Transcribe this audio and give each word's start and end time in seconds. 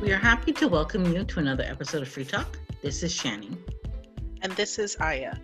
We 0.00 0.12
are 0.12 0.18
happy 0.18 0.52
to 0.54 0.66
welcome 0.66 1.12
you 1.12 1.24
to 1.24 1.40
another 1.40 1.64
episode 1.64 2.00
of 2.00 2.08
Free 2.08 2.24
Talk. 2.24 2.58
This 2.80 3.02
is 3.02 3.12
Shani. 3.12 3.58
And 4.40 4.50
this 4.52 4.78
is 4.78 4.96
Aya. 4.98 5.34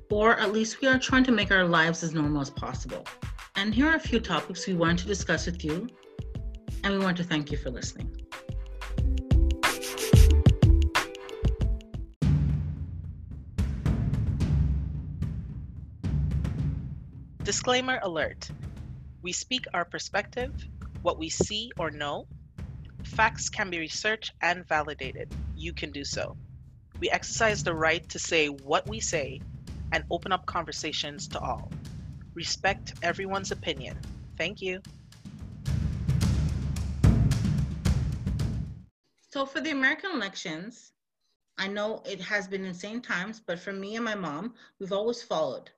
or 0.08 0.38
at 0.38 0.52
least 0.52 0.80
we 0.80 0.86
are 0.86 1.00
trying 1.00 1.24
to 1.24 1.32
make 1.32 1.50
our 1.50 1.64
lives 1.64 2.04
as 2.04 2.14
normal 2.14 2.40
as 2.40 2.48
possible. 2.48 3.04
And 3.56 3.74
here 3.74 3.88
are 3.88 3.96
a 3.96 4.00
few 4.00 4.20
topics 4.20 4.68
we 4.68 4.74
want 4.74 5.00
to 5.00 5.06
discuss 5.08 5.46
with 5.46 5.64
you, 5.64 5.88
and 6.84 6.94
we 6.94 7.00
want 7.00 7.16
to 7.16 7.24
thank 7.24 7.50
you 7.50 7.58
for 7.58 7.70
listening. 7.70 8.14
Disclaimer 17.42 17.98
alert 18.04 18.48
We 19.22 19.32
speak 19.32 19.64
our 19.74 19.84
perspective, 19.84 20.54
what 21.02 21.18
we 21.18 21.28
see 21.28 21.72
or 21.78 21.90
know. 21.90 22.28
Facts 23.04 23.48
can 23.48 23.70
be 23.70 23.78
researched 23.78 24.32
and 24.42 24.66
validated. 24.66 25.34
You 25.56 25.72
can 25.72 25.90
do 25.90 26.04
so. 26.04 26.36
We 27.00 27.10
exercise 27.10 27.62
the 27.62 27.74
right 27.74 28.08
to 28.08 28.18
say 28.18 28.48
what 28.48 28.88
we 28.88 29.00
say 29.00 29.40
and 29.92 30.04
open 30.10 30.32
up 30.32 30.46
conversations 30.46 31.28
to 31.28 31.40
all. 31.40 31.70
Respect 32.34 32.94
everyone's 33.02 33.50
opinion. 33.52 33.98
Thank 34.36 34.60
you. 34.60 34.80
So, 39.30 39.46
for 39.46 39.60
the 39.60 39.70
American 39.70 40.10
elections, 40.12 40.92
I 41.58 41.68
know 41.68 42.02
it 42.06 42.20
has 42.20 42.46
been 42.46 42.64
insane 42.64 43.02
times, 43.02 43.40
but 43.44 43.58
for 43.58 43.72
me 43.72 43.96
and 43.96 44.04
my 44.04 44.14
mom, 44.14 44.54
we've 44.78 44.92
always 44.92 45.22
followed. 45.22 45.70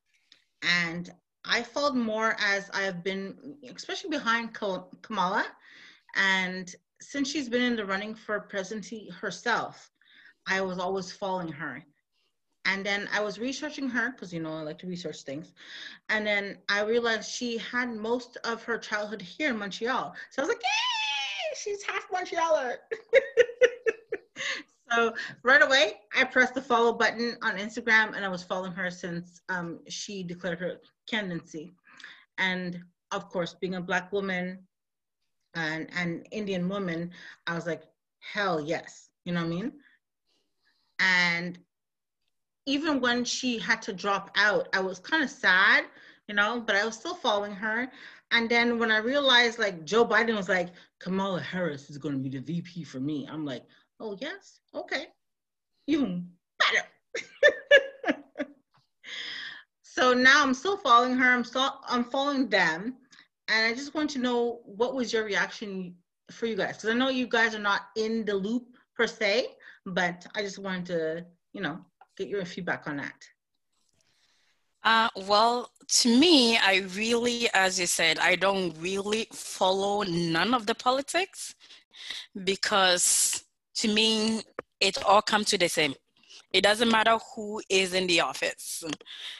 And 0.63 1.11
I 1.45 1.63
followed 1.63 1.97
more 1.97 2.37
as 2.39 2.71
I 2.73 2.83
have 2.83 3.03
been, 3.03 3.57
especially 3.75 4.11
behind 4.11 4.55
Kamala. 4.55 5.47
And 6.15 6.75
since 7.01 7.31
she's 7.31 7.49
been 7.49 7.63
in 7.63 7.77
the 7.77 7.85
running 7.85 8.15
for 8.15 8.41
presidency 8.41 9.11
herself, 9.21 9.91
I 10.47 10.61
was 10.61 10.79
always 10.79 11.13
following 11.13 11.53
her. 11.53 11.85
And 12.67 12.85
then 12.85 13.09
I 13.13 13.21
was 13.21 13.39
researching 13.39 13.89
her 13.89 14.11
because, 14.11 14.33
you 14.33 14.41
know, 14.41 14.53
I 14.53 14.63
like 14.63 14.79
to 14.81 14.87
research 14.87 15.23
things. 15.23 15.53
And 16.11 16.27
then 16.27 16.59
I 16.69 16.83
realized 16.83 17.31
she 17.31 17.59
had 17.59 17.91
most 17.91 18.37
of 18.45 18.63
her 18.65 18.77
childhood 18.79 19.23
here 19.23 19.51
in 19.51 19.59
Montreal. 19.59 20.15
So 20.31 20.43
I 20.43 20.45
was 20.45 20.55
like, 20.55 20.63
yay, 20.63 21.57
she's 21.57 21.83
half 21.83 22.07
Montrealer. 22.11 22.77
so 24.93 25.15
right 25.43 25.63
away, 25.63 25.95
I 26.15 26.25
pressed 26.25 26.55
the 26.55 26.63
follow 26.63 26.93
button 26.93 27.37
on 27.43 27.57
Instagram 27.57 28.15
and 28.15 28.25
I 28.25 28.29
was 28.29 28.43
following 28.43 28.73
her 28.73 28.91
since 28.91 29.41
um, 29.49 29.81
she 29.89 30.23
declared 30.23 30.59
her 30.61 30.81
candidacy. 31.09 31.73
And 32.37 32.79
of 33.11 33.31
course, 33.31 33.55
being 33.55 33.77
a 33.77 33.81
Black 33.81 34.13
woman 34.13 34.67
and 35.55 35.89
an 35.97 36.25
Indian 36.31 36.69
woman, 36.69 37.11
I 37.47 37.55
was 37.55 37.67
like, 37.67 37.83
hell 38.21 38.61
yes. 38.61 39.09
You 39.25 39.33
know 39.33 39.41
what 39.41 39.47
I 39.47 39.51
mean? 39.51 39.73
And 40.99 41.59
even 42.67 43.01
when 43.01 43.25
she 43.25 43.59
had 43.59 43.83
to 43.83 43.93
drop 43.93 44.31
out, 44.37 44.69
I 44.73 44.81
was 44.81 44.99
kind 44.99 45.25
of 45.25 45.31
sad, 45.31 45.85
you 46.29 46.35
know, 46.35 46.63
but 46.65 46.77
I 46.77 46.85
was 46.85 46.95
still 46.95 47.15
following 47.15 47.53
her. 47.55 47.91
And 48.33 48.49
then 48.49 48.79
when 48.79 48.91
I 48.91 48.99
realized 48.99 49.59
like 49.59 49.85
Joe 49.85 50.07
Biden 50.07 50.37
was 50.37 50.49
like, 50.49 50.69
Kamala 51.01 51.41
Harris 51.41 51.91
is 51.91 51.99
going 51.99 52.15
to 52.15 52.21
be 52.21 52.29
the 52.29 52.39
VP 52.45 52.85
for 52.85 53.01
me, 53.01 53.27
I'm 53.31 53.45
like, 53.45 53.65
oh, 53.99 54.17
yes, 54.21 54.61
okay, 54.75 55.07
even 55.87 56.29
better. 56.59 56.87
so 59.83 60.15
now 60.15 60.43
I'm 60.43 60.55
still 60.55 60.77
following 60.77 61.17
her. 61.17 61.31
I'm 61.31 61.45
still 61.45 61.81
I'm 61.89 62.05
following 62.05 62.49
them, 62.49 62.97
and 63.51 63.67
I 63.67 63.75
just 63.75 63.95
want 63.95 64.11
to 64.11 64.19
know 64.19 64.61
what 64.65 64.95
was 64.95 65.13
your 65.13 65.25
reaction 65.25 65.95
for 66.31 66.47
you 66.47 66.57
guys 66.57 66.77
because 66.77 66.91
I 66.91 66.95
know 66.95 67.09
you 67.09 67.27
guys 67.27 67.55
are 67.55 67.61
not 67.61 67.83
in 67.97 68.25
the 68.25 68.35
loop 68.35 68.65
per 68.97 69.07
se, 69.07 69.49
but 69.85 70.27
I 70.35 70.43
just 70.43 70.59
wanted 70.59 70.87
to 70.87 71.27
you 71.53 71.61
know 71.61 71.85
get 72.17 72.29
your 72.29 72.45
feedback 72.45 72.87
on 72.87 72.99
that. 72.99 73.21
Uh, 74.83 75.09
well, 75.29 75.71
to 75.89 76.09
me, 76.19 76.57
I 76.57 76.87
really, 76.95 77.49
as 77.53 77.79
you 77.79 77.87
said, 77.87 78.19
I 78.19 78.35
don't 78.37 78.75
really 78.81 79.27
follow 79.31 80.03
none 80.03 80.55
of 80.55 80.65
the 80.65 80.75
politics 80.75 81.55
because 82.45 83.45
to 83.75 83.89
me, 83.89 84.43
it 84.81 85.05
all 85.05 85.21
comes 85.21 85.47
to 85.49 85.59
the 85.59 85.69
same. 85.69 85.95
It 86.53 86.63
doesn't 86.63 86.91
matter 86.91 87.19
who 87.35 87.61
is 87.69 87.93
in 87.93 88.07
the 88.07 88.23
office. 88.23 88.83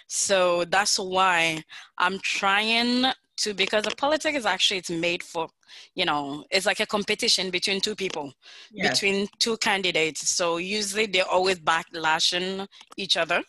So 0.07 0.65
that's 0.67 0.99
why 0.99 1.65
I'm 1.97 2.19
trying 2.21 3.07
to, 3.41 3.55
because 3.55 3.85
the 3.85 3.95
politics 3.97 4.39
is 4.39 4.47
actually, 4.47 4.79
it's 4.79 4.91
made 4.91 5.23
for 5.23 5.49
you 5.95 6.05
know 6.05 6.45
it's 6.51 6.67
like 6.67 6.81
a 6.81 6.87
competition 6.87 7.51
between 7.51 7.81
two 7.81 7.95
people 7.95 8.33
yes. 8.71 8.91
between 8.91 9.29
two 9.39 9.57
candidates. 9.59 10.29
So 10.29 10.59
usually 10.59 11.07
they're 11.07 11.29
always 11.29 11.59
backlashing 11.61 12.67
each 12.97 13.17
other. 13.17 13.43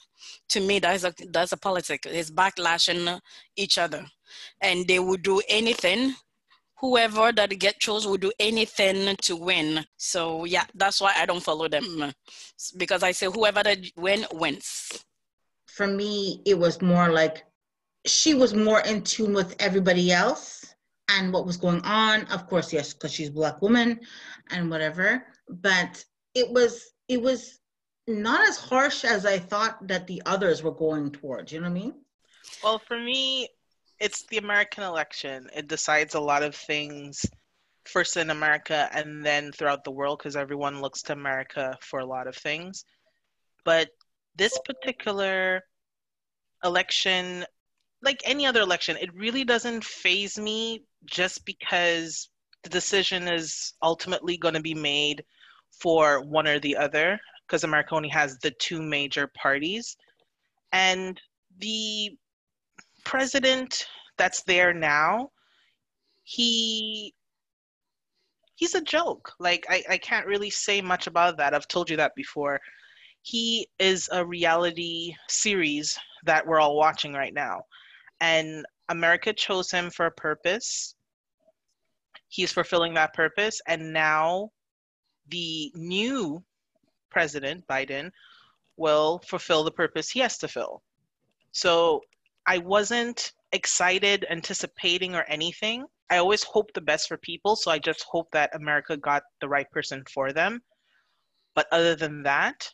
To 0.49 0.59
me 0.59 0.79
that's 0.79 1.03
a 1.03 1.13
that's 1.31 1.51
a 1.51 1.57
politic. 1.57 2.05
It's 2.05 2.31
backlashing 2.31 3.19
each 3.55 3.77
other. 3.77 4.05
And 4.61 4.87
they 4.87 4.99
would 4.99 5.23
do 5.23 5.41
anything. 5.49 6.15
Whoever 6.79 7.31
that 7.33 7.59
get 7.59 7.79
chose 7.79 8.07
will 8.07 8.17
do 8.17 8.31
anything 8.39 9.15
to 9.23 9.35
win. 9.35 9.85
So 9.97 10.45
yeah 10.45 10.65
that's 10.75 11.01
why 11.01 11.13
i 11.17 11.25
don't 11.25 11.43
follow 11.43 11.67
them. 11.67 12.13
Because 12.77 13.03
i 13.03 13.11
say 13.11 13.27
whoever 13.27 13.63
that 13.63 13.79
win 13.97 14.25
wins. 14.33 15.03
For 15.67 15.87
me 15.87 16.41
it 16.45 16.57
was 16.57 16.81
more 16.81 17.09
like 17.09 17.43
she 18.05 18.33
was 18.33 18.53
more 18.53 18.81
in 18.81 19.03
tune 19.03 19.33
with 19.33 19.55
everybody 19.59 20.11
else 20.11 20.73
and 21.09 21.31
what 21.31 21.45
was 21.45 21.57
going 21.57 21.81
on. 21.81 22.25
Of 22.27 22.47
course, 22.47 22.73
yes, 22.73 22.93
because 22.93 23.13
she's 23.13 23.29
black 23.29 23.61
woman 23.61 23.99
and 24.49 24.69
whatever. 24.69 25.25
But 25.49 26.03
it 26.33 26.49
was 26.49 26.93
it 27.07 27.21
was 27.21 27.59
not 28.07 28.47
as 28.47 28.57
harsh 28.57 29.03
as 29.03 29.25
I 29.25 29.37
thought 29.37 29.87
that 29.87 30.07
the 30.07 30.21
others 30.25 30.63
were 30.63 30.71
going 30.71 31.11
towards. 31.11 31.51
You 31.51 31.59
know 31.59 31.69
what 31.69 31.77
I 31.77 31.81
mean? 31.81 31.93
Well, 32.63 32.79
for 32.79 32.97
me, 32.97 33.47
it's 33.99 34.23
the 34.27 34.37
American 34.37 34.83
election. 34.83 35.49
It 35.55 35.67
decides 35.67 36.15
a 36.15 36.19
lot 36.19 36.43
of 36.43 36.55
things 36.55 37.25
first 37.85 38.17
in 38.17 38.29
America 38.29 38.89
and 38.93 39.25
then 39.25 39.51
throughout 39.51 39.83
the 39.83 39.91
world 39.91 40.19
because 40.19 40.35
everyone 40.35 40.81
looks 40.81 41.01
to 41.03 41.13
America 41.13 41.77
for 41.81 41.99
a 41.99 42.05
lot 42.05 42.27
of 42.27 42.35
things. 42.35 42.85
But 43.65 43.89
this 44.35 44.57
particular 44.65 45.61
election, 46.63 47.45
like 48.03 48.21
any 48.25 48.45
other 48.45 48.61
election, 48.61 48.97
it 48.99 49.13
really 49.13 49.43
doesn't 49.43 49.83
faze 49.83 50.39
me 50.39 50.83
just 51.05 51.45
because 51.45 52.29
the 52.63 52.69
decision 52.69 53.27
is 53.27 53.73
ultimately 53.81 54.37
going 54.37 54.53
to 54.53 54.61
be 54.61 54.73
made 54.73 55.23
for 55.79 56.21
one 56.23 56.47
or 56.47 56.59
the 56.59 56.75
other, 56.75 57.19
because 57.47 57.63
America 57.63 57.95
only 57.95 58.09
has 58.09 58.37
the 58.39 58.51
two 58.59 58.81
major 58.81 59.31
parties. 59.35 59.95
And 60.73 61.19
the 61.59 62.11
president 63.03 63.85
that's 64.17 64.43
there 64.43 64.73
now, 64.73 65.29
he 66.23 67.13
he's 68.55 68.75
a 68.75 68.81
joke. 68.81 69.31
Like 69.39 69.65
I, 69.69 69.83
I 69.89 69.97
can't 69.97 70.27
really 70.27 70.51
say 70.51 70.81
much 70.81 71.07
about 71.07 71.37
that. 71.37 71.53
I've 71.53 71.67
told 71.67 71.89
you 71.89 71.97
that 71.97 72.13
before. 72.15 72.59
He 73.23 73.67
is 73.79 74.09
a 74.11 74.25
reality 74.25 75.13
series 75.27 75.97
that 76.25 76.45
we're 76.45 76.59
all 76.59 76.77
watching 76.77 77.13
right 77.13 77.33
now. 77.33 77.61
And 78.21 78.65
America 78.89 79.33
chose 79.33 79.71
him 79.71 79.89
for 79.89 80.05
a 80.05 80.11
purpose. 80.11 80.95
He's 82.29 82.51
fulfilling 82.51 82.93
that 82.93 83.13
purpose. 83.13 83.59
And 83.67 83.91
now 83.91 84.51
the 85.27 85.71
new 85.75 86.43
president, 87.09 87.65
Biden, 87.67 88.11
will 88.77 89.21
fulfill 89.27 89.63
the 89.63 89.71
purpose 89.71 90.09
he 90.09 90.19
has 90.19 90.37
to 90.37 90.47
fill. 90.47 90.81
So 91.51 92.01
I 92.47 92.59
wasn't 92.59 93.33
excited, 93.51 94.25
anticipating, 94.29 95.15
or 95.15 95.23
anything. 95.23 95.85
I 96.09 96.17
always 96.17 96.43
hope 96.43 96.71
the 96.73 96.81
best 96.81 97.07
for 97.07 97.17
people. 97.17 97.55
So 97.55 97.71
I 97.71 97.79
just 97.79 98.03
hope 98.03 98.27
that 98.31 98.55
America 98.55 98.95
got 98.97 99.23
the 99.39 99.49
right 99.49 99.69
person 99.71 100.03
for 100.13 100.31
them. 100.31 100.61
But 101.55 101.67
other 101.71 101.95
than 101.95 102.23
that, 102.23 102.69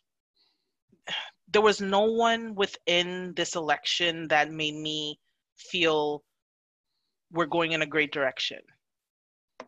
there 1.51 1.61
was 1.61 1.81
no 1.81 2.01
one 2.01 2.53
within 2.53 3.33
this 3.35 3.55
election 3.55 4.27
that 4.27 4.51
made 4.51 4.75
me 4.75 5.19
feel 5.57 6.23
we're 7.31 7.45
going 7.45 7.73
in 7.73 7.81
a 7.81 7.85
great 7.85 8.11
direction. 8.11 8.59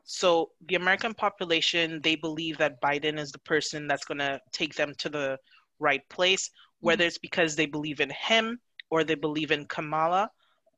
So 0.04 0.52
the 0.68 0.76
American 0.76 1.14
population, 1.14 2.00
they 2.04 2.16
believe 2.16 2.58
that 2.58 2.82
Biden 2.82 3.20
is 3.20 3.32
the 3.32 3.40
person 3.40 3.88
that's 3.88 4.06
going 4.06 4.20
to 4.20 4.40
take 4.52 4.76
them 4.76 4.94
to 5.00 5.10
the 5.10 5.38
right 5.80 6.08
place, 6.10 6.50
whether 6.80 7.06
it's 7.06 7.18
because 7.18 7.56
they 7.56 7.66
believe 7.66 8.00
in 8.00 8.10
him 8.10 8.60
or 8.90 9.04
they 9.04 9.16
believe 9.16 9.52
in 9.52 9.66
Kamala. 9.66 10.30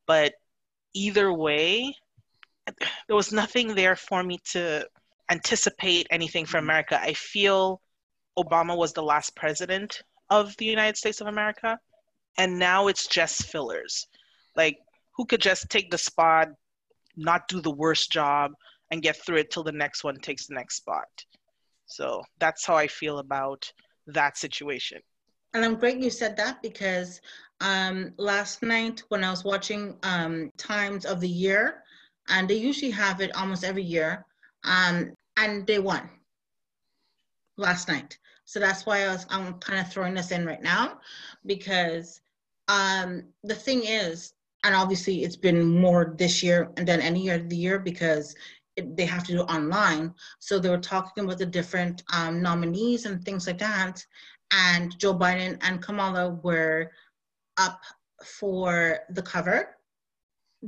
But 0.07 0.33
either 0.93 1.31
way, 1.33 1.95
there 3.07 3.15
was 3.15 3.31
nothing 3.31 3.75
there 3.75 3.95
for 3.95 4.23
me 4.23 4.39
to 4.51 4.85
anticipate 5.29 6.07
anything 6.11 6.45
for 6.45 6.57
mm-hmm. 6.57 6.65
America. 6.65 7.01
I 7.01 7.13
feel 7.13 7.81
Obama 8.37 8.77
was 8.77 8.93
the 8.93 9.03
last 9.03 9.35
president 9.35 10.01
of 10.29 10.55
the 10.57 10.65
United 10.65 10.97
States 10.97 11.21
of 11.21 11.27
America, 11.27 11.77
and 12.37 12.57
now 12.57 12.87
it's 12.87 13.07
just 13.07 13.45
fillers. 13.45 14.07
Like, 14.55 14.77
who 15.15 15.25
could 15.25 15.41
just 15.41 15.69
take 15.69 15.91
the 15.91 15.97
spot, 15.97 16.49
not 17.15 17.47
do 17.47 17.61
the 17.61 17.71
worst 17.71 18.11
job, 18.11 18.51
and 18.91 19.01
get 19.01 19.17
through 19.17 19.37
it 19.37 19.51
till 19.51 19.63
the 19.63 19.71
next 19.71 20.03
one 20.03 20.15
takes 20.17 20.47
the 20.47 20.55
next 20.55 20.77
spot? 20.77 21.07
So 21.85 22.21
that's 22.39 22.65
how 22.65 22.75
I 22.75 22.87
feel 22.87 23.19
about 23.19 23.71
that 24.07 24.37
situation. 24.37 24.99
And 25.53 25.65
I'm 25.65 25.75
great 25.75 25.97
you 25.97 26.09
said 26.09 26.37
that 26.37 26.61
because 26.61 27.19
um, 27.59 28.13
last 28.17 28.63
night 28.63 29.03
when 29.09 29.23
I 29.23 29.29
was 29.29 29.43
watching 29.43 29.97
um, 30.03 30.49
Times 30.57 31.05
of 31.05 31.19
the 31.19 31.27
Year, 31.27 31.83
and 32.29 32.49
they 32.49 32.55
usually 32.55 32.91
have 32.91 33.19
it 33.19 33.35
almost 33.35 33.63
every 33.63 33.83
year, 33.83 34.25
um, 34.63 35.13
and 35.37 35.67
they 35.67 35.79
won 35.79 36.09
last 37.57 37.87
night. 37.87 38.17
So 38.45 38.59
that's 38.59 38.85
why 38.85 39.03
I 39.03 39.09
was 39.09 39.25
I'm 39.29 39.53
kind 39.55 39.79
of 39.79 39.91
throwing 39.91 40.13
this 40.13 40.31
in 40.31 40.45
right 40.45 40.61
now 40.61 40.99
because 41.45 42.21
um, 42.67 43.23
the 43.43 43.55
thing 43.55 43.83
is, 43.85 44.33
and 44.63 44.75
obviously 44.75 45.23
it's 45.23 45.35
been 45.35 45.79
more 45.79 46.15
this 46.17 46.43
year 46.43 46.71
than 46.75 47.01
any 47.01 47.29
the 47.29 47.55
year 47.55 47.79
because 47.79 48.35
it, 48.75 48.95
they 48.95 49.05
have 49.05 49.23
to 49.25 49.33
do 49.33 49.41
online. 49.41 50.13
So 50.39 50.59
they 50.59 50.69
were 50.69 50.77
talking 50.77 51.25
about 51.25 51.39
the 51.39 51.45
different 51.45 52.03
um, 52.13 52.41
nominees 52.41 53.05
and 53.05 53.23
things 53.23 53.47
like 53.47 53.57
that. 53.59 54.05
And 54.51 54.97
Joe 54.99 55.17
Biden 55.17 55.57
and 55.61 55.81
Kamala 55.81 56.29
were 56.29 56.91
up 57.57 57.81
for 58.23 58.99
the 59.09 59.21
cover. 59.21 59.77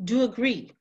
Do 0.03 0.23
agree 0.23 0.71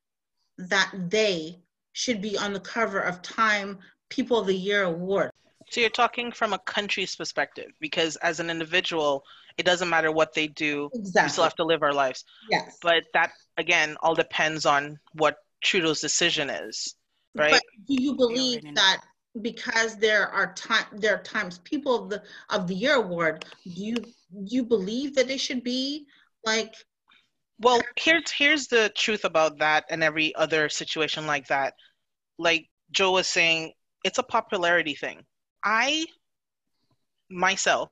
that 0.59 0.93
they 1.11 1.59
should 1.93 2.23
be 2.23 2.39
on 2.39 2.53
the 2.53 2.61
cover 2.61 3.01
of 3.01 3.23
Time 3.23 3.79
People 4.09 4.39
of 4.39 4.47
the 4.47 4.55
Year 4.55 4.85
award. 4.85 5.31
So 5.73 5.81
you're 5.81 5.89
talking 5.89 6.31
from 6.33 6.53
a 6.53 6.59
country's 6.59 7.17
perspective 7.17 7.71
because 7.81 8.17
as 8.17 8.41
an 8.41 8.51
individual, 8.51 9.25
it 9.57 9.65
doesn't 9.65 9.89
matter 9.89 10.13
what 10.13 10.35
they 10.35 10.49
do. 10.49 10.91
Exactly. 10.93 11.27
We 11.27 11.31
still 11.31 11.45
have 11.45 11.55
to 11.55 11.65
live 11.65 11.83
our 11.83 11.95
lives. 11.95 12.27
Yes. 12.51 12.77
But 12.83 13.05
that 13.15 13.33
again 13.57 13.97
all 14.03 14.15
depends 14.15 14.67
on 14.67 14.99
what 15.15 15.37
Trudeau's 15.65 16.03
decision 16.03 16.51
is, 16.51 16.95
right? 17.35 17.53
But 17.53 17.63
do 17.89 18.03
you 18.03 18.15
believe 18.15 18.63
that 18.75 19.01
because 19.41 19.97
there 19.97 20.29
are 20.29 20.53
time 20.53 20.85
there 20.93 21.15
are 21.15 21.23
times 21.23 21.59
people 21.61 22.05
of 22.05 22.11
the 22.11 22.23
of 22.51 22.67
the 22.67 22.75
year 22.75 22.97
award, 22.97 23.47
do 23.65 23.71
you 23.71 23.95
do 23.95 24.13
you 24.49 24.65
believe 24.65 25.15
that 25.15 25.31
it 25.31 25.41
should 25.41 25.65
be 25.65 26.07
like 26.45 26.75
well 27.61 27.81
here's 27.97 28.31
here's 28.31 28.67
the 28.67 28.93
truth 28.95 29.25
about 29.25 29.59
that 29.59 29.85
and 29.89 30.03
every 30.03 30.35
other 30.35 30.69
situation 30.69 31.27
like 31.27 31.47
that 31.47 31.75
like 32.39 32.67
joe 32.91 33.13
was 33.13 33.27
saying 33.27 33.73
it's 34.05 34.19
a 34.19 34.23
popularity 34.23 34.95
thing 34.95 35.23
i 35.65 36.05
myself 37.31 37.91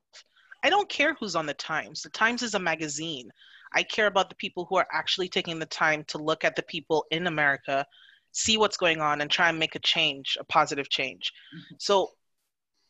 i 0.63 0.69
don't 0.69 0.89
care 0.89 1.15
who's 1.19 1.35
on 1.35 1.45
the 1.45 1.53
times 1.53 2.01
the 2.01 2.09
times 2.09 2.43
is 2.43 2.53
a 2.53 2.59
magazine 2.59 3.29
i 3.73 3.81
care 3.83 4.07
about 4.07 4.29
the 4.29 4.35
people 4.35 4.65
who 4.69 4.77
are 4.77 4.87
actually 4.91 5.27
taking 5.27 5.59
the 5.59 5.65
time 5.65 6.03
to 6.07 6.17
look 6.17 6.43
at 6.43 6.55
the 6.55 6.63
people 6.63 7.05
in 7.11 7.27
america 7.27 7.85
see 8.33 8.57
what's 8.57 8.77
going 8.77 9.01
on 9.01 9.21
and 9.21 9.29
try 9.29 9.49
and 9.49 9.59
make 9.59 9.75
a 9.75 9.79
change 9.79 10.37
a 10.39 10.43
positive 10.45 10.89
change 10.89 11.31
mm-hmm. 11.55 11.75
so 11.79 12.09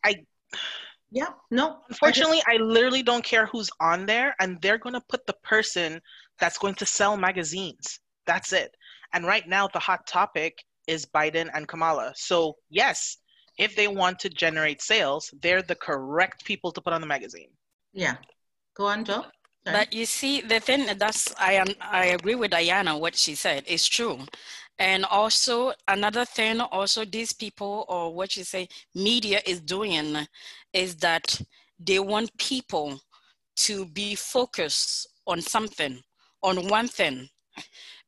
i 0.03 0.15
yeah, 1.11 1.27
no. 1.51 1.79
Unfortunately, 1.89 2.41
I, 2.47 2.53
just, 2.53 2.61
I, 2.61 2.63
literally 2.63 3.03
don't 3.03 3.23
care 3.23 3.45
who's 3.45 3.69
on 3.81 4.05
there, 4.05 4.33
and 4.39 4.61
they're 4.61 4.77
going 4.77 4.93
to 4.93 5.03
put 5.09 5.27
the 5.27 5.35
person 5.43 6.01
that's 6.39 6.57
going 6.57 6.75
to 6.75 6.85
sell 6.85 7.17
magazines. 7.17 7.99
That's 8.25 8.53
it. 8.53 8.75
And 9.13 9.25
right 9.25 9.47
now, 9.47 9.67
the 9.67 9.79
hot 9.79 10.07
topic 10.07 10.63
is 10.87 11.05
Biden 11.05 11.49
and 11.53 11.67
Kamala. 11.67 12.13
So, 12.15 12.55
yes, 12.69 13.17
if 13.61 13.75
they 13.75 13.87
want 13.87 14.17
to 14.19 14.29
generate 14.29 14.81
sales, 14.81 15.31
they're 15.41 15.61
the 15.61 15.75
correct 15.75 16.43
people 16.43 16.71
to 16.71 16.81
put 16.81 16.93
on 16.93 17.01
the 17.01 17.07
magazine. 17.07 17.51
Yeah. 17.93 18.15
Go 18.75 18.87
on, 18.87 19.05
Joe. 19.05 19.25
Sorry. 19.63 19.77
But 19.77 19.93
you 19.93 20.07
see, 20.07 20.41
the 20.41 20.59
thing 20.59 20.87
that's 20.97 21.31
I 21.39 21.53
am 21.53 21.67
I 21.79 22.05
agree 22.17 22.33
with 22.33 22.49
Diana. 22.49 22.97
What 22.97 23.15
she 23.15 23.35
said 23.35 23.63
is 23.67 23.87
true, 23.87 24.17
and 24.79 25.05
also 25.05 25.73
another 25.87 26.25
thing. 26.25 26.59
Also, 26.61 27.05
these 27.05 27.31
people 27.31 27.85
or 27.87 28.11
what 28.11 28.35
you 28.35 28.43
say, 28.43 28.67
media 28.95 29.39
is 29.45 29.61
doing, 29.61 30.17
is 30.73 30.95
that 30.95 31.39
they 31.79 31.99
want 31.99 32.35
people 32.39 32.99
to 33.67 33.85
be 33.85 34.15
focused 34.15 35.07
on 35.27 35.41
something, 35.41 36.01
on 36.41 36.67
one 36.67 36.87
thing, 36.87 37.29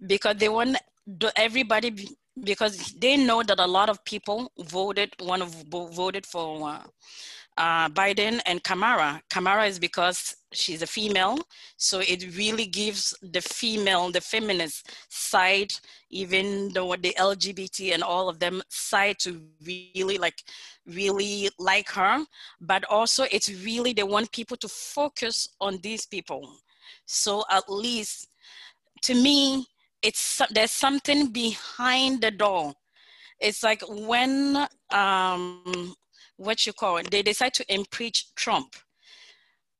because 0.08 0.38
they 0.38 0.50
want 0.50 0.78
everybody 1.36 1.92
because 2.44 2.94
they 3.00 3.18
know 3.18 3.44
that 3.44 3.60
a 3.60 3.68
lot 3.68 3.90
of 3.90 4.04
people 4.06 4.52
voted 4.58 5.14
one 5.20 5.42
of 5.42 5.54
voted 5.72 6.26
for 6.26 6.70
uh, 6.70 6.84
uh, 7.58 7.90
Biden 7.90 8.40
and 8.46 8.64
Kamala. 8.64 9.22
Kamala 9.30 9.66
is 9.66 9.78
because 9.78 10.36
she's 10.52 10.82
a 10.82 10.88
female, 10.88 11.38
so 11.78 12.00
it 12.00 12.36
really 12.36 12.66
gives 12.66 13.14
the 13.22 13.42
female, 13.42 14.12
the 14.12 14.22
feminist 14.22 14.92
side, 15.10 15.72
even 16.10 16.72
though 16.74 16.96
the 16.96 17.16
LGBT 17.20 17.94
and 17.94 18.04
all 18.04 18.30
of 18.30 18.40
them 18.40 18.62
side 18.70 19.20
to 19.20 19.42
really 19.66 20.18
like, 20.18 20.42
really 20.88 21.50
like 21.60 21.90
her. 21.90 22.26
But 22.60 22.84
also, 22.86 23.26
it's 23.32 23.52
really 23.64 23.94
they 23.94 24.04
want 24.04 24.32
people 24.32 24.58
to 24.58 24.68
focus 24.68 25.48
on 25.62 25.80
these 25.84 26.06
people. 26.06 26.58
So 27.06 27.44
at 27.52 27.70
least, 27.70 28.30
to 29.04 29.14
me, 29.14 29.68
it's 30.04 30.42
there's 30.52 30.72
something 30.72 31.30
behind 31.30 32.22
the 32.22 32.32
door. 32.32 32.74
It's 33.40 33.64
like 33.64 33.82
when 33.88 34.68
um, 34.92 35.96
what 36.38 36.66
you 36.68 36.74
call 36.74 36.98
it, 36.98 37.10
they 37.10 37.22
decide 37.22 37.54
to 37.56 37.74
impeach 37.74 38.34
Trump. 38.36 38.76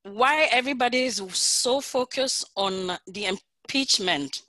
Why 0.02 0.48
everybody 0.50 1.04
is 1.04 1.22
so 1.32 1.80
focused 1.80 2.50
on 2.56 2.98
the 3.06 3.26
impeachment, 3.26 4.42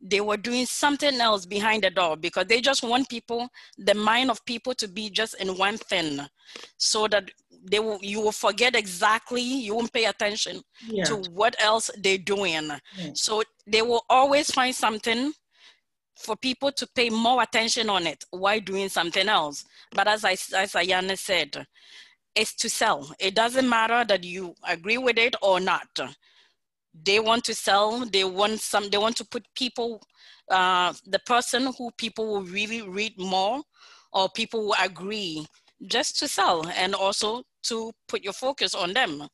they 0.00 0.20
were 0.20 0.36
doing 0.36 0.66
something 0.66 1.20
else 1.20 1.46
behind 1.46 1.84
the 1.84 1.90
door 1.90 2.16
because 2.16 2.46
they 2.46 2.60
just 2.60 2.82
want 2.82 3.08
people, 3.08 3.48
the 3.78 3.94
mind 3.94 4.30
of 4.30 4.44
people 4.44 4.74
to 4.74 4.88
be 4.88 5.10
just 5.10 5.40
in 5.40 5.56
one 5.56 5.76
thing 5.78 6.20
so 6.76 7.08
that 7.08 7.30
they 7.70 7.80
will, 7.80 7.98
you 8.02 8.20
will 8.20 8.32
forget 8.32 8.76
exactly, 8.76 9.42
you 9.42 9.74
won't 9.74 9.92
pay 9.92 10.06
attention 10.06 10.60
yeah. 10.88 11.04
to 11.04 11.16
what 11.32 11.56
else 11.60 11.90
they're 11.98 12.18
doing. 12.18 12.70
Yeah. 12.96 13.10
So 13.14 13.42
they 13.66 13.82
will 13.82 14.04
always 14.08 14.50
find 14.50 14.74
something 14.74 15.32
for 16.16 16.36
people 16.36 16.72
to 16.72 16.86
pay 16.94 17.10
more 17.10 17.42
attention 17.42 17.90
on 17.90 18.06
it 18.06 18.24
while 18.30 18.60
doing 18.60 18.88
something 18.88 19.28
else. 19.28 19.64
But 19.92 20.08
as 20.08 20.24
I, 20.24 20.32
as 20.32 20.72
Ayana 20.72 21.18
said, 21.18 21.66
it's 22.34 22.54
to 22.56 22.68
sell. 22.68 23.10
It 23.18 23.34
doesn't 23.34 23.68
matter 23.68 24.04
that 24.04 24.24
you 24.24 24.54
agree 24.66 24.98
with 24.98 25.18
it 25.18 25.34
or 25.42 25.58
not. 25.60 25.88
They 27.04 27.20
want 27.20 27.44
to 27.44 27.54
sell. 27.54 28.06
They 28.06 28.24
want 28.24 28.60
some. 28.60 28.88
They 28.88 28.98
want 28.98 29.16
to 29.16 29.24
put 29.24 29.44
people, 29.54 30.02
uh, 30.50 30.94
the 31.06 31.18
person 31.20 31.72
who 31.76 31.90
people 31.98 32.26
will 32.26 32.42
really 32.42 32.82
read 32.82 33.18
more, 33.18 33.62
or 34.12 34.28
people 34.30 34.66
will 34.66 34.76
agree, 34.82 35.46
just 35.86 36.18
to 36.20 36.28
sell, 36.28 36.66
and 36.68 36.94
also 36.94 37.42
to 37.68 37.92
put 38.08 38.22
your 38.22 38.32
focus 38.32 38.74
on 38.74 38.92
them. 38.92 39.28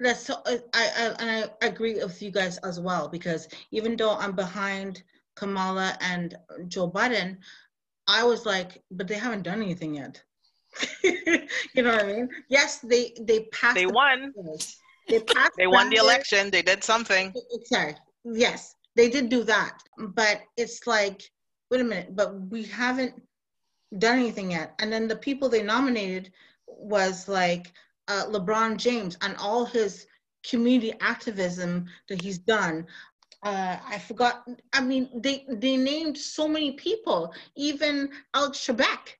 That's 0.00 0.26
so. 0.26 0.34
Uh, 0.46 0.58
I, 0.74 0.90
I 0.96 1.14
and 1.18 1.30
I 1.30 1.66
agree 1.66 1.94
with 1.94 2.22
you 2.22 2.30
guys 2.30 2.58
as 2.58 2.80
well 2.80 3.08
because 3.08 3.48
even 3.70 3.96
though 3.96 4.16
I'm 4.16 4.32
behind 4.32 5.02
Kamala 5.34 5.96
and 6.00 6.34
Joe 6.68 6.90
Biden, 6.90 7.36
I 8.06 8.24
was 8.24 8.46
like, 8.46 8.82
but 8.90 9.06
they 9.06 9.16
haven't 9.16 9.42
done 9.42 9.62
anything 9.62 9.94
yet. 9.94 10.22
you 11.04 11.82
know 11.82 11.92
what 11.92 12.04
I 12.04 12.06
mean? 12.06 12.28
Yes, 12.48 12.78
they 12.78 13.14
they 13.20 13.44
passed. 13.52 13.74
They 13.74 13.84
the 13.84 13.92
won. 13.92 14.32
They 15.08 15.20
passed. 15.34 15.52
they 15.58 15.66
won 15.66 15.90
the 15.90 15.96
election. 15.96 16.50
They 16.50 16.62
did 16.62 16.82
something. 16.82 17.34
Sorry. 17.64 17.94
Yes, 18.24 18.74
they 18.94 19.08
did 19.08 19.28
do 19.28 19.44
that. 19.44 19.78
But 19.98 20.42
it's 20.56 20.86
like, 20.86 21.22
wait 21.70 21.80
a 21.80 21.84
minute. 21.84 22.16
But 22.16 22.50
we 22.50 22.64
haven't 22.64 23.14
done 23.98 24.18
anything 24.18 24.50
yet. 24.50 24.74
And 24.78 24.92
then 24.92 25.06
the 25.08 25.16
people 25.16 25.48
they 25.48 25.62
nominated 25.62 26.32
was 26.66 27.28
like 27.28 27.72
uh, 28.08 28.26
LeBron 28.26 28.76
James 28.76 29.16
and 29.22 29.36
all 29.38 29.64
his 29.64 30.06
community 30.48 30.92
activism 31.00 31.86
that 32.08 32.22
he's 32.22 32.38
done 32.38 32.86
uh, 33.42 33.78
I 33.86 33.98
forgot. 33.98 34.44
I 34.72 34.80
mean, 34.80 35.08
they 35.22 35.44
they 35.48 35.76
named 35.76 36.18
so 36.18 36.48
many 36.48 36.72
people, 36.72 37.32
even 37.54 38.10
Alex 38.34 38.66
Trebek. 38.66 39.14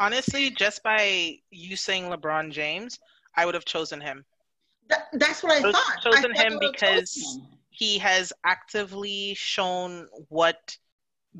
Honestly, 0.00 0.50
just 0.50 0.82
by 0.82 1.36
you 1.50 1.76
saying 1.76 2.04
LeBron 2.04 2.50
James, 2.50 2.98
I 3.36 3.46
would 3.46 3.54
have 3.54 3.64
chosen 3.64 4.00
him. 4.00 4.24
That, 4.88 5.08
that's 5.12 5.42
what 5.42 5.52
I, 5.52 5.68
I 5.68 5.72
thought. 5.72 6.02
Chosen 6.02 6.32
I 6.36 6.42
him 6.42 6.58
because 6.60 7.12
chosen 7.12 7.46
he 7.70 7.98
has 7.98 8.32
actively 8.44 9.34
shown 9.34 10.08
what 10.28 10.76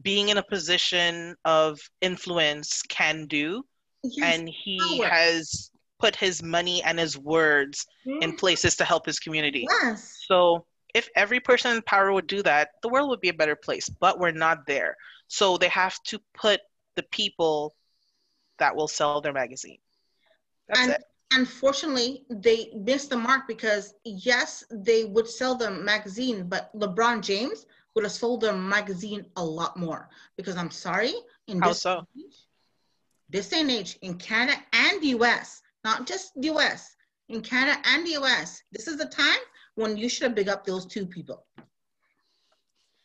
being 0.02 0.28
in 0.28 0.38
a 0.38 0.42
position 0.42 1.34
of 1.44 1.80
influence 2.00 2.82
can 2.82 3.26
do. 3.26 3.64
Yes, 4.02 4.42
And 4.42 4.48
he 4.48 5.00
power. 5.00 5.10
has 5.10 5.70
put 5.98 6.16
his 6.16 6.42
money 6.42 6.82
and 6.82 6.98
his 6.98 7.16
words 7.18 7.86
in 8.20 8.32
Mm, 8.32 8.34
places 8.34 8.76
to 8.76 8.84
help 8.84 9.06
his 9.06 9.18
community. 9.20 9.72
Yes. 9.82 10.28
So 10.28 10.66
if 10.94 11.08
every 11.16 11.40
person 11.40 11.76
in 11.76 11.82
power 11.82 12.12
would 12.12 12.26
do 12.26 12.42
that, 12.42 12.70
the 12.82 12.88
world 12.88 13.10
would 13.10 13.20
be 13.20 13.28
a 13.30 13.34
better 13.34 13.56
place. 13.56 13.88
But 13.88 14.18
we're 14.18 14.32
not 14.32 14.66
there. 14.66 14.96
So 15.28 15.56
they 15.58 15.68
have 15.68 16.02
to 16.04 16.20
put 16.34 16.60
the 16.96 17.02
people 17.04 17.74
that 18.58 18.76
will 18.76 18.88
sell 18.88 19.14
their 19.14 19.24
magazine. 19.26 19.70
That's 20.68 20.86
and 20.86 20.88
it. 20.88 21.02
unfortunately, 21.32 22.24
they 22.30 22.72
missed 22.74 23.10
the 23.10 23.16
mark 23.16 23.46
because 23.48 23.94
yes, 24.04 24.64
they 24.70 25.04
would 25.04 25.28
sell 25.28 25.54
the 25.56 25.70
magazine, 25.70 26.48
but 26.48 26.72
LeBron 26.78 27.22
James 27.22 27.66
would 27.94 28.04
have 28.04 28.12
sold 28.12 28.42
their 28.42 28.54
magazine 28.54 29.26
a 29.36 29.44
lot 29.44 29.76
more. 29.76 30.08
Because 30.36 30.56
I'm 30.56 30.70
sorry, 30.70 31.14
in 31.46 31.62
How 31.62 31.72
this 31.72 31.80
so? 31.82 32.06
age, 32.18 32.47
this 33.28 33.48
day 33.48 33.60
and 33.60 33.70
age 33.70 33.98
in 34.02 34.14
Canada 34.18 34.58
and 34.72 35.00
the 35.02 35.08
US, 35.18 35.62
not 35.84 36.06
just 36.06 36.32
the 36.36 36.48
US, 36.48 36.94
in 37.28 37.40
Canada 37.42 37.80
and 37.84 38.06
the 38.06 38.12
US, 38.22 38.62
this 38.72 38.88
is 38.88 38.96
the 38.96 39.06
time 39.06 39.40
when 39.74 39.96
you 39.96 40.08
should 40.08 40.24
have 40.24 40.34
big 40.34 40.48
up 40.48 40.64
those 40.64 40.86
two 40.86 41.06
people. 41.06 41.46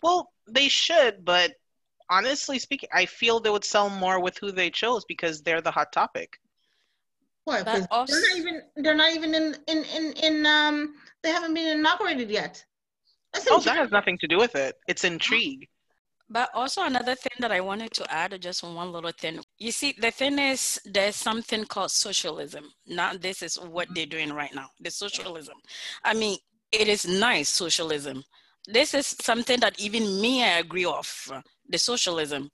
Well, 0.02 0.32
they 0.48 0.68
should, 0.68 1.24
but 1.24 1.54
honestly 2.10 2.60
speaking, 2.60 2.90
I 2.94 3.06
feel 3.06 3.40
they 3.40 3.50
would 3.50 3.64
sell 3.66 3.90
more 3.90 4.20
with 4.20 4.38
who 4.38 4.52
they 4.52 4.70
chose 4.70 5.06
because 5.06 5.42
they're 5.42 5.62
the 5.62 5.72
hot 5.72 5.92
topic. 5.94 6.40
Why? 7.46 7.64
But 7.64 7.66
'Cause 7.66 7.88
also- 7.92 8.14
they're 8.14 8.22
not 8.30 8.38
even 8.38 8.62
they're 8.78 8.96
not 8.96 9.14
even 9.14 9.36
in 9.36 9.58
in 9.68 9.84
in, 9.86 10.14
in 10.14 10.46
um 10.46 10.96
they 11.22 11.30
haven't 11.32 11.54
been 11.54 11.68
inaugurated 11.80 12.30
yet. 12.30 12.64
That's 13.34 13.48
in 13.48 13.54
Oh, 13.54 13.60
that 13.60 13.76
has 13.78 13.92
nothing 13.92 14.18
to 14.20 14.28
do 14.28 14.38
with 14.38 14.56
it. 14.56 14.78
It's 14.88 15.04
intrigue. 15.04 15.68
But 16.34 16.50
also 16.56 16.82
another 16.82 17.14
thing 17.14 17.38
that 17.42 17.52
I 17.52 17.62
wanted 17.62 17.92
to 17.94 18.12
add, 18.12 18.36
just 18.42 18.64
one 18.64 18.92
little 18.92 19.12
thing. 19.12 19.40
You 19.60 19.72
see, 19.72 19.94
the 20.00 20.10
thing 20.10 20.40
is, 20.40 20.82
there's 20.84 21.16
something 21.16 21.64
called 21.66 21.92
socialism. 21.92 22.74
Now, 22.88 23.14
this 23.14 23.44
is 23.44 23.56
what 23.56 23.88
they're 23.94 24.08
doing 24.08 24.34
right 24.34 24.54
now. 24.56 24.66
The 24.82 24.90
socialism. 24.90 25.54
I 26.04 26.16
mean, 26.16 26.40
it 26.72 26.88
is 26.88 27.08
nice 27.08 27.50
socialism. 27.50 28.24
This 28.66 28.96
is 28.96 29.16
something 29.22 29.60
that 29.60 29.80
even 29.80 30.20
me 30.20 30.44
I 30.44 30.58
agree 30.58 30.86
of. 30.86 31.08
The 31.70 31.78
socialism, 31.78 32.50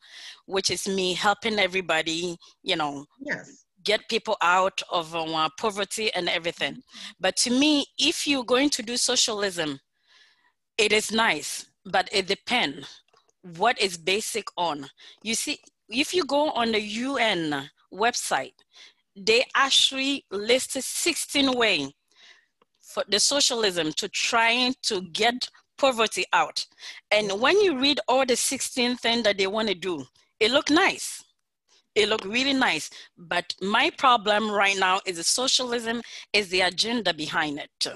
which 0.46 0.72
is 0.72 0.86
me 0.86 1.14
helping 1.14 1.58
everybody, 1.58 2.36
you 2.62 2.76
know, 2.76 3.06
yes. 3.22 3.64
get 3.86 4.10
people 4.10 4.36
out 4.42 4.82
of 4.92 5.16
uh, 5.16 5.48
poverty 5.58 6.14
and 6.14 6.28
everything. 6.28 6.82
But 7.18 7.38
to 7.38 7.50
me, 7.50 7.86
if 7.98 8.28
you're 8.28 8.44
going 8.44 8.72
to 8.72 8.84
do 8.84 8.98
socialism, 8.98 9.80
it 10.78 10.92
is 10.92 11.14
nice, 11.14 11.66
but 11.86 12.10
it 12.12 12.28
depends 12.28 12.86
what 13.42 13.80
is 13.82 13.98
basic 13.98 14.48
on. 14.58 14.88
You 15.24 15.36
see, 15.36 15.60
if 15.90 16.14
you 16.14 16.26
go 16.26 16.52
on 16.52 16.72
the 16.72 16.82
UN 16.82 17.70
website, 17.94 18.54
they 19.16 19.46
actually 19.56 20.26
listed 20.32 20.84
16 20.84 21.54
ways 21.54 21.92
for 22.80 23.04
the 23.10 23.20
socialism 23.20 23.92
to 23.94 24.08
trying 24.10 24.74
to 24.84 25.02
get 25.02 25.50
poverty 25.78 26.26
out. 26.34 26.66
And 27.12 27.40
when 27.40 27.60
you 27.62 27.80
read 27.80 28.00
all 28.08 28.26
the 28.26 28.36
16 28.36 28.98
things 28.98 29.24
that 29.24 29.38
they 29.38 29.48
want 29.48 29.68
to 29.70 29.76
do, 29.76 30.06
it 30.40 30.52
look 30.52 30.70
nice. 30.70 31.24
It 31.96 32.08
look 32.10 32.24
really 32.24 32.54
nice. 32.54 32.90
But 33.18 33.54
my 33.62 33.90
problem 33.98 34.52
right 34.52 34.78
now 34.78 35.00
is 35.06 35.18
the 35.18 35.24
socialism 35.24 36.02
is 36.34 36.50
the 36.50 36.62
agenda 36.62 37.14
behind 37.14 37.60
it. 37.60 37.88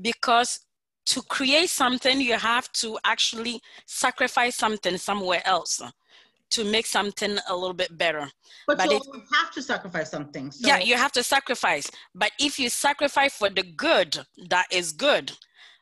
Because 0.00 0.60
to 1.06 1.22
create 1.22 1.70
something, 1.70 2.20
you 2.20 2.38
have 2.38 2.70
to 2.72 2.98
actually 3.04 3.60
sacrifice 3.86 4.56
something 4.56 4.96
somewhere 4.96 5.42
else 5.44 5.82
to 6.50 6.64
make 6.64 6.86
something 6.86 7.38
a 7.48 7.54
little 7.54 7.74
bit 7.74 7.96
better. 7.98 8.30
But, 8.66 8.78
But 8.78 8.90
you 8.90 8.96
it- 8.96 9.02
have 9.32 9.50
to 9.52 9.62
sacrifice 9.62 10.10
something. 10.10 10.50
So 10.50 10.68
yeah, 10.68 10.78
you 10.78 10.96
have 10.96 11.12
to 11.12 11.22
sacrifice. 11.22 11.90
But 12.14 12.32
if 12.38 12.58
you 12.58 12.68
sacrifice 12.68 13.34
for 13.36 13.50
the 13.50 13.62
good, 13.62 14.18
that 14.48 14.66
is 14.70 14.92
good. 14.92 15.32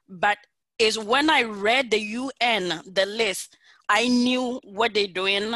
But 0.09 0.38
is 0.79 0.99
when 0.99 1.31
I 1.31 1.43
read 1.43 1.91
the 1.91 2.00
UN, 2.00 2.83
the 2.87 3.07
list, 3.07 3.57
I 3.88 4.09
knew 4.09 4.61
what 4.64 4.95
they're 4.95 5.07
doing. 5.07 5.55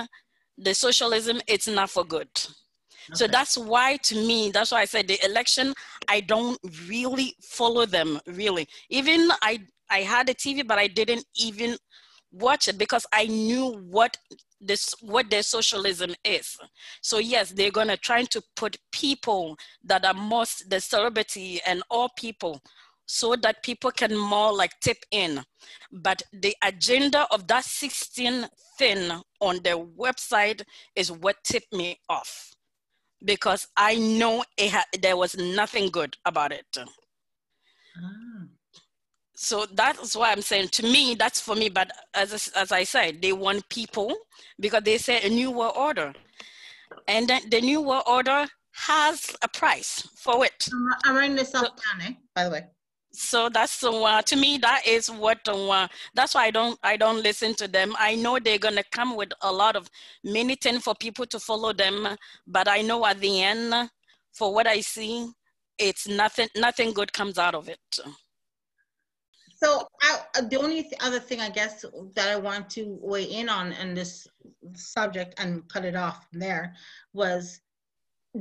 The 0.58 0.74
socialism, 0.74 1.40
it's 1.46 1.66
not 1.66 1.90
for 1.90 2.04
good. 2.04 2.28
So 3.14 3.26
that's 3.26 3.56
why, 3.56 3.96
to 3.98 4.14
me, 4.14 4.50
that's 4.50 4.72
why 4.72 4.80
I 4.80 4.84
said 4.84 5.08
the 5.08 5.24
election. 5.24 5.74
I 6.08 6.20
don't 6.20 6.58
really 6.88 7.34
follow 7.42 7.86
them 7.86 8.20
really. 8.26 8.68
Even 8.90 9.30
I, 9.42 9.60
I 9.90 9.98
had 9.98 10.28
a 10.28 10.34
TV, 10.34 10.66
but 10.66 10.78
I 10.78 10.88
didn't 10.88 11.24
even 11.36 11.76
watch 12.32 12.68
it 12.68 12.78
because 12.78 13.06
I 13.12 13.26
knew 13.26 13.78
what 13.88 14.16
this, 14.60 14.94
what 15.00 15.30
their 15.30 15.42
socialism 15.42 16.14
is. 16.24 16.56
So 17.00 17.18
yes, 17.18 17.52
they're 17.52 17.70
gonna 17.70 17.96
try 17.96 18.24
to 18.24 18.42
put 18.56 18.76
people 18.90 19.56
that 19.84 20.04
are 20.04 20.14
most 20.14 20.68
the 20.68 20.80
celebrity 20.80 21.60
and 21.66 21.82
all 21.90 22.10
people, 22.16 22.60
so 23.06 23.36
that 23.36 23.62
people 23.62 23.92
can 23.92 24.16
more 24.16 24.52
like 24.52 24.72
tip 24.80 24.98
in. 25.12 25.42
But 25.92 26.22
the 26.32 26.56
agenda 26.62 27.26
of 27.30 27.46
that 27.46 27.64
16 27.64 28.46
thing 28.78 29.12
on 29.40 29.60
their 29.62 29.78
website 29.78 30.62
is 30.96 31.12
what 31.12 31.36
tipped 31.44 31.72
me 31.72 32.00
off 32.08 32.55
because 33.26 33.66
I 33.76 33.96
know 33.96 34.44
it 34.56 34.70
ha- 34.70 34.86
there 35.02 35.16
was 35.16 35.36
nothing 35.36 35.90
good 35.90 36.16
about 36.24 36.52
it. 36.52 36.64
Ah. 36.78 38.44
So 39.34 39.66
that's 39.74 40.16
why 40.16 40.32
I'm 40.32 40.40
saying 40.40 40.68
to 40.68 40.82
me, 40.82 41.14
that's 41.14 41.40
for 41.40 41.54
me. 41.54 41.68
But 41.68 41.90
as, 42.14 42.48
as 42.56 42.72
I 42.72 42.84
said, 42.84 43.20
they 43.20 43.32
want 43.32 43.68
people 43.68 44.14
because 44.58 44.82
they 44.84 44.96
say 44.96 45.20
a 45.22 45.28
new 45.28 45.50
world 45.50 45.74
order. 45.76 46.14
And 47.06 47.28
then 47.28 47.42
the 47.50 47.60
new 47.60 47.82
world 47.82 48.04
order 48.06 48.46
has 48.72 49.36
a 49.42 49.48
price 49.48 50.08
for 50.16 50.44
it. 50.44 50.68
I'm, 50.72 50.88
I'm 51.04 51.16
writing 51.16 51.36
this 51.36 51.54
off 51.54 51.64
down, 51.64 52.08
eh? 52.08 52.12
By 52.34 52.44
the 52.44 52.50
way. 52.50 52.66
So 53.16 53.48
that's 53.48 53.82
one 53.82 54.22
to 54.24 54.36
me. 54.36 54.58
That 54.58 54.86
is 54.86 55.10
what 55.10 55.38
one. 55.48 55.88
That's 56.14 56.34
why 56.34 56.44
I 56.44 56.50
don't. 56.50 56.78
I 56.82 56.98
don't 56.98 57.22
listen 57.22 57.54
to 57.54 57.66
them. 57.66 57.94
I 57.98 58.14
know 58.14 58.38
they're 58.38 58.58
gonna 58.58 58.84
come 58.92 59.16
with 59.16 59.30
a 59.40 59.50
lot 59.50 59.74
of 59.74 59.88
many 60.22 60.54
things 60.54 60.82
for 60.82 60.94
people 60.94 61.24
to 61.26 61.40
follow 61.40 61.72
them, 61.72 62.06
but 62.46 62.68
I 62.68 62.82
know 62.82 63.06
at 63.06 63.18
the 63.20 63.42
end, 63.42 63.72
for 64.32 64.52
what 64.52 64.66
I 64.66 64.82
see, 64.82 65.30
it's 65.78 66.06
nothing. 66.06 66.48
Nothing 66.56 66.92
good 66.92 67.10
comes 67.14 67.38
out 67.38 67.54
of 67.54 67.70
it. 67.70 67.78
So 69.56 69.88
I, 70.02 70.20
uh, 70.36 70.42
the 70.42 70.58
only 70.58 70.82
th- 70.82 71.00
other 71.00 71.18
thing 71.18 71.40
I 71.40 71.48
guess 71.48 71.86
that 72.14 72.28
I 72.28 72.36
want 72.36 72.68
to 72.70 72.98
weigh 73.00 73.24
in 73.24 73.48
on 73.48 73.72
in 73.72 73.94
this 73.94 74.26
subject 74.74 75.40
and 75.40 75.66
cut 75.70 75.86
it 75.86 75.96
off 75.96 76.26
from 76.28 76.40
there 76.40 76.74
was, 77.14 77.60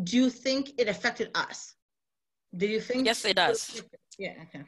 do 0.03 0.17
you 0.17 0.29
think 0.29 0.73
it 0.77 0.89
affected 0.89 1.31
us? 1.33 1.75
Do 2.57 2.67
you 2.67 2.81
think? 2.81 3.05
Yes, 3.05 3.23
it 3.23 3.37
does. 3.37 3.81
Yeah. 4.17 4.33
Okay. 4.43 4.63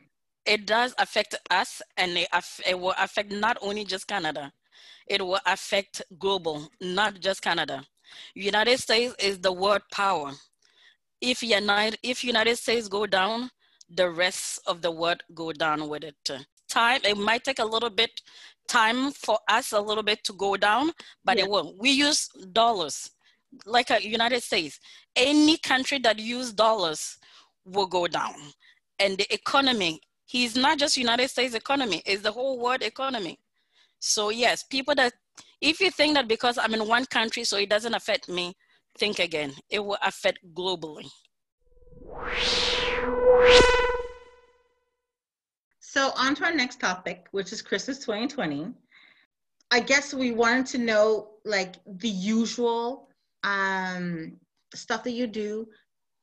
It 0.45 0.65
does 0.65 0.93
affect 0.97 1.35
us, 1.51 1.81
and 1.97 2.17
it, 2.17 2.27
it 2.65 2.79
will 2.79 2.93
affect 2.97 3.31
not 3.31 3.57
only 3.61 3.83
just 3.83 4.07
Canada. 4.07 4.51
It 5.07 5.21
will 5.21 5.39
affect 5.45 6.01
global, 6.19 6.69
not 6.81 7.19
just 7.19 7.41
Canada. 7.41 7.83
United 8.33 8.79
States 8.79 9.13
is 9.19 9.39
the 9.39 9.51
world 9.51 9.81
power. 9.91 10.31
If 11.19 11.43
United, 11.43 11.99
if 12.03 12.23
United 12.23 12.57
States 12.57 12.87
go 12.87 13.05
down, 13.05 13.49
the 13.89 14.09
rest 14.09 14.59
of 14.67 14.81
the 14.81 14.91
world 14.91 15.21
go 15.33 15.51
down 15.51 15.89
with 15.89 16.03
it. 16.03 16.15
Time, 16.69 17.01
it 17.03 17.17
might 17.17 17.43
take 17.43 17.59
a 17.59 17.65
little 17.65 17.89
bit 17.89 18.11
time 18.67 19.11
for 19.11 19.39
us 19.47 19.71
a 19.71 19.79
little 19.79 20.03
bit 20.03 20.23
to 20.25 20.33
go 20.33 20.57
down, 20.57 20.91
but 21.23 21.37
Yeah. 21.37 21.45
it 21.45 21.49
will. 21.49 21.73
We 21.77 21.91
use 21.91 22.27
dollars, 22.51 23.11
like 23.65 23.89
a 23.89 24.01
United 24.05 24.43
States. 24.43 24.79
Any 25.15 25.57
country 25.57 25.99
that 25.99 26.19
use 26.19 26.51
dollars 26.53 27.17
will 27.65 27.87
go 27.87 28.07
down. 28.07 28.35
And 28.99 29.17
the 29.17 29.31
economy, 29.33 30.01
he's 30.25 30.55
not 30.55 30.79
just 30.79 30.97
United 30.97 31.29
States 31.29 31.53
economy, 31.53 32.01
it's 32.05 32.23
the 32.23 32.31
whole 32.31 32.59
world 32.59 32.81
economy. 32.81 33.39
So 33.99 34.29
yes, 34.29 34.63
people 34.63 34.95
that, 34.95 35.13
if 35.61 35.79
you 35.79 35.91
think 35.91 36.15
that 36.15 36.27
because 36.27 36.57
I'm 36.57 36.73
in 36.73 36.87
one 36.87 37.05
country, 37.05 37.43
so 37.43 37.57
it 37.57 37.69
doesn't 37.69 37.93
affect 37.93 38.29
me, 38.29 38.55
think 38.97 39.19
again. 39.19 39.53
It 39.69 39.79
will 39.79 39.97
affect 40.03 40.39
globally. 40.53 41.09
So 45.79 46.11
on 46.15 46.35
to 46.35 46.45
our 46.45 46.53
next 46.53 46.79
topic, 46.79 47.27
which 47.31 47.51
is 47.51 47.61
Christmas 47.61 47.97
2020. 47.99 48.73
I 49.71 49.79
guess 49.79 50.13
we 50.13 50.31
wanted 50.31 50.65
to 50.67 50.77
know 50.77 51.29
like 51.43 51.75
the 51.85 52.09
usual 52.09 53.09
um, 53.43 54.39
stuff 54.73 55.03
that 55.03 55.11
you 55.11 55.27
do 55.27 55.67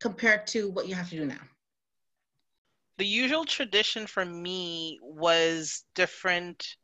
compared 0.01 0.47
to 0.49 0.71
what 0.71 0.87
you 0.87 0.95
have 0.95 1.11
to 1.11 1.17
do 1.17 1.27
now. 1.27 1.41
The 2.99 3.07
usual 3.07 3.45
tradition 3.45 4.07
for 4.07 4.25
me 4.25 4.99
was 5.03 5.85
different 5.95 6.77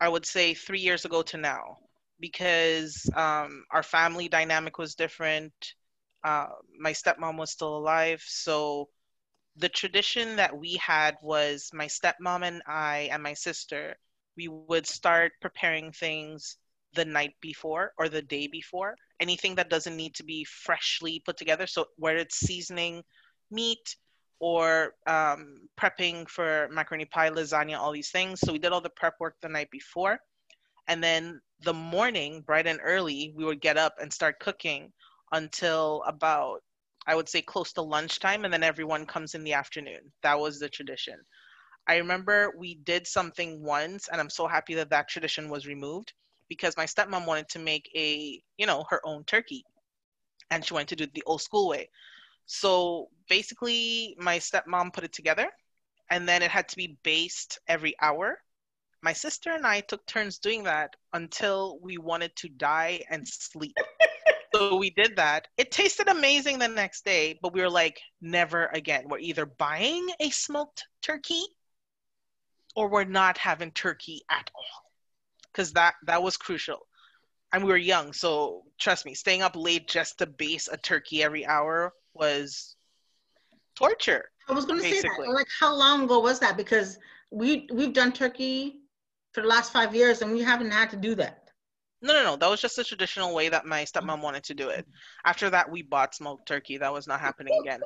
i 0.00 0.08
would 0.08 0.24
say 0.26 0.54
three 0.54 0.80
years 0.80 1.04
ago 1.04 1.22
to 1.22 1.36
now 1.36 1.78
because 2.20 3.10
um, 3.16 3.64
our 3.72 3.82
family 3.82 4.28
dynamic 4.28 4.78
was 4.78 4.94
different 4.94 5.52
uh, 6.24 6.46
my 6.78 6.92
stepmom 6.92 7.36
was 7.36 7.50
still 7.50 7.76
alive 7.76 8.22
so 8.26 8.88
the 9.56 9.68
tradition 9.68 10.36
that 10.36 10.56
we 10.56 10.74
had 10.76 11.16
was 11.22 11.70
my 11.72 11.86
stepmom 11.86 12.42
and 12.46 12.62
i 12.66 13.08
and 13.12 13.22
my 13.22 13.34
sister 13.34 13.96
we 14.36 14.48
would 14.48 14.86
start 14.86 15.32
preparing 15.40 15.92
things 15.92 16.56
the 16.94 17.04
night 17.04 17.34
before 17.40 17.92
or 17.98 18.08
the 18.08 18.22
day 18.22 18.46
before. 18.46 18.96
Anything 19.20 19.54
that 19.56 19.70
doesn't 19.70 19.96
need 19.96 20.14
to 20.14 20.24
be 20.24 20.44
freshly 20.44 21.20
put 21.24 21.36
together. 21.36 21.66
So, 21.66 21.86
where 21.96 22.16
it's 22.16 22.36
seasoning 22.36 23.02
meat 23.50 23.96
or 24.44 24.92
um, 25.06 25.40
prepping 25.80 26.28
for 26.28 26.68
macaroni 26.70 27.06
pie, 27.06 27.30
lasagna, 27.30 27.78
all 27.78 27.92
these 27.92 28.10
things. 28.10 28.40
So, 28.40 28.52
we 28.52 28.58
did 28.58 28.72
all 28.72 28.82
the 28.82 28.90
prep 28.90 29.14
work 29.18 29.36
the 29.40 29.48
night 29.48 29.70
before. 29.70 30.18
And 30.86 31.02
then 31.02 31.40
the 31.62 31.72
morning, 31.72 32.42
bright 32.42 32.66
and 32.66 32.78
early, 32.84 33.32
we 33.34 33.46
would 33.46 33.62
get 33.62 33.78
up 33.78 33.94
and 34.00 34.12
start 34.12 34.38
cooking 34.40 34.92
until 35.32 36.02
about, 36.06 36.58
I 37.06 37.14
would 37.14 37.28
say, 37.28 37.40
close 37.40 37.72
to 37.72 37.82
lunchtime. 37.82 38.44
And 38.44 38.52
then 38.52 38.62
everyone 38.62 39.06
comes 39.06 39.34
in 39.34 39.44
the 39.44 39.54
afternoon. 39.54 40.12
That 40.22 40.38
was 40.38 40.58
the 40.58 40.68
tradition. 40.68 41.16
I 41.88 41.96
remember 41.96 42.52
we 42.58 42.74
did 42.84 43.06
something 43.06 43.62
once, 43.64 44.08
and 44.08 44.20
I'm 44.20 44.30
so 44.30 44.46
happy 44.46 44.74
that 44.74 44.90
that 44.90 45.08
tradition 45.08 45.48
was 45.48 45.66
removed 45.66 46.12
because 46.50 46.76
my 46.76 46.84
stepmom 46.84 47.26
wanted 47.26 47.48
to 47.50 47.58
make 47.58 47.90
a, 47.96 48.42
you 48.58 48.66
know, 48.66 48.84
her 48.90 49.00
own 49.04 49.24
turkey. 49.24 49.64
And 50.50 50.62
she 50.62 50.74
wanted 50.74 50.88
to 50.88 50.96
do 50.96 51.04
it 51.04 51.14
the 51.14 51.22
old 51.24 51.40
school 51.40 51.68
way. 51.68 51.88
So 52.46 53.08
basically, 53.28 54.16
my 54.18 54.38
stepmom 54.38 54.92
put 54.92 55.04
it 55.04 55.12
together, 55.12 55.50
and 56.10 56.28
then 56.28 56.42
it 56.42 56.50
had 56.50 56.68
to 56.68 56.76
be 56.76 56.98
based 57.02 57.58
every 57.68 57.94
hour. 58.00 58.38
My 59.02 59.12
sister 59.12 59.52
and 59.52 59.66
I 59.66 59.80
took 59.80 60.06
turns 60.06 60.38
doing 60.38 60.62
that 60.64 60.94
until 61.12 61.78
we 61.80 61.98
wanted 61.98 62.34
to 62.36 62.48
die 62.48 63.04
and 63.10 63.26
sleep. 63.26 63.76
so 64.54 64.76
we 64.76 64.90
did 64.90 65.16
that. 65.16 65.48
It 65.58 65.70
tasted 65.70 66.08
amazing 66.08 66.58
the 66.58 66.68
next 66.68 67.04
day, 67.04 67.38
but 67.42 67.52
we 67.52 67.60
were 67.60 67.70
like, 67.70 68.00
never 68.20 68.66
again. 68.66 69.04
We're 69.08 69.18
either 69.18 69.46
buying 69.46 70.08
a 70.20 70.30
smoked 70.30 70.84
turkey 71.02 71.44
or 72.74 72.88
we're 72.88 73.04
not 73.04 73.38
having 73.38 73.70
turkey 73.70 74.22
at 74.30 74.50
all 74.54 74.90
because 75.52 75.72
that 75.72 75.94
that 76.06 76.22
was 76.22 76.36
crucial 76.36 76.86
and 77.52 77.62
we 77.62 77.70
were 77.70 77.76
young 77.76 78.12
so 78.12 78.62
trust 78.78 79.06
me 79.06 79.14
staying 79.14 79.42
up 79.42 79.54
late 79.54 79.86
just 79.86 80.18
to 80.18 80.26
base 80.26 80.68
a 80.68 80.76
turkey 80.76 81.22
every 81.22 81.46
hour 81.46 81.92
was 82.14 82.76
torture 83.76 84.30
i 84.48 84.52
was 84.52 84.64
going 84.64 84.80
to 84.80 84.88
say 84.88 85.00
that 85.00 85.18
like 85.28 85.48
how 85.58 85.74
long 85.74 86.04
ago 86.04 86.20
was 86.20 86.38
that? 86.40 86.56
Because 86.56 86.98
we 87.30 87.66
we've 87.72 87.92
done 87.92 88.12
turkey 88.12 88.80
for 89.32 89.40
the 89.40 89.48
last 89.48 89.72
five 89.72 89.94
years 89.94 90.22
and 90.22 90.32
we 90.32 90.40
haven't 90.40 90.70
had 90.70 90.88
to 90.90 90.96
do 90.96 91.14
that. 91.16 91.48
No 92.00 92.12
no 92.12 92.22
no. 92.22 92.36
That 92.36 92.48
was 92.48 92.60
just 92.60 92.78
a 92.78 92.84
traditional 92.84 93.34
way 93.34 93.48
that 93.48 93.66
my 93.66 93.82
stepmom 93.84 94.22
wanted 94.22 94.44
to 94.44 94.54
do 94.54 94.68
it. 94.68 94.86
After 95.24 95.50
that 95.50 95.70
we 95.70 95.82
bought 95.82 96.14
smoked 96.14 96.46
turkey. 96.46 96.78
That 96.78 96.92
was 96.92 97.06
not 97.06 97.20
happening 97.20 97.58
again. 97.60 97.80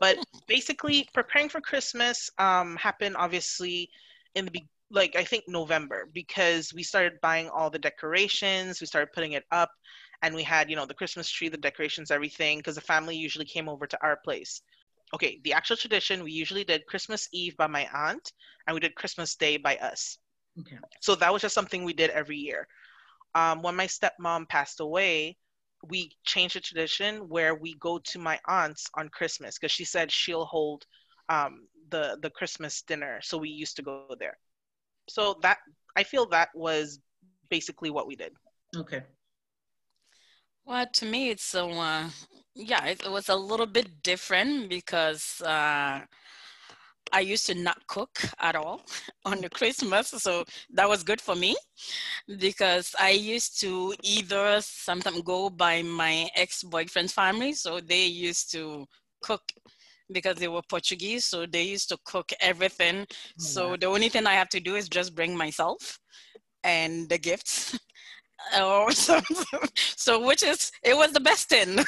But 0.00 0.18
basically 0.46 1.08
preparing 1.14 1.48
for 1.48 1.60
christmas 1.60 2.30
um, 2.38 2.76
happened 2.76 3.16
obviously 3.16 3.88
in 4.34 4.44
the 4.44 4.50
be- 4.50 4.68
like 4.90 5.16
I 5.16 5.24
think 5.24 5.44
November 5.48 6.08
because 6.12 6.72
we 6.74 6.82
started 6.82 7.14
buying 7.22 7.48
all 7.48 7.70
the 7.70 7.78
decorations, 7.78 8.80
we 8.80 8.86
started 8.86 9.12
putting 9.12 9.32
it 9.32 9.44
up, 9.50 9.70
and 10.22 10.34
we 10.34 10.42
had 10.42 10.70
you 10.70 10.76
know 10.76 10.86
the 10.86 10.94
Christmas 10.94 11.28
tree, 11.30 11.48
the 11.48 11.56
decorations, 11.56 12.10
everything 12.10 12.58
because 12.58 12.76
the 12.76 12.80
family 12.80 13.16
usually 13.16 13.44
came 13.44 13.68
over 13.68 13.86
to 13.86 14.02
our 14.02 14.16
place. 14.16 14.62
Okay, 15.14 15.40
the 15.44 15.52
actual 15.52 15.76
tradition 15.76 16.24
we 16.24 16.32
usually 16.32 16.64
did 16.64 16.86
Christmas 16.86 17.28
Eve 17.32 17.56
by 17.56 17.66
my 17.66 17.88
aunt, 17.92 18.32
and 18.66 18.74
we 18.74 18.80
did 18.80 18.94
Christmas 18.94 19.34
Day 19.36 19.56
by 19.56 19.76
us. 19.76 20.18
Okay. 20.60 20.78
So 21.00 21.14
that 21.16 21.32
was 21.32 21.42
just 21.42 21.54
something 21.54 21.84
we 21.84 21.92
did 21.92 22.10
every 22.10 22.36
year. 22.36 22.66
Um, 23.34 23.62
when 23.62 23.76
my 23.76 23.86
stepmom 23.86 24.48
passed 24.48 24.80
away, 24.80 25.36
we 25.88 26.12
changed 26.24 26.56
the 26.56 26.60
tradition 26.60 27.28
where 27.28 27.54
we 27.54 27.74
go 27.74 27.98
to 27.98 28.18
my 28.18 28.38
aunt's 28.46 28.88
on 28.94 29.08
Christmas 29.08 29.58
because 29.58 29.72
she 29.72 29.84
said 29.84 30.10
she'll 30.10 30.44
hold 30.44 30.86
um, 31.28 31.66
the 31.90 32.18
the 32.22 32.30
Christmas 32.30 32.82
dinner. 32.82 33.20
So 33.22 33.38
we 33.38 33.50
used 33.50 33.76
to 33.76 33.82
go 33.82 34.14
there. 34.18 34.38
So 35.08 35.36
that 35.42 35.58
I 35.96 36.04
feel 36.04 36.26
that 36.26 36.50
was 36.54 37.00
basically 37.50 37.90
what 37.90 38.06
we 38.06 38.16
did. 38.16 38.32
Okay. 38.76 39.02
Well, 40.64 40.86
to 40.94 41.04
me, 41.06 41.30
it's 41.30 41.44
so 41.44 41.70
uh, 41.70 42.08
yeah, 42.54 42.84
it, 42.86 43.10
was 43.10 43.28
a 43.28 43.36
little 43.36 43.66
bit 43.66 44.02
different 44.02 44.68
because 44.68 45.40
uh, 45.42 46.00
I 47.12 47.20
used 47.20 47.46
to 47.46 47.54
not 47.54 47.86
cook 47.86 48.20
at 48.38 48.56
all 48.56 48.82
on 49.24 49.40
the 49.40 49.50
Christmas, 49.50 50.08
so 50.08 50.44
that 50.72 50.88
was 50.88 51.02
good 51.02 51.20
for 51.20 51.34
me 51.34 51.56
because 52.38 52.94
I 52.98 53.10
used 53.10 53.60
to 53.60 53.94
either 54.02 54.60
sometimes 54.60 55.22
go 55.22 55.50
by 55.50 55.82
my 55.82 56.28
ex 56.34 56.62
boyfriend's 56.62 57.12
family, 57.12 57.52
so 57.54 57.80
they 57.80 58.06
used 58.06 58.50
to 58.52 58.86
cook 59.22 59.42
because 60.12 60.36
they 60.36 60.48
were 60.48 60.62
Portuguese, 60.68 61.24
so 61.26 61.46
they 61.46 61.62
used 61.62 61.88
to 61.90 61.98
cook 62.04 62.32
everything. 62.40 63.00
Oh, 63.00 63.06
so 63.36 63.76
the 63.76 63.86
only 63.86 64.08
thing 64.08 64.26
I 64.26 64.34
have 64.34 64.48
to 64.50 64.60
do 64.60 64.76
is 64.76 64.88
just 64.88 65.14
bring 65.14 65.36
myself 65.36 65.98
and 66.64 67.08
the 67.08 67.18
gifts. 67.18 67.78
or 68.60 68.92
so, 69.06 69.20
so 69.76 70.24
which 70.24 70.42
is 70.42 70.72
it 70.82 70.96
was 70.96 71.12
the 71.12 71.20
best 71.20 71.48
thing. 71.48 71.78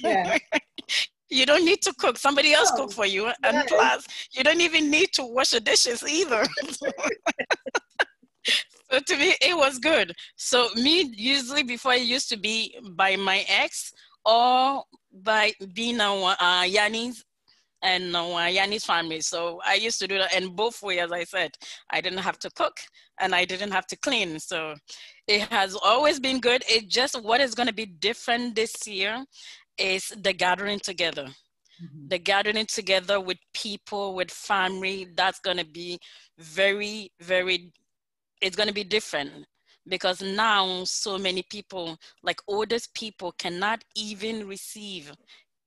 Yeah. 0.00 0.38
you 1.28 1.46
don't 1.46 1.64
need 1.64 1.82
to 1.82 1.94
cook. 1.98 2.16
Somebody 2.16 2.52
else 2.52 2.70
oh, 2.74 2.76
cook 2.76 2.92
for 2.92 3.06
you 3.06 3.30
and 3.42 3.66
plus 3.68 4.06
you 4.32 4.44
don't 4.44 4.60
even 4.60 4.90
need 4.90 5.12
to 5.14 5.24
wash 5.24 5.50
the 5.50 5.60
dishes 5.60 6.02
either. 6.02 6.44
So 8.92 9.00
to 9.00 9.16
me 9.16 9.34
it 9.40 9.56
was 9.56 9.78
good. 9.78 10.12
So 10.36 10.68
me 10.76 11.10
usually 11.16 11.64
before 11.64 11.92
i 11.92 11.96
used 11.96 12.28
to 12.28 12.36
be 12.36 12.78
by 12.92 13.16
my 13.16 13.44
ex 13.48 13.92
or 14.24 14.84
by 15.12 15.52
being 15.72 16.00
a 16.00 16.12
uh, 16.12 16.62
yanni's 16.62 17.24
and 17.84 18.16
uh, 18.16 18.48
Yanni's 18.48 18.84
family. 18.84 19.20
So 19.20 19.60
I 19.64 19.74
used 19.74 20.00
to 20.00 20.08
do 20.08 20.18
that 20.18 20.34
in 20.34 20.56
both 20.56 20.82
ways, 20.82 21.00
as 21.00 21.12
I 21.12 21.24
said. 21.24 21.52
I 21.90 22.00
didn't 22.00 22.18
have 22.18 22.38
to 22.40 22.50
cook 22.50 22.76
and 23.20 23.34
I 23.34 23.44
didn't 23.44 23.70
have 23.70 23.86
to 23.88 23.96
clean. 23.96 24.40
So 24.40 24.74
it 25.28 25.42
has 25.42 25.76
always 25.76 26.18
been 26.18 26.40
good. 26.40 26.64
It 26.68 26.88
just 26.88 27.22
what 27.22 27.40
is 27.40 27.54
going 27.54 27.68
to 27.68 27.74
be 27.74 27.86
different 27.86 28.56
this 28.56 28.88
year 28.88 29.24
is 29.78 30.12
the 30.22 30.32
gathering 30.32 30.80
together. 30.80 31.26
Mm-hmm. 31.26 32.08
The 32.08 32.18
gathering 32.18 32.66
together 32.66 33.20
with 33.20 33.38
people, 33.52 34.14
with 34.14 34.30
family, 34.30 35.08
that's 35.14 35.40
going 35.40 35.58
to 35.58 35.66
be 35.66 35.98
very, 36.38 37.12
very, 37.20 37.70
it's 38.40 38.56
going 38.56 38.68
to 38.68 38.74
be 38.74 38.84
different 38.84 39.32
because 39.88 40.22
now 40.22 40.84
so 40.84 41.18
many 41.18 41.42
people, 41.50 41.98
like 42.22 42.40
oldest 42.48 42.94
people, 42.94 43.32
cannot 43.32 43.84
even 43.94 44.46
receive 44.48 45.12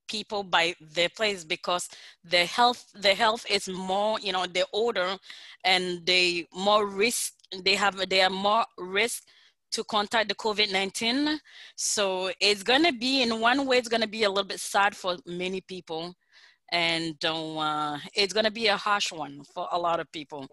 people 0.08 0.42
by 0.42 0.74
their 0.80 1.08
place 1.08 1.44
because 1.44 1.88
their 2.24 2.46
health 2.46 2.90
their 2.94 3.14
health 3.14 3.44
is 3.50 3.68
more 3.68 4.18
you 4.20 4.32
know 4.32 4.46
they're 4.46 4.64
older 4.72 5.16
and 5.64 6.04
they 6.06 6.46
more 6.54 6.86
risk 6.86 7.34
they 7.64 7.74
have 7.74 7.96
they 8.08 8.22
are 8.22 8.30
more 8.30 8.64
risk 8.78 9.24
to 9.70 9.84
contact 9.84 10.28
the 10.28 10.34
covid-19 10.34 11.38
so 11.76 12.30
it's 12.40 12.62
going 12.62 12.82
to 12.82 12.92
be 12.92 13.22
in 13.22 13.40
one 13.40 13.66
way 13.66 13.78
it's 13.78 13.88
going 13.88 14.00
to 14.00 14.08
be 14.08 14.24
a 14.24 14.28
little 14.28 14.44
bit 14.44 14.60
sad 14.60 14.96
for 14.96 15.16
many 15.26 15.60
people. 15.60 16.14
And 16.70 17.22
uh, 17.24 17.98
it's 18.14 18.34
going 18.34 18.44
to 18.44 18.50
be 18.50 18.66
a 18.66 18.76
harsh 18.76 19.10
one 19.10 19.42
for 19.54 19.68
a 19.72 19.78
lot 19.78 20.00
of 20.00 20.12
people 20.12 20.46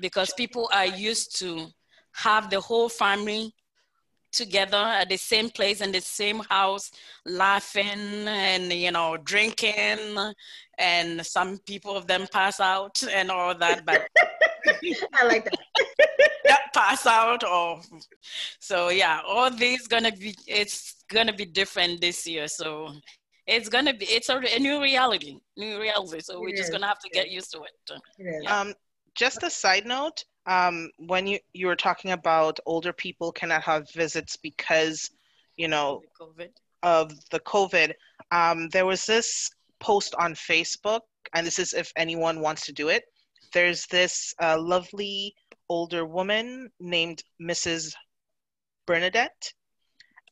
because 0.00 0.32
people 0.34 0.70
are 0.72 0.86
used 0.86 1.38
to 1.40 1.66
have 2.12 2.48
the 2.48 2.60
whole 2.60 2.88
family 2.88 3.52
together 4.32 4.76
at 4.76 5.08
the 5.08 5.16
same 5.16 5.50
place 5.50 5.80
in 5.80 5.92
the 5.92 6.00
same 6.00 6.40
house 6.48 6.90
laughing 7.26 8.26
and 8.28 8.72
you 8.72 8.90
know 8.90 9.16
drinking 9.24 10.16
and 10.78 11.24
some 11.24 11.58
people 11.66 11.96
of 11.96 12.06
them 12.06 12.26
pass 12.32 12.60
out 12.60 13.02
and 13.12 13.30
all 13.30 13.54
that 13.54 13.84
but 13.84 14.08
i 15.14 15.26
like 15.26 15.44
that. 15.44 15.58
Yeah, 16.44 16.56
pass 16.74 17.06
out 17.06 17.44
or 17.44 17.80
so 18.58 18.88
yeah 18.88 19.20
all 19.26 19.50
these 19.50 19.86
gonna 19.86 20.10
be 20.10 20.34
it's 20.46 21.04
gonna 21.08 21.32
be 21.32 21.44
different 21.44 22.00
this 22.00 22.26
year 22.26 22.48
so 22.48 22.92
it's 23.46 23.68
gonna 23.68 23.94
be 23.94 24.06
it's 24.06 24.28
a, 24.28 24.38
a 24.38 24.58
new 24.58 24.82
reality 24.82 25.38
new 25.56 25.80
reality 25.80 26.20
so 26.20 26.40
we're 26.40 26.56
just 26.56 26.72
gonna 26.72 26.86
have 26.86 26.98
to 26.98 27.08
get 27.10 27.30
used 27.30 27.52
to 27.52 27.60
it. 27.62 28.00
yeah. 28.18 28.60
um 28.60 28.72
just 29.14 29.42
a 29.42 29.50
side 29.50 29.86
note 29.86 30.24
um, 30.46 30.90
when 30.98 31.26
you 31.26 31.38
you 31.52 31.66
were 31.66 31.76
talking 31.76 32.12
about 32.12 32.60
older 32.66 32.92
people 32.92 33.32
cannot 33.32 33.62
have 33.62 33.90
visits 33.92 34.36
because 34.36 35.10
you 35.56 35.68
know 35.68 36.02
COVID. 36.20 36.50
of 36.82 37.12
the 37.30 37.40
COVID, 37.40 37.92
um, 38.30 38.68
there 38.70 38.86
was 38.86 39.04
this 39.06 39.50
post 39.80 40.14
on 40.18 40.34
Facebook, 40.34 41.00
and 41.34 41.46
this 41.46 41.58
is 41.58 41.72
if 41.72 41.92
anyone 41.96 42.40
wants 42.40 42.66
to 42.66 42.72
do 42.72 42.88
it. 42.88 43.04
There's 43.52 43.86
this 43.86 44.34
uh, 44.40 44.58
lovely 44.60 45.34
older 45.68 46.06
woman 46.06 46.70
named 46.78 47.22
Mrs. 47.42 47.94
Bernadette, 48.86 49.52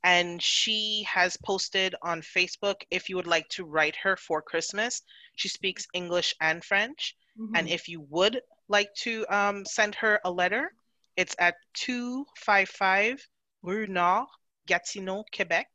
and 0.05 0.41
she 0.43 1.05
has 1.09 1.37
posted 1.45 1.95
on 2.03 2.23
Facebook 2.23 2.77
if 2.91 3.09
you 3.09 3.17
would 3.17 3.27
like 3.27 3.49
to 3.51 3.65
write 3.65 3.97
her 3.97 4.17
for 4.17 4.41
Christmas. 4.41 5.03
She 5.35 5.49
speaks 5.49 5.87
English 5.95 6.35
and 6.41 6.65
French, 6.65 7.17
mm-hmm. 7.39 7.57
and 7.57 7.69
if 7.69 7.89
you 7.89 8.07
would 8.09 8.41
like 8.69 8.95
to 9.03 9.27
um, 9.29 9.65
send 9.65 9.95
her 9.97 10.21
a 10.25 10.31
letter, 10.31 10.73
it's 11.17 11.35
at 11.39 11.57
255 11.75 13.27
Rue 13.63 13.87
Nord, 13.87 14.27
Gatineau, 14.67 15.25
Quebec, 15.35 15.67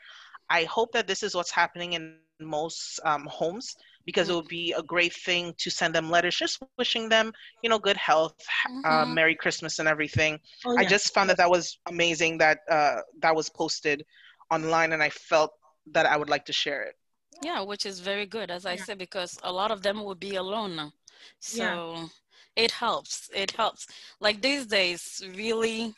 I 0.50 0.64
hope 0.64 0.92
that 0.92 1.06
this 1.06 1.22
is 1.22 1.34
what's 1.34 1.50
happening 1.50 1.92
in 1.92 2.16
most 2.40 3.00
um, 3.04 3.26
homes 3.26 3.76
because 4.06 4.28
it 4.28 4.34
would 4.34 4.48
be 4.48 4.72
a 4.72 4.82
great 4.82 5.12
thing 5.12 5.54
to 5.58 5.70
send 5.70 5.94
them 5.94 6.10
letters 6.10 6.36
just 6.36 6.62
wishing 6.78 7.08
them 7.08 7.32
you 7.62 7.70
know 7.70 7.78
good 7.78 7.96
health 7.96 8.36
uh, 8.66 8.70
mm-hmm. 8.70 8.90
uh, 8.90 9.06
merry 9.06 9.34
christmas 9.34 9.78
and 9.78 9.88
everything 9.88 10.38
oh, 10.64 10.72
yeah. 10.72 10.80
i 10.80 10.84
just 10.84 11.12
found 11.14 11.28
that 11.28 11.36
that 11.36 11.50
was 11.50 11.78
amazing 11.88 12.38
that 12.38 12.58
uh, 12.70 13.00
that 13.20 13.34
was 13.34 13.48
posted 13.48 14.04
online 14.50 14.92
and 14.92 15.02
i 15.02 15.10
felt 15.10 15.52
that 15.92 16.06
i 16.06 16.16
would 16.16 16.30
like 16.30 16.44
to 16.44 16.52
share 16.52 16.82
it 16.82 16.94
yeah 17.42 17.60
which 17.60 17.86
is 17.86 18.00
very 18.00 18.26
good 18.26 18.50
as 18.50 18.66
i 18.66 18.72
yeah. 18.72 18.84
said 18.84 18.98
because 18.98 19.38
a 19.44 19.52
lot 19.52 19.70
of 19.70 19.82
them 19.82 20.02
will 20.02 20.14
be 20.14 20.36
alone 20.36 20.76
now 20.76 20.92
so 21.40 21.94
yeah. 21.94 22.06
it 22.56 22.70
helps 22.70 23.30
it 23.34 23.50
helps 23.52 23.86
like 24.20 24.40
these 24.42 24.66
days 24.66 25.22
really 25.36 25.94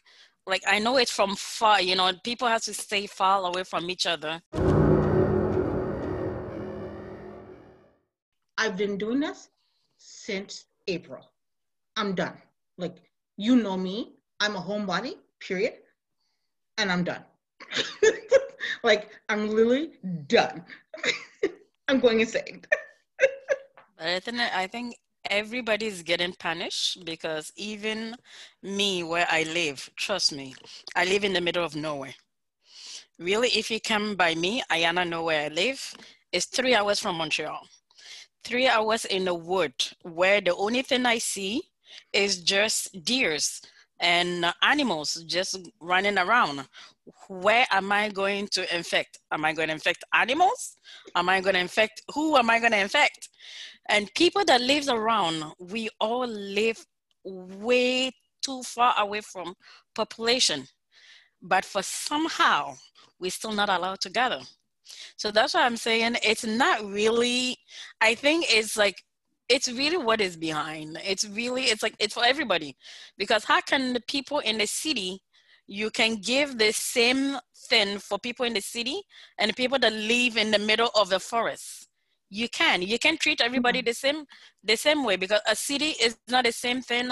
like 0.46 0.62
i 0.66 0.78
know 0.78 0.96
it's 0.96 1.12
from 1.12 1.34
far 1.36 1.80
you 1.80 1.94
know 1.94 2.10
people 2.24 2.48
have 2.48 2.62
to 2.62 2.74
stay 2.74 3.06
far 3.06 3.44
away 3.44 3.64
from 3.64 3.88
each 3.90 4.06
other 4.06 4.40
I've 8.60 8.76
been 8.76 8.98
doing 8.98 9.20
this 9.20 9.48
since 9.96 10.66
April. 10.86 11.32
I'm 11.96 12.14
done. 12.14 12.34
Like, 12.76 12.96
you 13.38 13.56
know 13.56 13.78
me, 13.78 14.12
I'm 14.38 14.54
a 14.54 14.60
homebody, 14.60 15.14
period. 15.40 15.76
And 16.76 16.92
I'm 16.92 17.02
done. 17.02 17.24
like, 18.82 19.08
I'm 19.30 19.48
literally 19.48 19.92
done. 20.26 20.62
I'm 21.88 22.00
going 22.00 22.20
insane. 22.20 22.60
but 23.96 24.06
I 24.06 24.20
think, 24.20 24.38
I 24.38 24.66
think 24.66 24.96
everybody's 25.30 26.02
getting 26.02 26.34
punished 26.34 27.02
because 27.06 27.50
even 27.56 28.14
me, 28.62 29.02
where 29.02 29.26
I 29.30 29.44
live, 29.44 29.88
trust 29.96 30.34
me, 30.34 30.54
I 30.94 31.06
live 31.06 31.24
in 31.24 31.32
the 31.32 31.40
middle 31.40 31.64
of 31.64 31.74
nowhere. 31.74 32.14
Really, 33.18 33.48
if 33.48 33.70
you 33.70 33.80
come 33.80 34.16
by 34.16 34.34
me, 34.34 34.62
Ayana 34.70 35.08
know 35.08 35.22
where 35.22 35.46
I 35.46 35.48
live. 35.48 35.94
It's 36.30 36.44
three 36.44 36.74
hours 36.74 37.00
from 37.00 37.16
Montreal 37.16 37.66
three 38.44 38.68
hours 38.68 39.04
in 39.04 39.24
the 39.24 39.34
wood 39.34 39.74
where 40.02 40.40
the 40.40 40.54
only 40.56 40.82
thing 40.82 41.06
I 41.06 41.18
see 41.18 41.62
is 42.12 42.40
just 42.40 43.04
deers 43.04 43.60
and 44.00 44.46
animals 44.62 45.22
just 45.26 45.58
running 45.80 46.18
around. 46.18 46.66
Where 47.28 47.66
am 47.70 47.92
I 47.92 48.08
going 48.08 48.48
to 48.52 48.74
infect? 48.74 49.18
Am 49.30 49.44
I 49.44 49.52
going 49.52 49.68
to 49.68 49.74
infect 49.74 50.04
animals? 50.14 50.76
Am 51.14 51.28
I 51.28 51.40
going 51.40 51.54
to 51.54 51.60
infect 51.60 52.02
who 52.14 52.36
am 52.36 52.50
I 52.50 52.58
going 52.58 52.72
to 52.72 52.78
infect? 52.78 53.28
And 53.88 54.12
people 54.14 54.44
that 54.46 54.60
live 54.60 54.88
around, 54.88 55.52
we 55.58 55.88
all 56.00 56.26
live 56.26 56.84
way 57.24 58.12
too 58.42 58.62
far 58.62 58.94
away 58.98 59.20
from 59.20 59.54
population. 59.94 60.66
But 61.42 61.64
for 61.64 61.82
somehow, 61.82 62.74
we're 63.18 63.30
still 63.30 63.52
not 63.52 63.68
allowed 63.68 64.00
to 64.00 64.10
gather. 64.10 64.40
So 65.16 65.30
that's 65.30 65.54
why 65.54 65.62
I'm 65.62 65.76
saying 65.76 66.16
it's 66.22 66.44
not 66.44 66.84
really, 66.84 67.56
I 68.00 68.14
think 68.14 68.46
it's 68.48 68.76
like, 68.76 69.02
it's 69.48 69.70
really 69.70 69.96
what 69.96 70.20
is 70.20 70.36
behind. 70.36 70.98
It's 71.04 71.26
really, 71.28 71.64
it's 71.64 71.82
like, 71.82 71.96
it's 71.98 72.14
for 72.14 72.24
everybody. 72.24 72.76
Because 73.18 73.44
how 73.44 73.60
can 73.60 73.92
the 73.92 74.00
people 74.08 74.38
in 74.38 74.58
the 74.58 74.66
city, 74.66 75.20
you 75.66 75.90
can 75.90 76.16
give 76.16 76.58
the 76.58 76.72
same 76.72 77.36
thing 77.68 77.98
for 77.98 78.18
people 78.18 78.46
in 78.46 78.54
the 78.54 78.60
city 78.60 79.02
and 79.38 79.54
people 79.56 79.78
that 79.80 79.92
live 79.92 80.36
in 80.36 80.50
the 80.50 80.58
middle 80.58 80.90
of 80.94 81.08
the 81.08 81.20
forest? 81.20 81.88
You 82.30 82.48
can. 82.48 82.80
You 82.80 82.98
can 82.98 83.18
treat 83.18 83.40
everybody 83.40 83.80
mm-hmm. 83.80 83.86
the 83.86 83.94
same 83.94 84.24
the 84.62 84.76
same 84.76 85.04
way 85.04 85.16
because 85.16 85.40
a 85.48 85.56
city 85.56 85.96
is 86.00 86.16
not 86.28 86.44
the 86.44 86.52
same 86.52 86.80
thing 86.80 87.10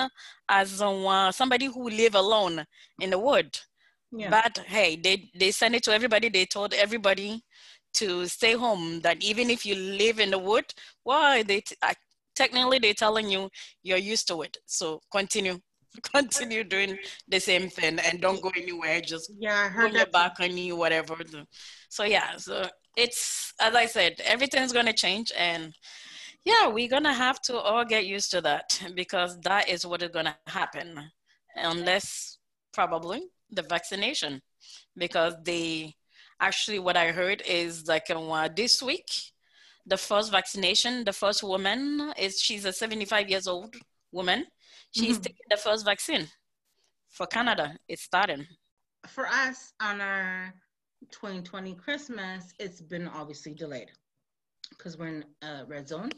as 0.49 0.81
uh, 0.81 1.33
somebody 1.33 1.67
who 1.67 1.89
live 1.89 2.15
alone 2.15 2.65
in 3.01 3.11
the 3.11 3.19
wood. 3.19 3.59
Yeah. 4.11 4.31
But 4.31 4.59
hey, 4.67 4.97
they 4.97 5.31
they 5.39 5.51
send 5.51 5.75
it 5.75 5.83
to 5.85 5.93
everybody. 5.93 6.29
They 6.29 6.47
told 6.47 6.73
everybody 6.75 7.43
to 7.95 8.27
stay 8.27 8.53
home 8.53 9.01
that 9.01 9.23
even 9.23 9.51
if 9.51 9.65
you 9.65 9.75
live 9.75 10.19
in 10.21 10.31
the 10.31 10.39
wood 10.39 10.65
why 11.05 11.43
they 11.43 11.61
t- 11.61 11.77
technically 12.37 12.79
they're 12.79 12.95
telling 12.95 13.29
you 13.29 13.49
you're 13.83 13.99
used 13.99 14.29
to 14.29 14.43
it 14.43 14.57
so 14.67 15.01
continue 15.11 15.59
continue 16.15 16.63
doing 16.63 16.97
the 17.29 17.41
same 17.41 17.69
thing 17.69 17.99
and 17.99 18.21
don't 18.21 18.43
go 18.43 18.53
anywhere 18.57 19.01
just 19.01 19.33
yeah 19.39 19.65
I 19.65 19.69
heard 19.69 19.93
your 19.95 20.07
balcony 20.07 20.71
whatever 20.73 21.17
so 21.89 22.05
yeah 22.05 22.37
so 22.37 22.69
it's 22.97 23.53
as 23.61 23.75
i 23.75 23.87
said 23.87 24.21
everything's 24.25 24.73
going 24.73 24.87
to 24.87 24.93
change 24.93 25.33
and 25.37 25.75
yeah 26.45 26.69
we're 26.69 26.89
going 26.89 27.05
to 27.05 27.13
have 27.13 27.41
to 27.43 27.57
all 27.57 27.85
get 27.85 28.07
used 28.07 28.31
to 28.33 28.41
that 28.43 28.81
because 28.95 29.39
that 29.41 29.69
is 29.69 29.87
what 29.87 30.03
is 30.03 30.11
going 30.11 30.27
to 30.27 30.37
happen 30.47 31.11
unless 31.57 32.39
probably 32.73 33.23
the 33.51 33.63
vaccination 33.63 34.43
because 34.97 35.35
they 35.45 35.95
actually 36.41 36.79
what 36.79 36.97
I 36.97 37.13
heard 37.13 37.43
is 37.47 37.87
like 37.87 38.11
uh, 38.11 38.49
this 38.55 38.83
week, 38.83 39.11
the 39.87 39.97
first 39.97 40.31
vaccination, 40.31 41.05
the 41.05 41.13
first 41.13 41.43
woman 41.43 42.13
is 42.19 42.41
she's 42.41 42.65
a 42.65 42.73
75 42.73 43.29
years 43.29 43.47
old 43.47 43.75
woman. 44.13 44.47
She's 44.91 45.17
mm-hmm. 45.17 45.23
taking 45.23 45.47
the 45.51 45.57
first 45.57 45.85
vaccine 45.85 46.29
for 47.09 47.27
Canada. 47.27 47.77
It's 47.89 48.03
starting. 48.03 48.47
For 49.07 49.27
us 49.27 49.73
on 49.81 50.01
our 50.01 50.55
2020 51.11 51.75
Christmas, 51.75 52.53
it's 52.59 52.81
been 52.81 53.09
obviously 53.09 53.55
delayed 53.55 53.91
because 54.71 54.99
we're 54.99 55.09
in 55.09 55.25
a 55.43 55.65
red 55.67 55.89
zone. 55.89 56.11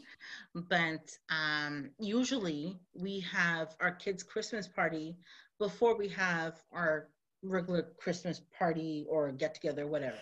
But 0.53 1.17
um, 1.29 1.91
usually 1.99 2.77
we 2.93 3.21
have 3.21 3.75
our 3.79 3.91
kids' 3.91 4.23
Christmas 4.23 4.67
party 4.67 5.17
before 5.59 5.97
we 5.97 6.07
have 6.09 6.61
our 6.71 7.07
regular 7.43 7.83
Christmas 7.97 8.41
party 8.57 9.05
or 9.09 9.31
get 9.31 9.55
together, 9.55 9.87
whatever. 9.87 10.17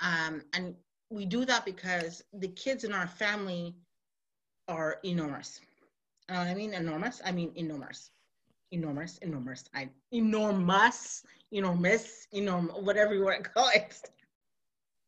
Um, 0.00 0.42
and 0.52 0.74
we 1.10 1.24
do 1.24 1.44
that 1.44 1.64
because 1.64 2.22
the 2.32 2.48
kids 2.48 2.84
in 2.84 2.92
our 2.92 3.06
family 3.06 3.74
are 4.68 4.98
enormous. 5.04 5.60
You 6.28 6.34
know 6.34 6.40
what 6.40 6.48
I 6.48 6.54
mean? 6.54 6.74
Enormous. 6.74 7.20
I 7.24 7.32
mean 7.32 7.52
enormous. 7.54 8.10
Enormous, 8.70 9.18
enormous. 9.18 9.64
I 9.74 9.88
enormous, 10.10 11.24
enormous, 11.52 12.26
enormous, 12.32 12.74
whatever 12.80 13.14
you 13.14 13.24
want 13.24 13.44
to 13.44 13.50
call 13.50 13.68
it. 13.74 14.00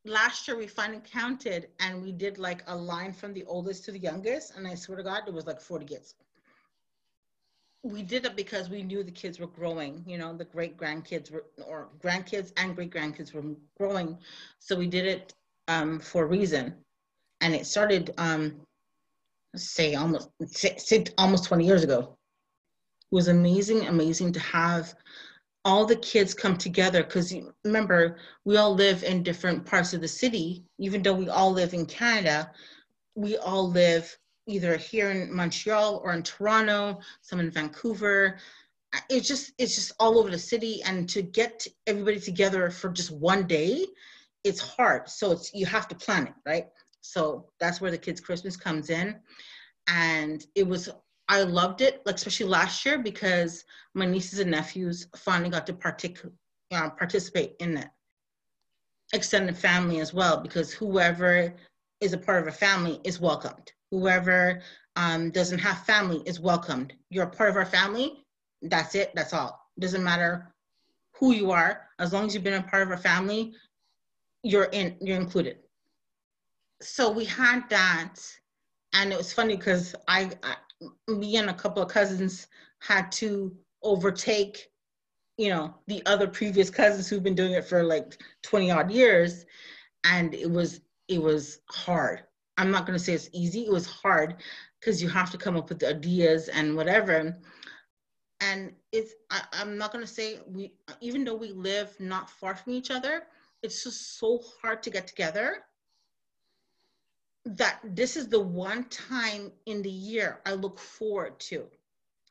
Last 0.05 0.47
year 0.47 0.57
we 0.57 0.69
finally 0.69 1.03
counted 1.11 1.69
and 1.81 2.01
we 2.01 2.13
did 2.13 2.39
like 2.39 2.63
a 2.69 2.77
line 2.77 3.13
from 3.13 3.33
the 3.33 3.45
oldest 3.47 3.85
to 3.87 3.93
the 3.93 3.99
youngest, 3.99 4.57
and 4.57 4.69
I 4.69 4.75
swear 4.75 4.99
to 4.99 5.03
God, 5.03 5.23
it 5.27 5.35
was 5.35 5.47
like 5.47 5.61
40 5.61 5.87
kids 5.87 6.15
we 7.87 8.03
did 8.03 8.27
it 8.27 8.37
because 8.37 8.69
we 8.69 8.83
knew 8.83 9.03
the 9.03 9.11
kids 9.11 9.39
were 9.39 9.47
growing 9.47 10.03
you 10.07 10.19
know 10.19 10.37
the 10.37 10.45
great 10.45 10.77
grandkids 10.77 11.31
were 11.31 11.45
or 11.65 11.89
grandkids 12.03 12.53
and 12.57 12.75
great 12.75 12.91
grandkids 12.91 13.33
were 13.33 13.43
growing. 13.79 14.19
So 14.59 14.77
we 14.77 14.87
did 14.87 15.07
it 15.07 15.35
um, 15.69 16.01
for 16.01 16.25
a 16.25 16.27
reason. 16.27 16.75
And 17.41 17.55
it 17.55 17.67
started 17.67 18.13
um, 18.19 18.61
say 19.55 19.95
almost 19.95 20.31
say, 20.47 20.75
say 20.79 21.05
almost 21.19 21.45
20 21.45 21.65
years 21.65 21.85
ago. 21.85 22.17
It 23.11 23.15
was 23.15 23.29
amazing 23.29 23.87
amazing 23.87 24.33
to 24.33 24.41
have 24.41 24.95
all 25.65 25.85
the 25.85 25.97
kids 25.97 26.35
come 26.35 26.57
together. 26.57 27.03
Because 27.03 27.35
remember 27.65 28.19
we 28.45 28.57
all 28.57 28.75
live 28.75 29.03
in 29.05 29.23
different 29.23 29.67
parts 29.67 29.93
of 29.93 30.01
the 30.01 30.09
city. 30.09 30.65
Even 30.79 31.03
though 31.03 31.15
we 31.15 31.29
all 31.29 31.53
live 31.53 31.75
in 31.75 31.87
canada 31.87 32.51
we 33.17 33.37
all 33.39 33.71
live 33.71 34.17
either 34.47 34.77
here 34.77 35.11
in 35.11 35.35
Montreal 35.35 36.01
or 36.05 36.13
in 36.13 36.23
Toronto, 36.23 37.01
some 37.21 37.41
in 37.41 37.51
Vancouver. 37.51 38.39
It's 39.11 39.29
just 39.29 39.53
it's 39.59 39.75
just 39.75 39.93
all 39.99 40.19
over 40.19 40.31
the 40.31 40.39
city, 40.39 40.83
and 40.85 41.09
to 41.11 41.23
get 41.23 41.67
everybody 41.87 42.21
together 42.21 42.71
for 42.71 42.89
just 42.91 43.11
one 43.11 43.47
day, 43.47 43.85
it's 44.45 44.61
hard. 44.61 45.09
So 45.09 45.33
it's 45.33 45.53
you 45.53 45.67
have 45.67 45.89
to 45.89 45.95
plan 45.95 46.29
it, 46.29 46.35
right? 46.47 46.67
So 47.01 47.47
that's 47.61 47.81
where 47.81 47.91
the 47.91 47.99
kids' 47.99 48.21
Christmas 48.21 48.57
comes 48.57 48.91
in, 48.91 49.17
and 49.89 50.47
it 50.55 50.67
was 50.67 50.89
I 51.29 51.43
loved 51.43 51.81
it, 51.81 52.03
like 52.07 52.15
especially 52.15 52.47
last 52.47 52.85
year 52.87 52.99
because 52.99 53.65
my 53.95 54.07
nieces 54.07 54.39
and 54.39 54.51
nephews 54.51 55.09
finally 55.17 55.51
got 55.51 55.67
to 55.67 55.73
partic- 55.73 56.31
uh, 56.71 56.91
participate 56.91 57.57
in 57.59 57.77
it. 57.79 57.89
Extended 59.13 59.57
family 59.57 60.01
as 60.01 60.15
well, 60.15 60.41
because 60.41 60.73
whoever 60.73 61.55
is 62.01 62.13
a 62.13 62.19
part 62.19 62.43
of 62.43 62.49
a 62.49 62.53
family 62.53 63.01
is 63.05 63.21
welcomed 63.21 63.73
whoever 63.91 64.61
um, 64.97 65.31
doesn't 65.31 65.59
have 65.59 65.85
family 65.85 66.23
is 66.27 66.41
welcomed. 66.41 66.95
You're 67.11 67.25
a 67.25 67.31
part 67.31 67.51
of 67.51 67.57
our 67.57 67.67
family. 67.67 68.25
That's 68.63 68.95
it. 68.95 69.13
That's 69.15 69.33
all. 69.33 69.61
Doesn't 69.79 70.03
matter 70.03 70.55
who 71.13 71.33
you 71.33 71.51
are. 71.51 71.89
As 71.99 72.13
long 72.13 72.27
as 72.27 72.35
you've 72.35 72.45
been 72.45 72.55
a 72.55 72.63
part 72.63 72.83
of 72.83 72.91
our 72.91 72.97
family, 72.97 73.55
you're 74.43 74.69
in. 74.73 74.97
You're 75.01 75.21
included. 75.21 75.59
So 76.83 77.11
we 77.11 77.25
had 77.25 77.69
that, 77.71 78.17
and 78.93 79.13
it 79.13 79.17
was 79.17 79.33
funny 79.33 79.57
because 79.57 79.95
I, 80.09 80.31
I, 80.43 80.57
me 81.09 81.37
and 81.37 81.49
a 81.49 81.55
couple 81.55 81.83
of 81.83 81.89
cousins 81.89 82.49
had 82.81 83.11
to 83.13 83.57
overtake, 83.83 84.71
you 85.39 85.49
know, 85.49 85.75
the 85.87 86.03
other 86.05 86.29
previous 86.29 86.69
cousins 86.69 87.09
who've 87.09 87.23
been 87.23 87.35
doing 87.35 87.53
it 87.53 87.65
for 87.65 87.83
like 87.83 88.23
20 88.43 88.71
odd 88.71 88.91
years, 88.91 89.47
and 90.05 90.35
it 90.35 90.51
was 90.51 90.81
it 91.09 91.23
was 91.23 91.61
hard 91.71 92.26
I'm 92.59 92.71
not 92.71 92.87
going 92.87 92.99
to 92.99 93.05
say 93.05 93.15
it's 93.15 93.31
easy. 93.33 93.67
It 93.67 93.73
was 93.73 93.87
hard 93.87 94.37
because 94.81 95.03
you 95.03 95.09
have 95.09 95.31
to 95.33 95.39
come 95.39 95.57
up 95.57 95.69
with 95.69 95.81
the 95.81 95.89
ideas 95.91 96.49
and 96.49 96.77
whatever. 96.77 97.37
and 98.41 98.73
it's 98.93 99.15
I, 99.31 99.43
i'm 99.53 99.79
not 99.79 99.93
going 99.93 100.05
to 100.05 100.11
say 100.11 100.39
we 100.47 100.73
even 101.01 101.25
though 101.25 101.35
we 101.35 101.53
live 101.53 101.95
not 102.01 102.31
far 102.31 102.55
from 102.57 102.73
each 102.75 102.91
other 102.91 103.23
it's 103.63 103.83
just 103.85 104.19
so 104.19 104.43
hard 104.61 104.83
to 104.83 104.91
get 104.91 105.07
together 105.07 105.65
that 107.45 107.81
this 107.85 108.17
is 108.17 108.29
the 108.29 108.41
one 108.41 108.85
time 108.85 109.53
in 109.67 109.83
the 109.83 109.91
year 109.91 110.41
i 110.47 110.53
look 110.53 110.79
forward 110.79 111.39
to 111.39 111.65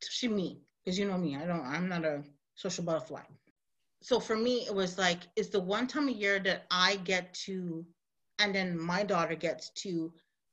especially 0.02 0.36
me 0.36 0.60
because 0.84 1.00
you 1.00 1.06
know 1.08 1.18
me 1.18 1.36
i 1.36 1.46
don't 1.46 1.66
i'm 1.66 1.88
not 1.88 2.06
a 2.06 2.24
social 2.56 2.84
butterfly 2.84 3.22
so 4.02 4.20
for 4.20 4.36
me 4.36 4.66
it 4.68 4.74
was 4.74 4.98
like 4.98 5.20
it's 5.36 5.50
the 5.50 5.60
one 5.60 5.88
time 5.88 6.08
a 6.10 6.12
year 6.12 6.40
that 6.40 6.66
i 6.72 6.98
get 6.98 7.34
to 7.34 7.86
and 8.39 8.54
then 8.54 8.78
my 8.80 9.04
daughter 9.04 9.36
gets 9.36 9.69
to 9.69 10.12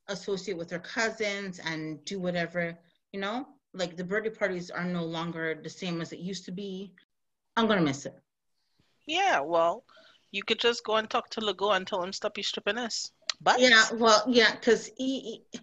associate 0.08 0.56
with 0.56 0.70
her 0.70 0.78
cousins 0.78 1.60
and 1.64 2.04
do 2.04 2.18
whatever 2.18 2.76
you 3.12 3.20
know 3.20 3.46
like 3.74 3.96
the 3.96 4.04
birthday 4.04 4.30
parties 4.30 4.70
are 4.70 4.84
no 4.84 5.04
longer 5.04 5.58
the 5.62 5.70
same 5.70 6.00
as 6.00 6.12
it 6.12 6.18
used 6.18 6.44
to 6.44 6.52
be. 6.52 6.92
I'm 7.56 7.66
gonna 7.66 7.82
miss 7.82 8.06
it. 8.06 8.18
Yeah, 9.06 9.40
well, 9.40 9.84
you 10.30 10.42
could 10.42 10.58
just 10.58 10.84
go 10.84 10.96
and 10.96 11.08
talk 11.08 11.28
to 11.30 11.40
Legault 11.40 11.76
and 11.76 11.86
tell 11.86 12.02
him 12.02 12.12
stop 12.12 12.36
you 12.36 12.44
stripping 12.44 12.78
us 12.78 13.10
But 13.40 13.60
yeah, 13.60 13.84
well, 13.94 14.22
yeah, 14.28 14.52
because 14.52 14.90
he, 14.96 15.42
he, 15.52 15.60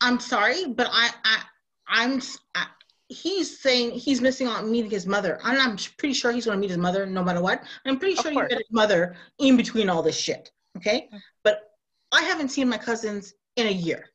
I'm 0.00 0.18
sorry, 0.20 0.66
but 0.66 0.88
I, 0.90 1.10
I, 1.24 1.42
I'm, 1.86 2.22
I, 2.54 2.66
he's 3.08 3.60
saying 3.60 3.92
he's 3.92 4.20
missing 4.20 4.46
out 4.46 4.62
on 4.62 4.70
meeting 4.70 4.90
his 4.90 5.06
mother. 5.06 5.38
And 5.44 5.58
I'm 5.58 5.76
pretty 5.98 6.14
sure 6.14 6.32
he's 6.32 6.46
gonna 6.46 6.58
meet 6.58 6.70
his 6.70 6.78
mother 6.78 7.06
no 7.06 7.22
matter 7.22 7.42
what. 7.42 7.62
I'm 7.84 7.98
pretty 7.98 8.14
sure 8.14 8.30
he 8.30 8.36
met 8.38 8.52
his 8.52 8.70
mother 8.70 9.16
in 9.38 9.56
between 9.56 9.88
all 9.88 10.02
this 10.02 10.18
shit. 10.18 10.50
Okay, 10.76 11.08
mm. 11.12 11.20
but 11.42 11.70
I 12.12 12.22
haven't 12.22 12.50
seen 12.50 12.68
my 12.68 12.78
cousins 12.78 13.34
in 13.56 13.66
a 13.66 13.70
year. 13.70 14.10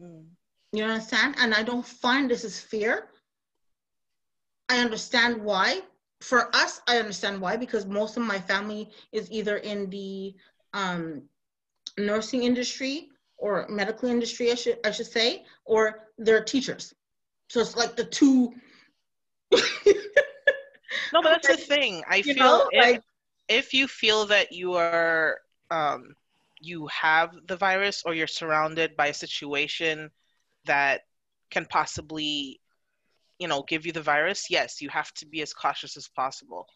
Mm. 0.00 0.26
You 0.72 0.84
understand? 0.84 1.36
And 1.38 1.54
I 1.54 1.62
don't 1.62 1.86
find 1.86 2.30
this 2.30 2.44
is 2.44 2.60
fair. 2.60 3.08
I 4.68 4.78
understand 4.78 5.42
why. 5.42 5.80
For 6.20 6.54
us, 6.56 6.80
I 6.88 6.98
understand 6.98 7.40
why 7.40 7.56
because 7.56 7.86
most 7.86 8.16
of 8.16 8.22
my 8.22 8.38
family 8.38 8.90
is 9.12 9.30
either 9.30 9.58
in 9.58 9.90
the 9.90 10.34
um, 10.72 11.22
nursing 11.98 12.42
industry 12.42 13.08
or 13.36 13.66
medical 13.68 14.08
industry, 14.08 14.50
I 14.50 14.54
should 14.54 14.78
I 14.84 14.90
should 14.90 15.06
say, 15.06 15.44
or 15.64 16.08
they're 16.18 16.42
teachers. 16.42 16.94
So 17.48 17.60
it's 17.60 17.76
like 17.76 17.96
the 17.96 18.04
two. 18.04 18.54
no, 19.52 21.22
but 21.22 21.42
that's 21.42 21.48
the 21.48 21.56
thing. 21.74 22.02
I 22.08 22.16
you 22.16 22.34
feel 22.34 22.36
know, 22.36 22.68
if, 22.72 22.82
like, 22.82 23.02
if 23.48 23.74
you 23.74 23.86
feel 23.86 24.26
that 24.26 24.52
you 24.52 24.74
are 24.74 25.38
um, 25.70 26.14
you 26.60 26.86
have 26.86 27.34
the 27.46 27.56
virus 27.56 28.02
or 28.06 28.14
you're 28.14 28.26
surrounded 28.26 28.96
by 28.96 29.08
a 29.08 29.14
situation 29.14 30.10
that 30.64 31.02
can 31.50 31.64
possibly 31.66 32.60
you 33.38 33.46
know 33.46 33.62
give 33.68 33.86
you 33.86 33.92
the 33.92 34.02
virus 34.02 34.50
yes 34.50 34.80
you 34.80 34.88
have 34.88 35.12
to 35.12 35.26
be 35.26 35.42
as 35.42 35.52
cautious 35.52 35.96
as 35.96 36.08
possible. 36.08 36.66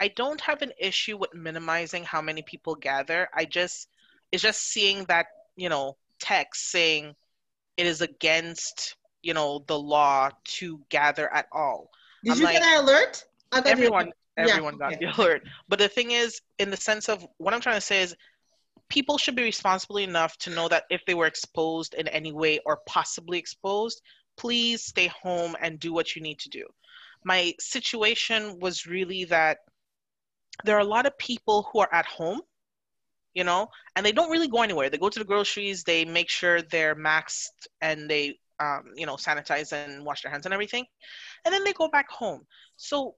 I 0.00 0.08
don't 0.08 0.40
have 0.40 0.62
an 0.62 0.72
issue 0.78 1.18
with 1.18 1.34
minimizing 1.34 2.04
how 2.04 2.22
many 2.22 2.42
people 2.42 2.74
gather. 2.74 3.28
I 3.34 3.44
just 3.44 3.88
it's 4.32 4.42
just 4.42 4.62
seeing 4.62 5.04
that 5.04 5.26
you 5.56 5.68
know 5.68 5.96
text 6.18 6.70
saying 6.70 7.14
it 7.76 7.86
is 7.86 8.00
against 8.00 8.96
you 9.22 9.34
know 9.34 9.64
the 9.66 9.78
law 9.78 10.30
to 10.44 10.80
gather 10.88 11.32
at 11.32 11.46
all. 11.52 11.90
Did 12.24 12.32
I'm 12.32 12.38
you 12.38 12.44
like, 12.44 12.54
get 12.54 12.62
that 12.62 12.82
alert? 12.82 13.24
Everyone 13.66 14.12
everyone 14.36 14.74
yeah, 14.74 14.78
got 14.78 14.92
okay. 14.94 15.06
the 15.06 15.16
alert. 15.22 15.42
But 15.68 15.78
the 15.78 15.88
thing 15.88 16.12
is 16.12 16.40
in 16.58 16.70
the 16.70 16.76
sense 16.76 17.08
of 17.08 17.26
what 17.38 17.54
i'm 17.54 17.60
trying 17.60 17.76
to 17.76 17.80
say 17.80 18.02
is 18.02 18.14
people 18.90 19.16
should 19.16 19.36
be 19.36 19.42
responsible 19.42 19.98
enough 19.98 20.36
to 20.38 20.50
know 20.50 20.68
that 20.68 20.84
if 20.90 21.02
they 21.06 21.14
were 21.14 21.26
exposed 21.26 21.94
in 21.94 22.08
any 22.08 22.32
way 22.32 22.58
or 22.66 22.80
possibly 22.86 23.38
exposed, 23.38 24.02
please 24.36 24.82
stay 24.82 25.06
home 25.06 25.56
and 25.62 25.78
do 25.78 25.92
what 25.92 26.14
you 26.14 26.22
need 26.22 26.38
to 26.40 26.50
do. 26.50 26.66
My 27.24 27.54
situation 27.58 28.58
was 28.60 28.86
really 28.86 29.24
that 29.26 29.58
there 30.64 30.76
are 30.76 30.80
a 30.80 30.84
lot 30.84 31.06
of 31.06 31.16
people 31.18 31.68
who 31.72 31.80
are 31.80 31.92
at 31.92 32.06
home, 32.06 32.40
you 33.32 33.44
know, 33.44 33.68
and 33.94 34.04
they 34.04 34.12
don't 34.12 34.30
really 34.30 34.48
go 34.48 34.62
anywhere. 34.62 34.90
They 34.90 34.98
go 34.98 35.08
to 35.08 35.18
the 35.18 35.24
groceries, 35.24 35.84
they 35.84 36.04
make 36.04 36.28
sure 36.28 36.60
they're 36.60 36.96
maxed 36.96 37.68
and 37.80 38.10
they, 38.10 38.38
um, 38.58 38.84
you 38.96 39.06
know, 39.06 39.16
sanitize 39.16 39.72
and 39.72 40.04
wash 40.04 40.22
their 40.22 40.32
hands 40.32 40.46
and 40.46 40.52
everything, 40.52 40.84
and 41.44 41.54
then 41.54 41.64
they 41.64 41.72
go 41.72 41.88
back 41.88 42.10
home. 42.10 42.42
So 42.76 43.14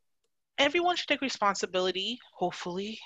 everyone 0.59 0.97
should 0.97 1.09
take 1.09 1.23
responsibility, 1.23 2.19
hopefully, 2.35 3.01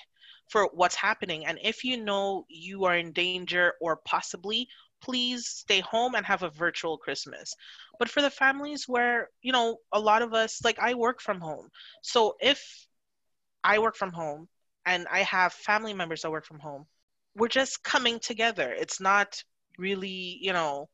for 0.49 0.71
what's 0.73 0.95
happening. 0.95 1.47
And 1.47 1.59
if 1.63 1.85
you 1.85 1.97
know 2.03 2.45
you 2.49 2.85
are 2.85 2.97
in 2.97 3.13
danger 3.13 3.75
or 3.81 3.97
possibly, 4.05 4.69
please 5.01 5.47
stay 5.47 5.81
home 5.81 6.15
and 6.15 6.25
have 6.25 6.43
a 6.43 6.51
virtual 6.51 6.97
Christmas. 6.97 7.55
But 7.99 8.09
for 8.09 8.23
the 8.23 8.31
families 8.31 8.85
where, 8.87 9.31
you 9.43 9.53
know, 9.53 9.79
a 9.93 10.01
lot 10.01 10.23
of 10.23 10.35
us, 10.35 10.65
like 10.65 10.79
I 10.79 10.95
work 10.95 11.21
from 11.21 11.41
home. 11.41 11.69
So 12.03 12.37
if 12.41 12.87
I 13.63 13.79
work 13.79 13.97
from 13.97 14.13
home 14.13 14.49
and 14.85 15.07
I 15.11 15.21
have 15.21 15.53
family 15.53 15.95
members 15.95 16.23
that 16.23 16.31
work 16.31 16.47
from 16.47 16.61
home, 16.61 16.87
we're 17.35 17.49
just 17.49 17.83
coming 17.83 18.19
together. 18.19 18.73
It's 18.73 19.01
not 19.01 19.43
really, 19.79 20.39
you 20.41 20.53
know, 20.53 20.89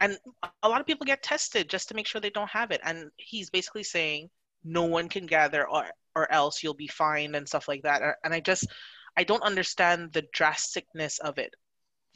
and 0.00 0.18
a 0.62 0.68
lot 0.68 0.80
of 0.80 0.86
people 0.86 1.06
get 1.06 1.22
tested 1.22 1.68
just 1.68 1.88
to 1.88 1.94
make 1.94 2.06
sure 2.06 2.20
they 2.20 2.30
don't 2.30 2.50
have 2.50 2.70
it. 2.70 2.80
And 2.84 3.10
he's 3.16 3.50
basically 3.50 3.82
saying 3.82 4.28
no 4.62 4.84
one 4.84 5.08
can 5.08 5.26
gather 5.26 5.66
or 5.66 5.86
or 6.16 6.32
else 6.32 6.62
you'll 6.62 6.74
be 6.74 6.88
fined 6.88 7.36
and 7.36 7.46
stuff 7.46 7.68
like 7.68 7.82
that. 7.82 8.16
And 8.24 8.34
I 8.34 8.40
just, 8.40 8.66
I 9.16 9.22
don't 9.22 9.42
understand 9.42 10.12
the 10.12 10.24
drasticness 10.34 11.20
of 11.20 11.38
it. 11.38 11.54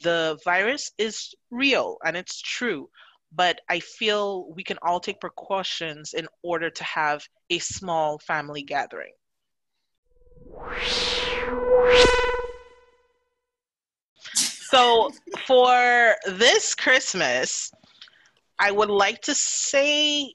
The 0.01 0.39
virus 0.43 0.91
is 0.97 1.33
real 1.51 1.97
and 2.03 2.17
it's 2.17 2.41
true, 2.41 2.89
but 3.31 3.61
I 3.69 3.79
feel 3.79 4.51
we 4.55 4.63
can 4.63 4.79
all 4.81 4.99
take 4.99 5.21
precautions 5.21 6.13
in 6.13 6.27
order 6.41 6.71
to 6.71 6.83
have 6.83 7.23
a 7.51 7.59
small 7.59 8.17
family 8.17 8.63
gathering. 8.63 9.13
So 14.25 15.11
for 15.45 16.15
this 16.27 16.73
Christmas, 16.73 17.71
I 18.57 18.71
would 18.71 18.89
like 18.89 19.21
to 19.23 19.35
say 19.35 20.33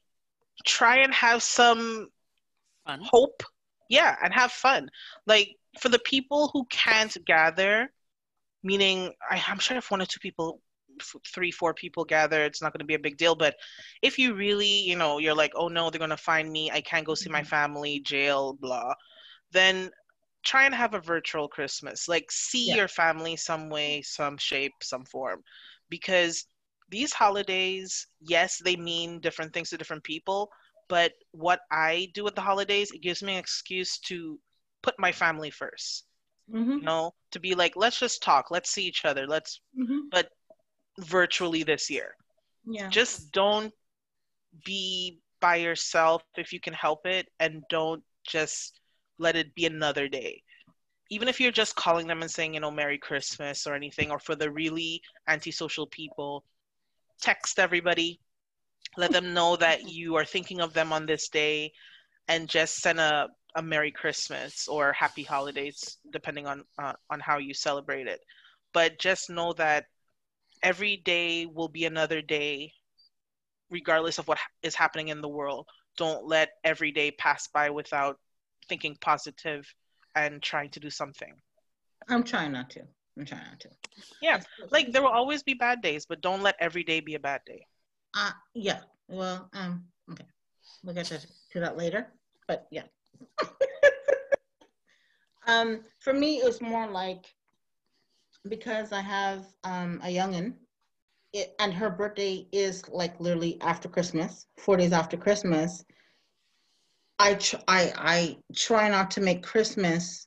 try 0.65 0.99
and 0.99 1.13
have 1.15 1.43
some 1.43 2.09
Fun. 2.87 3.01
hope 3.03 3.43
yeah 3.89 4.17
and 4.23 4.33
have 4.33 4.53
fun 4.53 4.89
like 5.27 5.55
for 5.81 5.89
the 5.89 5.99
people 6.01 6.51
who 6.53 6.65
can't 6.71 7.17
gather 7.27 7.91
meaning 8.63 9.13
I, 9.31 9.43
i'm 9.49 9.59
sure 9.59 9.77
if 9.77 9.91
one 9.91 10.03
or 10.03 10.07
two 10.07 10.21
people 10.21 10.61
three 11.35 11.51
four 11.51 11.75
people 11.75 12.05
gather 12.05 12.43
it's 12.43 12.63
not 12.63 12.73
going 12.73 12.81
to 12.81 12.87
be 12.87 12.95
a 12.95 12.99
big 12.99 13.17
deal 13.17 13.35
but 13.35 13.55
if 14.03 14.19
you 14.19 14.35
really 14.35 14.81
you 14.81 14.97
know 14.97 15.19
you're 15.19 15.35
like 15.35 15.53
oh 15.55 15.69
no 15.69 15.91
they're 15.91 15.99
going 15.99 16.11
to 16.11 16.17
find 16.17 16.51
me 16.51 16.71
i 16.71 16.81
can't 16.81 17.07
go 17.07 17.15
see 17.15 17.29
my 17.29 17.41
mm-hmm. 17.41 17.49
family 17.49 18.01
jail 18.01 18.55
blah 18.61 18.95
then 19.53 19.91
try 20.43 20.65
and 20.65 20.75
have 20.75 20.95
a 20.95 21.01
virtual 21.01 21.49
christmas 21.49 22.09
like 22.09 22.31
see 22.31 22.69
yeah. 22.69 22.77
your 22.77 22.89
family 22.89 23.37
some 23.37 23.69
way 23.69 24.01
some 24.03 24.39
shape 24.39 24.73
some 24.83 25.05
form 25.05 25.43
because 25.91 26.47
these 26.89 27.13
holidays 27.13 28.07
yes 28.21 28.61
they 28.65 28.77
mean 28.77 29.21
different 29.21 29.53
things 29.53 29.71
to 29.71 29.77
different 29.77 30.05
people 30.05 30.49
but 30.89 31.13
what 31.33 31.61
I 31.71 32.11
do 32.15 32.25
with 32.25 32.35
the 32.35 32.41
holidays, 32.41 32.91
it 32.93 33.03
gives 33.03 33.23
me 33.23 33.35
an 33.35 33.39
excuse 33.39 33.99
to 34.01 34.39
put 34.83 34.95
my 34.99 35.13
family 35.13 35.51
1st 35.51 36.03
mm-hmm. 36.53 36.71
You 36.73 36.83
know, 36.83 37.13
to 37.33 37.41
be 37.41 37.55
like, 37.55 37.75
let's 37.77 37.99
just 37.99 38.23
talk, 38.23 38.51
let's 38.51 38.71
see 38.71 38.85
each 38.85 39.05
other, 39.05 39.27
let's, 39.27 39.61
mm-hmm. 39.79 40.09
but 40.11 40.29
virtually 41.01 41.63
this 41.63 41.91
year. 41.91 42.15
Yeah. 42.65 42.89
Just 42.89 43.33
don't 43.33 43.73
be 44.65 45.21
by 45.41 45.57
yourself 45.57 46.23
if 46.37 46.53
you 46.53 46.61
can 46.61 46.73
help 46.73 47.07
it, 47.07 47.29
and 47.41 47.63
don't 47.69 48.03
just 48.27 48.81
let 49.19 49.37
it 49.37 49.55
be 49.55 49.67
another 49.67 50.09
day. 50.09 50.43
Even 51.11 51.29
if 51.29 51.41
you're 51.41 51.53
just 51.53 51.77
calling 51.77 52.07
them 52.07 52.23
and 52.23 52.31
saying, 52.31 52.55
you 52.55 52.61
know, 52.61 52.71
Merry 52.71 52.99
Christmas 52.99 53.67
or 53.67 53.75
anything, 53.75 54.11
or 54.11 54.19
for 54.19 54.35
the 54.35 54.51
really 54.51 55.01
antisocial 55.29 55.87
people, 55.87 56.45
text 57.21 57.59
everybody, 57.59 58.21
let 58.97 59.13
them 59.13 59.35
know 59.35 59.57
that 59.57 59.89
you 59.89 60.17
are 60.17 60.25
thinking 60.25 60.61
of 60.61 60.73
them 60.73 60.93
on 60.93 61.07
this 61.07 61.29
day 61.29 61.73
and 62.29 62.49
just 62.49 62.77
send 62.77 62.99
a, 62.99 63.29
a 63.55 63.63
merry 63.63 63.91
christmas 63.91 64.69
or 64.69 64.93
happy 64.93 65.23
holidays 65.23 65.99
depending 66.13 66.47
on 66.47 66.65
uh, 66.79 66.93
on 67.11 67.21
how 67.21 67.39
you 67.39 67.55
celebrate 67.55 68.07
it. 68.07 68.21
But 68.73 68.99
just 68.99 69.31
know 69.31 69.53
that 69.55 69.87
every 70.63 70.99
day 70.99 71.47
will 71.47 71.69
be 71.69 71.85
another 71.85 72.21
day 72.21 72.73
regardless 73.71 74.19
of 74.19 74.29
what 74.29 74.39
is 74.63 74.75
happening 74.75 75.09
in 75.09 75.21
the 75.21 75.29
world. 75.29 75.67
Don't 75.97 76.27
let 76.27 76.51
every 76.65 76.93
day 76.93 77.11
pass 77.11 77.49
by 77.49 77.71
without 77.71 78.19
thinking 78.69 78.97
positive 79.01 79.67
and 80.15 80.43
trying 80.43 80.71
to 80.71 80.81
do 80.81 80.91
something. 80.91 81.35
I'm 82.09 82.23
trying 82.23 82.53
not 82.53 82.71
to. 82.71 82.83
I'm 83.19 83.25
trying 83.25 83.45
not 83.51 83.61
to. 83.61 83.71
Yeah 84.21 84.41
like 84.71 84.93
there 84.93 85.03
will 85.03 85.09
always 85.09 85.43
be 85.43 85.55
bad 85.55 85.81
days 85.81 86.07
but 86.07 86.21
don't 86.21 86.43
let 86.43 86.57
every 86.61 86.85
day 86.85 87.01
be 87.01 87.15
a 87.15 87.21
bad 87.21 87.41
day 87.47 87.67
uh, 88.17 88.33
yeah. 88.55 88.81
Well, 89.09 89.49
um, 89.53 89.85
okay. 90.11 90.25
We'll 90.83 90.95
get 90.95 91.07
to, 91.07 91.21
to 91.53 91.61
that 91.61 91.77
later, 91.77 92.09
but 92.49 92.67
yeah. 92.71 92.83
um, 95.47 95.81
for 96.01 96.13
me, 96.13 96.39
it 96.39 96.45
was 96.45 96.61
more 96.61 96.89
like 96.89 97.27
because 98.49 98.93
I 98.93 99.01
have 99.01 99.45
um, 99.65 100.01
a 100.03 100.09
youngin, 100.09 100.55
it, 101.33 101.55
and 101.59 101.73
her 101.75 101.91
birthday 101.91 102.47
is 102.53 102.89
like 102.89 103.21
literally 103.21 103.61
after 103.61 103.89
Christmas, 103.89 104.47
four 104.57 104.77
days 104.77 104.93
after 104.93 105.17
Christmas. 105.17 105.85
I 107.19 107.35
tr- 107.35 107.57
I 107.69 107.93
I 107.97 108.37
try 108.55 108.89
not 108.89 109.11
to 109.13 109.21
make 109.21 109.43
Christmas 109.43 110.27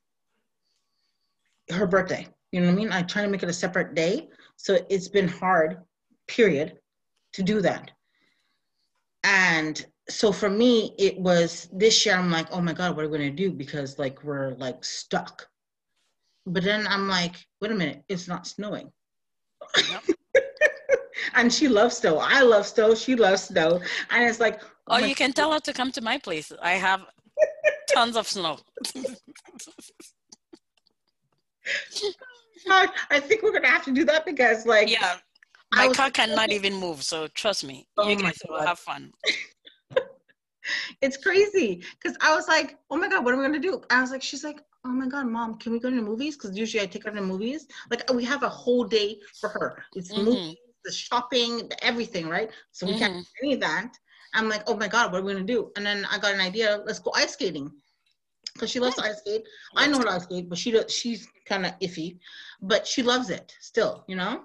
her 1.69 1.87
birthday. 1.87 2.27
You 2.51 2.61
know 2.61 2.67
what 2.67 2.73
I 2.73 2.75
mean? 2.75 2.91
I 2.91 3.03
try 3.03 3.21
to 3.21 3.27
make 3.27 3.43
it 3.43 3.49
a 3.49 3.53
separate 3.53 3.93
day. 3.93 4.29
So 4.55 4.79
it's 4.89 5.07
been 5.07 5.27
hard, 5.27 5.77
period, 6.27 6.79
to 7.33 7.43
do 7.43 7.61
that. 7.61 7.91
And 9.23 9.85
so 10.09 10.31
for 10.31 10.49
me, 10.49 10.95
it 10.97 11.19
was 11.19 11.69
this 11.71 12.05
year. 12.05 12.15
I'm 12.15 12.31
like, 12.31 12.47
oh 12.51 12.61
my 12.61 12.73
god, 12.73 12.95
what 12.95 13.05
are 13.05 13.09
we 13.09 13.17
gonna 13.17 13.31
do? 13.31 13.51
Because 13.51 13.99
like 13.99 14.23
we're 14.23 14.51
like 14.55 14.83
stuck. 14.83 15.47
But 16.45 16.63
then 16.63 16.87
I'm 16.87 17.07
like, 17.07 17.35
wait 17.61 17.71
a 17.71 17.75
minute, 17.75 18.03
it's 18.09 18.27
not 18.27 18.47
snowing. 18.47 18.91
and 21.35 21.53
she 21.53 21.67
loves 21.67 21.97
snow. 21.97 22.17
I 22.17 22.41
love 22.41 22.65
snow. 22.65 22.95
She 22.95 23.15
loves 23.15 23.43
snow. 23.43 23.81
And 24.09 24.29
it's 24.29 24.39
like, 24.39 24.63
oh, 24.87 24.95
oh 24.95 24.97
you 24.97 25.15
can 25.15 25.33
tell 25.33 25.51
her 25.53 25.59
to 25.59 25.73
come 25.73 25.91
to 25.91 26.01
my 26.01 26.17
place. 26.17 26.51
I 26.61 26.71
have 26.71 27.01
tons 27.93 28.15
of 28.15 28.27
snow. 28.27 28.57
I 32.69 33.19
think 33.19 33.43
we're 33.43 33.51
gonna 33.51 33.67
have 33.67 33.85
to 33.85 33.91
do 33.91 34.05
that 34.05 34.25
because, 34.25 34.65
like, 34.65 34.89
yeah, 34.89 35.17
my 35.73 35.87
was, 35.87 35.97
car 35.97 36.09
cannot 36.09 36.51
even 36.51 36.73
move. 36.73 37.03
So 37.03 37.27
trust 37.27 37.63
me, 37.63 37.87
oh 37.97 38.07
you 38.07 38.15
guys 38.17 38.37
will 38.47 38.65
have 38.65 38.79
fun. 38.79 39.11
it's 41.01 41.17
crazy 41.17 41.83
because 42.01 42.17
I 42.21 42.35
was 42.35 42.47
like, 42.47 42.77
oh 42.89 42.97
my 42.97 43.07
god, 43.07 43.23
what 43.23 43.33
am 43.33 43.41
I 43.41 43.43
gonna 43.43 43.59
do? 43.59 43.81
I 43.89 44.01
was 44.01 44.11
like, 44.11 44.23
she's 44.23 44.43
like, 44.43 44.61
oh 44.85 44.89
my 44.89 45.07
god, 45.07 45.27
mom, 45.27 45.57
can 45.59 45.71
we 45.71 45.79
go 45.79 45.89
to 45.89 45.95
the 45.95 46.01
movies? 46.01 46.35
Because 46.35 46.57
usually 46.57 46.83
I 46.83 46.85
take 46.85 47.03
her 47.03 47.11
to 47.11 47.15
the 47.15 47.25
movies. 47.25 47.67
Like 47.89 48.11
we 48.13 48.23
have 48.25 48.43
a 48.43 48.49
whole 48.49 48.83
day 48.83 49.19
for 49.39 49.49
her. 49.49 49.83
It's 49.95 50.11
mm-hmm. 50.11 50.25
movies, 50.25 50.55
the 50.83 50.91
shopping, 50.91 51.69
the 51.69 51.83
everything, 51.83 52.27
right? 52.27 52.49
So 52.71 52.85
we 52.85 52.93
mm-hmm. 52.93 52.99
can't 53.01 53.13
do 53.13 53.25
any 53.43 53.53
of 53.53 53.59
that. 53.61 53.93
I'm 54.33 54.49
like, 54.49 54.63
oh 54.67 54.75
my 54.75 54.87
god, 54.87 55.11
what 55.11 55.21
are 55.21 55.23
we 55.23 55.33
gonna 55.33 55.45
do? 55.45 55.71
And 55.75 55.85
then 55.85 56.05
I 56.11 56.17
got 56.17 56.33
an 56.33 56.41
idea. 56.41 56.81
Let's 56.85 56.99
go 56.99 57.11
ice 57.15 57.33
skating 57.33 57.71
because 58.53 58.69
she 58.69 58.79
loves 58.79 58.95
to 58.95 59.03
ice 59.03 59.19
skate. 59.19 59.43
I 59.75 59.87
know 59.87 59.97
how 59.97 60.03
to 60.03 60.11
ice 60.11 60.23
skate, 60.23 60.49
but 60.49 60.57
she 60.57 60.71
does, 60.71 60.93
she's 60.93 61.27
kind 61.45 61.65
of 61.65 61.77
iffy, 61.79 62.19
but 62.61 62.85
she 62.85 63.03
loves 63.03 63.29
it 63.29 63.55
still, 63.59 64.03
you 64.07 64.15
know. 64.15 64.43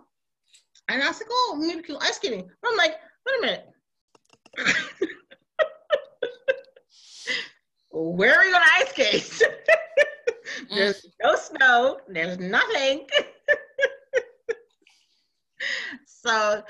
And 0.89 1.03
I 1.03 1.09
was 1.09 1.21
like, 1.21 1.29
oh, 1.31 1.57
maybe 1.59 1.77
we 1.77 1.83
can 1.83 1.97
ice 2.01 2.17
skating. 2.17 2.49
But 2.63 2.71
I'm 2.71 2.77
like, 2.77 2.95
wait 3.27 3.39
a 3.39 3.41
minute. 3.41 3.67
Where 7.91 8.35
are 8.35 8.45
you 8.45 8.53
gonna 8.53 8.65
ice 8.75 8.91
skate? 8.91 9.43
there's 10.71 11.03
mm. 11.03 11.11
no 11.23 11.37
snow. 11.37 11.99
There's 12.09 12.39
nothing. 12.39 13.07
so 16.07 16.63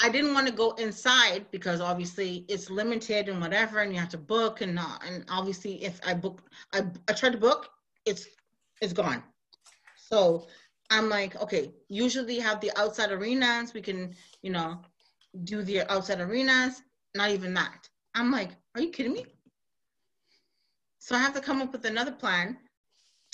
I 0.00 0.08
didn't 0.08 0.34
want 0.34 0.46
to 0.46 0.52
go 0.52 0.72
inside 0.72 1.46
because 1.50 1.80
obviously 1.80 2.44
it's 2.48 2.70
limited 2.70 3.28
and 3.28 3.40
whatever, 3.40 3.80
and 3.80 3.92
you 3.92 3.98
have 3.98 4.08
to 4.10 4.18
book 4.18 4.60
and 4.60 4.74
not. 4.74 5.02
And 5.06 5.24
obviously, 5.28 5.84
if 5.84 6.00
I 6.06 6.14
book, 6.14 6.42
I, 6.72 6.82
I 7.08 7.12
tried 7.12 7.32
to 7.32 7.38
book, 7.38 7.68
it's 8.06 8.26
it's 8.80 8.92
gone. 8.92 9.22
So 9.96 10.46
I'm 10.90 11.08
like, 11.08 11.36
okay, 11.36 11.72
usually 11.88 12.38
have 12.38 12.60
the 12.60 12.72
outside 12.76 13.12
arenas. 13.12 13.74
We 13.74 13.82
can, 13.82 14.14
you 14.42 14.50
know, 14.50 14.80
do 15.44 15.62
the 15.62 15.90
outside 15.92 16.20
arenas. 16.20 16.82
Not 17.14 17.30
even 17.30 17.54
that. 17.54 17.88
I'm 18.14 18.30
like, 18.30 18.50
are 18.74 18.80
you 18.80 18.90
kidding 18.90 19.12
me? 19.12 19.26
So 20.98 21.14
I 21.14 21.18
have 21.18 21.34
to 21.34 21.40
come 21.40 21.62
up 21.62 21.72
with 21.72 21.84
another 21.84 22.12
plan 22.12 22.58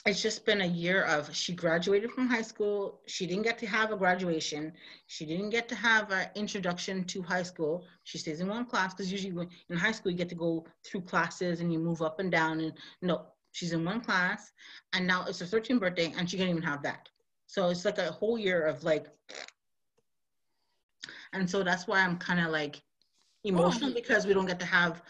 it's 0.07 0.21
just 0.21 0.45
been 0.45 0.61
a 0.61 0.67
year 0.67 1.05
of 1.05 1.35
she 1.35 1.55
graduated 1.55 2.11
from 2.11 2.29
high 2.29 2.43
school 2.43 3.01
she 3.07 3.27
didn't 3.27 3.43
get 3.43 3.59
to 3.59 3.67
have 3.67 3.91
a 3.91 3.97
graduation 3.97 4.73
she 5.07 5.25
didn't 5.25 5.51
get 5.51 5.69
to 5.69 5.75
have 5.75 6.11
an 6.11 6.29
introduction 6.35 7.05
to 7.05 7.23
high 7.23 7.43
school 7.43 7.85
she 8.05 8.19
stays 8.19 8.41
in 8.41 8.49
one 8.49 8.67
class 8.67 8.93
because 8.93 9.11
usually 9.11 9.49
in 9.71 9.77
high 9.77 9.93
school 9.93 10.13
you 10.13 10.19
get 10.19 10.29
to 10.29 10.35
go 10.35 10.65
through 10.85 11.01
classes 11.01 11.61
and 11.61 11.73
you 11.73 11.79
move 11.79 12.03
up 12.03 12.21
and 12.21 12.31
down 12.31 12.61
and 12.61 12.75
no 13.01 13.27
she's 13.53 13.73
in 13.73 13.85
one 13.85 14.01
class 14.01 14.53
and 14.93 15.07
now 15.07 15.25
it's 15.27 15.41
her 15.41 15.47
13th 15.47 15.81
birthday 15.81 16.13
and 16.19 16.29
she 16.29 16.37
can't 16.37 16.51
even 16.51 16.63
have 16.63 16.83
that 16.83 17.09
so 17.55 17.69
it's 17.69 17.85
like 17.85 17.99
a 17.99 18.11
whole 18.11 18.37
year 18.37 18.67
of 18.67 18.83
like 18.83 19.07
and 21.33 21.49
so 21.49 21.63
that's 21.63 21.87
why 21.87 22.01
i'm 22.01 22.19
kind 22.19 22.41
of 22.41 22.51
like 22.51 22.83
emotional 23.45 23.91
oh. 23.91 23.95
because 23.95 24.27
we 24.27 24.35
don't 24.35 24.47
get 24.47 24.59
to 24.59 24.67
have 24.67 25.03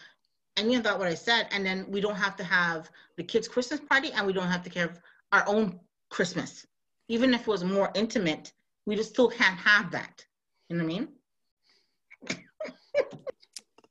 any 0.57 0.75
of 0.75 0.83
that 0.83 0.97
what 0.97 1.07
I 1.07 1.15
said, 1.15 1.47
and 1.51 1.65
then 1.65 1.85
we 1.89 2.01
don't 2.01 2.15
have 2.15 2.35
to 2.37 2.43
have 2.43 2.89
the 3.17 3.23
kids' 3.23 3.47
Christmas 3.47 3.79
party, 3.79 4.11
and 4.13 4.25
we 4.25 4.33
don't 4.33 4.47
have 4.47 4.63
to 4.63 4.79
have 4.79 5.01
our 5.31 5.43
own 5.47 5.79
Christmas. 6.09 6.65
Even 7.07 7.33
if 7.33 7.41
it 7.41 7.47
was 7.47 7.63
more 7.63 7.91
intimate, 7.93 8.53
we 8.85 8.95
just 8.95 9.09
still 9.09 9.29
can't 9.29 9.57
have 9.57 9.91
that. 9.91 10.25
You 10.69 10.77
know 10.77 10.83
what 10.83 10.93
I 10.93 10.97
mean? 10.97 11.07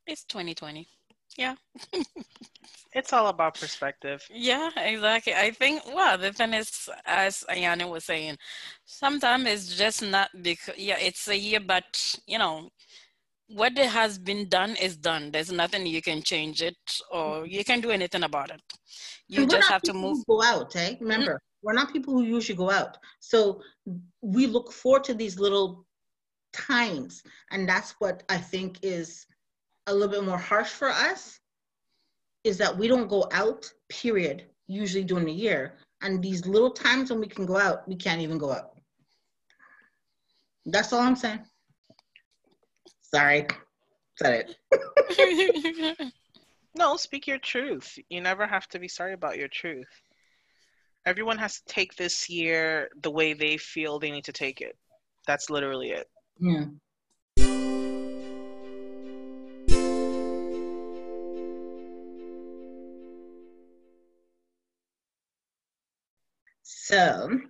it's 0.06 0.24
2020. 0.24 0.88
Yeah. 1.36 1.54
it's 2.92 3.12
all 3.12 3.26
about 3.26 3.58
perspective. 3.58 4.24
Yeah, 4.30 4.70
exactly. 4.76 5.34
I 5.34 5.50
think, 5.50 5.82
well, 5.86 6.16
the 6.16 6.32
thing 6.32 6.54
is, 6.54 6.88
as 7.04 7.44
Ayana 7.50 7.90
was 7.90 8.04
saying, 8.04 8.38
sometimes 8.84 9.46
it's 9.46 9.76
just 9.76 10.02
not 10.02 10.30
because, 10.42 10.78
yeah, 10.78 10.98
it's 11.00 11.28
a 11.28 11.36
year, 11.36 11.60
but, 11.60 12.18
you 12.26 12.38
know, 12.38 12.70
what 13.48 13.76
has 13.76 14.18
been 14.18 14.48
done 14.48 14.76
is 14.76 14.96
done. 14.96 15.30
There's 15.30 15.52
nothing 15.52 15.86
you 15.86 16.02
can 16.02 16.22
change 16.22 16.62
it 16.62 16.76
or 17.10 17.46
you 17.46 17.64
can 17.64 17.80
do 17.80 17.90
anything 17.90 18.22
about 18.22 18.50
it. 18.50 18.62
You 19.28 19.46
just 19.46 19.68
have 19.68 19.82
to 19.82 19.92
move. 19.92 20.24
Go 20.26 20.42
out, 20.42 20.74
eh? 20.76 20.94
Remember, 21.00 21.32
mm-hmm. 21.32 21.66
we're 21.66 21.72
not 21.74 21.92
people 21.92 22.14
who 22.14 22.22
usually 22.22 22.56
go 22.56 22.70
out. 22.70 22.96
So 23.20 23.60
we 24.22 24.46
look 24.46 24.72
forward 24.72 25.04
to 25.04 25.14
these 25.14 25.38
little 25.38 25.84
times. 26.52 27.22
And 27.50 27.68
that's 27.68 27.92
what 27.98 28.22
I 28.28 28.38
think 28.38 28.78
is 28.82 29.26
a 29.86 29.92
little 29.92 30.08
bit 30.08 30.24
more 30.24 30.38
harsh 30.38 30.70
for 30.70 30.88
us 30.88 31.38
is 32.42 32.58
that 32.58 32.76
we 32.76 32.88
don't 32.88 33.08
go 33.08 33.28
out, 33.32 33.70
period, 33.88 34.44
usually 34.66 35.04
during 35.04 35.26
the 35.26 35.32
year. 35.32 35.76
And 36.02 36.22
these 36.22 36.46
little 36.46 36.70
times 36.70 37.10
when 37.10 37.20
we 37.20 37.26
can 37.26 37.46
go 37.46 37.56
out, 37.56 37.88
we 37.88 37.96
can't 37.96 38.20
even 38.20 38.38
go 38.38 38.52
out. 38.52 38.72
That's 40.66 40.92
all 40.92 41.00
I'm 41.00 41.16
saying. 41.16 41.40
Sorry, 43.00 43.46
said 44.16 44.46
it. 44.70 46.12
no, 46.76 46.96
speak 46.96 47.26
your 47.26 47.38
truth. 47.38 47.98
You 48.08 48.20
never 48.20 48.46
have 48.46 48.66
to 48.68 48.78
be 48.78 48.88
sorry 48.88 49.12
about 49.12 49.38
your 49.38 49.48
truth. 49.48 49.88
Everyone 51.06 51.38
has 51.38 51.60
to 51.60 51.64
take 51.66 51.94
this 51.96 52.30
year 52.30 52.88
the 53.02 53.10
way 53.10 53.34
they 53.34 53.56
feel 53.56 53.98
they 53.98 54.10
need 54.10 54.24
to 54.24 54.32
take 54.32 54.60
it. 54.60 54.76
That's 55.26 55.50
literally 55.50 55.90
it. 55.90 56.08
Yeah. 56.38 56.64
So, 66.64 67.40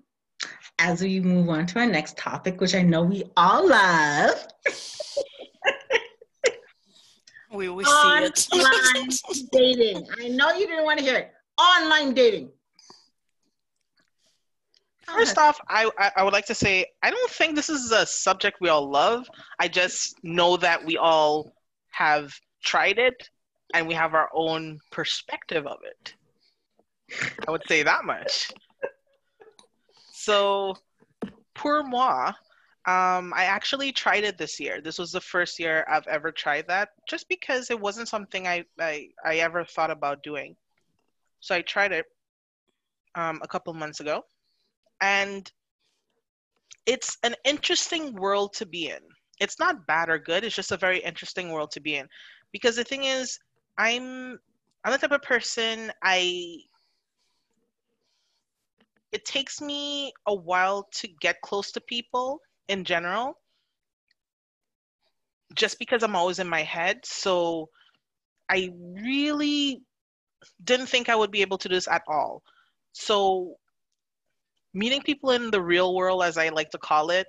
as 0.78 1.00
we 1.00 1.20
move 1.20 1.48
on 1.48 1.66
to 1.66 1.78
our 1.78 1.86
next 1.86 2.18
topic, 2.18 2.60
which 2.60 2.74
I 2.74 2.82
know 2.82 3.02
we 3.02 3.24
all 3.36 3.68
love. 3.68 4.46
We 7.54 7.68
will 7.68 7.84
see 7.84 7.90
it. 7.92 8.48
Online 8.52 9.08
dating. 9.52 10.08
I 10.18 10.26
know 10.26 10.52
you 10.54 10.66
didn't 10.66 10.84
want 10.84 10.98
to 10.98 11.04
hear 11.04 11.16
it. 11.16 11.32
Online 11.56 12.12
dating. 12.12 12.50
First 15.02 15.38
off, 15.38 15.60
I, 15.68 15.88
I 16.16 16.24
would 16.24 16.32
like 16.32 16.46
to 16.46 16.54
say 16.54 16.86
I 17.02 17.10
don't 17.10 17.30
think 17.30 17.54
this 17.54 17.68
is 17.68 17.92
a 17.92 18.04
subject 18.06 18.56
we 18.60 18.70
all 18.70 18.90
love. 18.90 19.28
I 19.60 19.68
just 19.68 20.16
know 20.24 20.56
that 20.56 20.84
we 20.84 20.96
all 20.96 21.54
have 21.92 22.32
tried 22.64 22.98
it 22.98 23.28
and 23.72 23.86
we 23.86 23.94
have 23.94 24.14
our 24.14 24.30
own 24.34 24.80
perspective 24.90 25.66
of 25.66 25.78
it. 25.84 26.14
I 27.46 27.50
would 27.52 27.62
say 27.68 27.84
that 27.84 28.04
much. 28.04 28.50
So, 30.24 30.76
pour 31.54 31.82
moi, 31.82 32.28
um, 32.86 33.32
I 33.36 33.44
actually 33.44 33.92
tried 33.92 34.24
it 34.24 34.38
this 34.38 34.58
year. 34.58 34.80
This 34.80 34.98
was 34.98 35.12
the 35.12 35.20
first 35.20 35.58
year 35.58 35.84
I've 35.86 36.06
ever 36.06 36.32
tried 36.32 36.66
that, 36.68 36.88
just 37.06 37.28
because 37.28 37.70
it 37.70 37.78
wasn't 37.78 38.08
something 38.08 38.46
I 38.46 38.64
I, 38.80 39.08
I 39.22 39.34
ever 39.36 39.64
thought 39.64 39.90
about 39.90 40.22
doing. 40.22 40.56
So 41.40 41.54
I 41.54 41.60
tried 41.60 41.92
it 41.92 42.06
um, 43.14 43.40
a 43.42 43.48
couple 43.48 43.74
months 43.74 44.00
ago, 44.00 44.24
and 45.02 45.50
it's 46.86 47.18
an 47.22 47.34
interesting 47.44 48.14
world 48.14 48.54
to 48.54 48.66
be 48.66 48.88
in. 48.88 49.04
It's 49.40 49.58
not 49.58 49.86
bad 49.86 50.08
or 50.08 50.18
good. 50.18 50.42
It's 50.42 50.56
just 50.56 50.72
a 50.72 50.78
very 50.78 51.00
interesting 51.00 51.52
world 51.52 51.70
to 51.72 51.80
be 51.80 51.96
in, 51.96 52.08
because 52.50 52.76
the 52.76 52.84
thing 52.84 53.04
is, 53.04 53.38
I'm 53.76 54.38
I'm 54.84 54.92
the 54.92 54.98
type 54.98 55.12
of 55.12 55.22
person 55.22 55.92
I 56.02 56.60
it 59.14 59.24
takes 59.24 59.60
me 59.60 60.12
a 60.26 60.34
while 60.34 60.88
to 60.92 61.06
get 61.20 61.40
close 61.40 61.70
to 61.70 61.80
people 61.80 62.40
in 62.68 62.82
general 62.82 63.38
just 65.54 65.78
because 65.78 66.02
I'm 66.02 66.16
always 66.16 66.40
in 66.40 66.48
my 66.48 66.62
head. 66.62 66.98
So 67.04 67.68
I 68.50 68.70
really 68.76 69.82
didn't 70.64 70.88
think 70.88 71.08
I 71.08 71.14
would 71.14 71.30
be 71.30 71.42
able 71.42 71.58
to 71.58 71.68
do 71.68 71.76
this 71.76 71.86
at 71.86 72.02
all. 72.08 72.42
So 72.92 73.54
meeting 74.74 75.00
people 75.00 75.30
in 75.30 75.52
the 75.52 75.62
real 75.62 75.94
world, 75.94 76.24
as 76.24 76.36
I 76.36 76.48
like 76.48 76.70
to 76.70 76.78
call 76.78 77.10
it, 77.10 77.28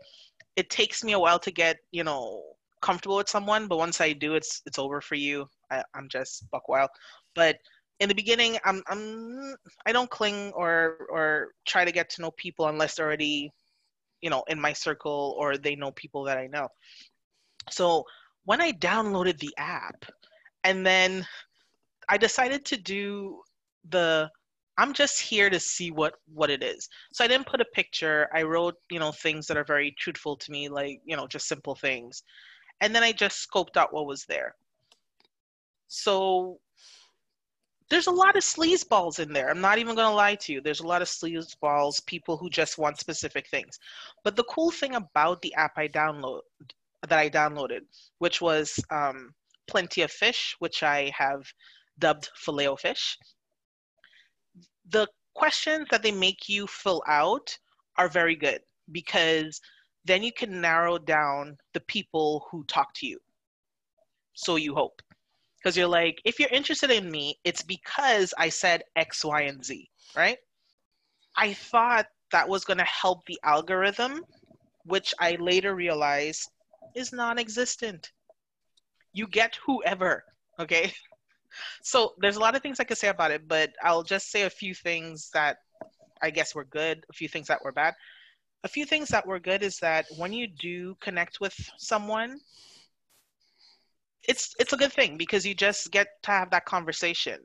it 0.56 0.72
takes 0.72 1.04
me 1.04 1.14
a 1.14 1.20
while 1.20 1.38
to 1.40 1.52
get 1.52 1.78
you 1.92 2.04
know 2.04 2.42
comfortable 2.82 3.18
with 3.18 3.30
someone, 3.30 3.68
but 3.68 3.78
once 3.78 4.02
I 4.02 4.14
do, 4.14 4.34
it's 4.34 4.64
it's 4.66 4.80
over 4.80 5.02
for 5.02 5.16
you. 5.16 5.48
I, 5.70 5.84
I'm 5.94 6.10
just 6.10 6.50
buck 6.50 6.68
wild. 6.68 6.90
But 7.36 7.58
in 8.00 8.10
the 8.10 8.16
beginning, 8.16 8.58
I'm 8.66 8.82
I'm 8.88 9.56
I 9.86 9.92
don't 9.92 10.10
cling 10.10 10.52
or 10.54 11.08
or 11.10 11.50
try 11.66 11.86
to 11.86 11.92
get 11.92 12.10
to 12.12 12.22
know 12.22 12.32
people 12.32 12.68
unless 12.68 12.96
they're 12.96 13.06
already, 13.06 13.52
you 14.22 14.30
know, 14.30 14.44
in 14.48 14.60
my 14.60 14.74
circle 14.74 15.36
or 15.38 15.58
they 15.58 15.76
know 15.76 15.92
people 15.92 16.24
that 16.26 16.38
I 16.38 16.48
know. 16.48 16.68
So 17.70 18.04
when 18.44 18.62
I 18.62 18.72
downloaded 18.74 19.40
the 19.40 19.54
app, 19.58 20.06
and 20.64 20.86
then 20.86 21.26
I 22.10 22.18
decided 22.18 22.66
to 22.66 22.78
do 22.78 23.42
the 23.90 24.30
I'm 24.78 24.92
just 24.94 25.22
here 25.22 25.50
to 25.50 25.60
see 25.60 25.92
what 25.92 26.16
what 26.34 26.50
it 26.50 26.64
is. 26.64 26.90
So 27.14 27.24
I 27.24 27.28
didn't 27.28 27.48
put 27.48 27.62
a 27.62 27.66
picture. 27.74 28.28
I 28.34 28.44
wrote, 28.44 28.76
you 28.92 29.00
know, 29.00 29.12
things 29.12 29.48
that 29.48 29.58
are 29.58 29.64
very 29.64 29.96
truthful 29.98 30.36
to 30.36 30.52
me, 30.52 30.68
like, 30.68 31.00
you 31.06 31.16
know, 31.16 31.28
just 31.28 31.48
simple 31.48 31.76
things. 31.76 32.24
And 32.82 32.94
then 32.94 33.04
I 33.04 33.14
just 33.14 33.48
scoped 33.48 33.78
out 33.78 33.94
what 33.94 34.06
was 34.06 34.26
there. 34.26 34.54
So 35.88 36.60
there's 37.90 38.08
a 38.08 38.12
lot 38.12 38.36
of 38.36 38.44
sleazeballs 38.44 39.20
in 39.20 39.32
there. 39.32 39.50
I'm 39.50 39.62
not 39.62 39.78
even 39.78 39.96
going 39.96 40.10
to 40.10 40.16
lie 40.16 40.36
to 40.36 40.54
you. 40.54 40.62
There's 40.62 40.80
a 40.80 40.88
lot 40.88 41.02
of 41.02 41.08
sleazeballs, 41.08 42.06
people 42.06 42.36
who 42.36 42.50
just 42.50 42.78
want 42.78 43.00
specific 43.00 43.48
things. 43.48 43.80
But 44.24 44.36
the 44.36 44.44
cool 44.46 44.72
thing 44.72 44.96
about 44.96 45.42
the 45.42 45.54
app 45.56 45.74
I 45.78 45.88
download 45.88 46.42
that 47.08 47.20
I 47.20 47.30
downloaded, 47.30 47.82
which 48.18 48.42
was 48.42 48.80
um, 48.90 49.34
Plenty 49.68 50.02
of 50.02 50.12
Fish, 50.12 50.56
which 50.60 50.82
I 50.82 51.12
have 51.16 51.44
dubbed 52.00 52.30
Filet 52.36 52.76
Fish, 52.80 53.18
the 54.90 55.08
questions 55.36 55.88
that 55.92 56.02
they 56.02 56.12
make 56.12 56.50
you 56.50 56.66
fill 56.66 57.04
out 57.08 57.56
are 57.98 58.10
very 58.10 58.36
good 58.36 58.62
because 58.92 59.62
then 60.06 60.24
you 60.24 60.32
can 60.32 60.62
narrow 60.62 60.98
down 60.98 61.58
the 61.74 61.80
people 61.82 62.48
who 62.50 62.64
talk 62.66 62.94
to 62.96 63.08
you. 63.08 63.20
So 64.34 64.56
you 64.56 64.74
hope. 64.74 65.02
Because 65.66 65.78
you're 65.78 65.88
like, 65.88 66.22
if 66.26 66.40
you're 66.40 66.50
interested 66.50 66.92
in 66.92 67.10
me, 67.10 67.40
it's 67.44 67.64
because 67.64 68.36
I 68.38 68.50
said 68.50 68.84
X, 68.96 69.26
Y, 69.26 69.42
and 69.42 69.66
Z, 69.66 69.90
right? 70.16 70.38
I 71.36 71.54
thought 71.54 72.06
that 72.32 72.48
was 72.48 72.64
going 72.64 72.78
to 72.78 72.84
help 72.84 73.26
the 73.26 73.40
algorithm, 73.44 74.22
which 74.86 75.16
I 75.20 75.38
later 75.40 75.74
realized 75.74 76.52
is 76.94 77.12
non 77.12 77.40
existent. 77.40 78.12
You 79.12 79.26
get 79.26 79.58
whoever, 79.66 80.24
okay? 80.60 80.94
So 81.82 82.14
there's 82.20 82.36
a 82.36 82.42
lot 82.42 82.56
of 82.56 82.62
things 82.62 82.82
I 82.82 82.84
could 82.84 82.98
say 82.98 83.08
about 83.08 83.32
it, 83.32 83.48
but 83.48 83.72
I'll 83.82 84.04
just 84.04 84.30
say 84.30 84.42
a 84.42 84.50
few 84.50 84.76
things 84.76 85.30
that 85.34 85.60
I 86.22 86.30
guess 86.30 86.54
were 86.54 86.66
good, 86.66 87.06
a 87.10 87.14
few 87.14 87.30
things 87.30 87.48
that 87.48 87.64
were 87.64 87.72
bad 87.72 87.94
a 88.66 88.68
few 88.68 88.84
things 88.84 89.10
that 89.10 89.26
were 89.26 89.40
good 89.40 89.62
is 89.62 89.78
that 89.78 90.06
when 90.18 90.34
you 90.34 90.48
do 90.48 90.98
connect 91.00 91.40
with 91.40 91.56
someone 91.78 92.40
it's 94.28 94.54
it's 94.60 94.74
a 94.74 94.78
good 94.78 94.94
thing 94.94 95.18
because 95.18 95.46
you 95.46 95.56
just 95.56 95.92
get 95.92 96.08
to 96.24 96.32
have 96.32 96.52
that 96.52 96.66
conversation. 96.66 97.40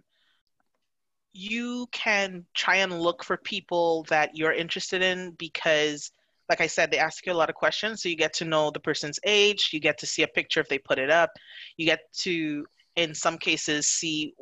You 1.33 1.87
can 1.93 2.45
try 2.55 2.77
and 2.77 3.01
look 3.01 3.23
for 3.25 3.37
people 3.37 4.05
that 4.09 4.31
you're 4.35 4.53
interested 4.53 5.03
in 5.03 5.33
because 5.39 6.11
like 6.49 6.61
i 6.61 6.67
said 6.67 6.91
they 6.91 6.99
ask 6.99 7.25
you 7.27 7.33
a 7.33 7.35
lot 7.35 7.51
of 7.51 7.55
questions. 7.55 8.03
So 8.03 8.09
you 8.09 8.17
get 8.17 8.33
to 8.35 8.45
know 8.45 8.71
the 8.71 8.81
person's 8.81 9.21
age. 9.25 9.71
You 9.73 9.81
get 9.81 9.99
to 9.99 10.07
see 10.07 10.23
a 10.23 10.29
picture 10.29 10.61
if 10.61 10.69
they 10.69 10.79
put 10.79 10.99
it 10.99 11.11
up. 11.11 11.31
You 11.77 11.87
get 11.87 12.01
to 12.23 12.67
in 12.97 13.15
some 13.15 13.39
cases 13.39 13.87
see 13.89 14.35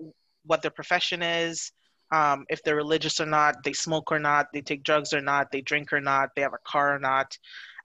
what 0.45 0.62
their 0.62 0.70
profession 0.70 1.22
is 1.22 1.72
um, 2.11 2.47
if 2.49 2.62
they're 2.62 2.76
religious 2.76 3.20
or 3.20 3.26
not, 3.26 3.62
they 3.64 3.72
smoke 3.72 4.11
or 4.11 4.18
not, 4.18 4.47
they 4.53 4.61
take 4.61 4.82
drugs 4.82 5.12
or 5.12 5.20
not, 5.20 5.51
they 5.53 5.61
drink 5.61 5.93
or 5.93 6.01
not, 6.01 6.30
they 6.34 6.43
have 6.43 6.55
a 6.55 6.70
car 6.70 6.95
or 6.95 6.99
not, 6.99 7.36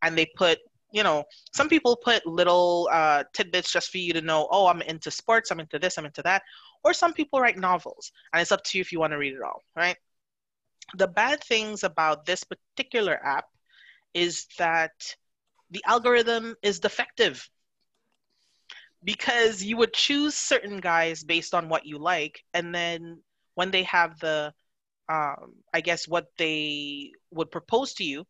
and 0.01 0.17
they 0.17 0.27
put 0.37 0.59
you 0.93 1.03
know 1.03 1.25
some 1.53 1.67
people 1.67 1.97
put 1.97 2.25
little 2.25 2.87
uh, 2.91 3.23
tidbits 3.33 3.73
just 3.73 3.89
for 3.89 3.97
you 3.97 4.13
to 4.13 4.21
know 4.21 4.47
oh 4.51 4.67
i'm 4.67 4.81
into 4.83 5.11
sports 5.11 5.51
i'm 5.51 5.59
into 5.59 5.77
this 5.77 5.97
i'm 5.97 6.05
into 6.05 6.21
that 6.21 6.43
or 6.83 6.93
some 6.93 7.13
people 7.13 7.41
write 7.41 7.57
novels 7.57 8.11
and 8.31 8.41
it's 8.41 8.51
up 8.51 8.63
to 8.63 8.77
you 8.77 8.81
if 8.81 8.91
you 8.91 8.99
want 8.99 9.11
to 9.11 9.17
read 9.17 9.33
it 9.33 9.41
all 9.41 9.61
right? 9.75 9.97
The 10.95 11.07
bad 11.07 11.43
things 11.43 11.83
about 11.83 12.25
this 12.25 12.43
particular 12.43 13.19
app 13.25 13.45
is 14.13 14.45
that 14.57 14.91
the 15.71 15.83
algorithm 15.87 16.55
is 16.61 16.79
defective 16.79 17.49
because 19.03 19.63
you 19.63 19.77
would 19.77 19.93
choose 19.93 20.35
certain 20.35 20.77
guys 20.77 21.23
based 21.23 21.53
on 21.53 21.67
what 21.69 21.85
you 21.85 21.97
like 21.97 22.43
and 22.53 22.75
then 22.75 23.19
when 23.55 23.71
they 23.71 23.83
have 23.83 24.19
the 24.19 24.53
um, 25.09 25.55
i 25.73 25.81
guess 25.81 26.07
what 26.07 26.27
they 26.37 27.11
would 27.31 27.49
propose 27.49 27.93
to 27.93 28.03
you 28.03 28.25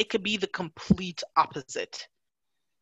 it 0.00 0.08
could 0.08 0.22
be 0.22 0.36
the 0.36 0.46
complete 0.48 1.22
opposite. 1.36 2.08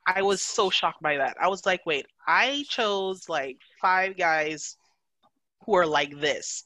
I 0.06 0.22
was 0.22 0.40
so 0.40 0.70
shocked 0.70 1.02
by 1.02 1.16
that. 1.16 1.36
I 1.40 1.48
was 1.48 1.66
like 1.66 1.84
wait 1.84 2.06
i 2.26 2.64
chose 2.68 3.28
like 3.28 3.58
five 3.80 4.16
guys 4.16 4.76
who 5.64 5.74
are 5.74 5.86
like 5.86 6.18
this. 6.20 6.64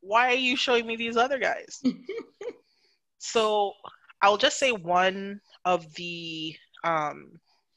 Why 0.00 0.28
are 0.28 0.44
you 0.48 0.56
showing 0.56 0.86
me 0.86 0.96
these 0.96 1.16
other 1.16 1.38
guys? 1.38 1.82
So 3.18 3.72
i'll 4.22 4.36
just 4.36 4.58
say 4.58 4.70
one 4.70 5.40
of 5.64 5.80
the 5.94 6.54
um, 6.84 7.32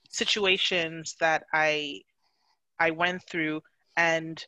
situations 0.09 1.15
that 1.19 1.43
i 1.53 2.01
i 2.79 2.91
went 2.91 3.21
through 3.29 3.61
and 3.97 4.45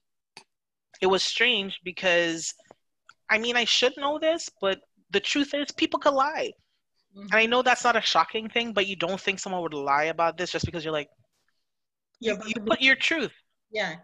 it 1.01 1.07
was 1.07 1.23
strange 1.23 1.79
because 1.83 2.53
I 3.31 3.37
mean, 3.37 3.55
I 3.55 3.63
should 3.63 3.93
know 3.95 4.19
this, 4.19 4.49
but 4.59 4.81
the 5.11 5.21
truth 5.21 5.53
is 5.53 5.71
people 5.71 5.99
could 6.01 6.13
lie. 6.13 6.51
Mm-hmm. 7.15 7.27
And 7.31 7.35
I 7.35 7.45
know 7.45 7.61
that's 7.61 7.83
not 7.83 7.95
a 7.95 8.01
shocking 8.01 8.49
thing, 8.49 8.73
but 8.73 8.87
you 8.87 8.95
don't 8.95 9.19
think 9.19 9.39
someone 9.39 9.61
would 9.61 9.73
lie 9.73 10.05
about 10.05 10.37
this 10.37 10.51
just 10.51 10.65
because 10.65 10.83
you're 10.83 10.93
like, 10.93 11.09
yeah, 12.19 12.33
you, 12.33 12.53
you 12.55 12.61
put 12.65 12.81
your 12.81 12.95
truth. 12.95 13.33
Yeah. 13.71 13.95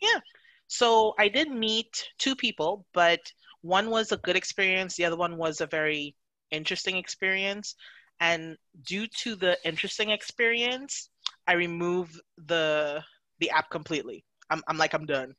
Yeah. 0.00 0.20
So 0.66 1.14
I 1.18 1.28
did 1.28 1.50
meet 1.50 2.08
two 2.18 2.36
people, 2.36 2.86
but 2.92 3.20
one 3.62 3.90
was 3.90 4.12
a 4.12 4.18
good 4.18 4.36
experience. 4.36 4.96
The 4.96 5.04
other 5.04 5.16
one 5.16 5.36
was 5.36 5.60
a 5.60 5.66
very 5.66 6.14
interesting 6.50 6.96
experience. 6.96 7.74
And 8.20 8.56
due 8.86 9.06
to 9.22 9.34
the 9.34 9.58
interesting 9.64 10.10
experience, 10.10 11.10
I 11.46 11.54
removed 11.54 12.20
the 12.46 13.02
the 13.40 13.50
app 13.50 13.68
completely. 13.70 14.24
I'm, 14.48 14.62
I'm 14.68 14.78
like, 14.78 14.94
I'm 14.94 15.06
done 15.06 15.34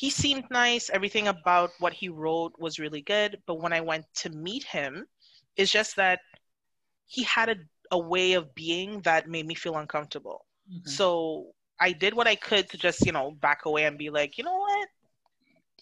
he 0.00 0.08
seemed 0.08 0.44
nice. 0.50 0.88
Everything 0.88 1.28
about 1.28 1.72
what 1.78 1.92
he 1.92 2.08
wrote 2.08 2.54
was 2.58 2.78
really 2.78 3.02
good. 3.02 3.36
But 3.46 3.60
when 3.60 3.74
I 3.74 3.82
went 3.82 4.06
to 4.22 4.30
meet 4.30 4.64
him, 4.64 5.04
it's 5.60 5.70
just 5.70 5.96
that 5.96 6.20
he 7.06 7.22
had 7.22 7.48
a, 7.48 7.56
a 7.90 7.98
way 7.98 8.34
of 8.34 8.54
being 8.54 9.00
that 9.02 9.28
made 9.28 9.46
me 9.46 9.54
feel 9.54 9.76
uncomfortable. 9.76 10.46
Mm-hmm. 10.70 10.88
So 10.88 11.52
I 11.80 11.92
did 11.92 12.14
what 12.14 12.26
I 12.26 12.34
could 12.34 12.68
to 12.70 12.78
just, 12.78 13.04
you 13.04 13.12
know, 13.12 13.32
back 13.40 13.64
away 13.66 13.84
and 13.84 13.98
be 13.98 14.10
like, 14.10 14.38
you 14.38 14.44
know 14.44 14.58
what? 14.58 14.88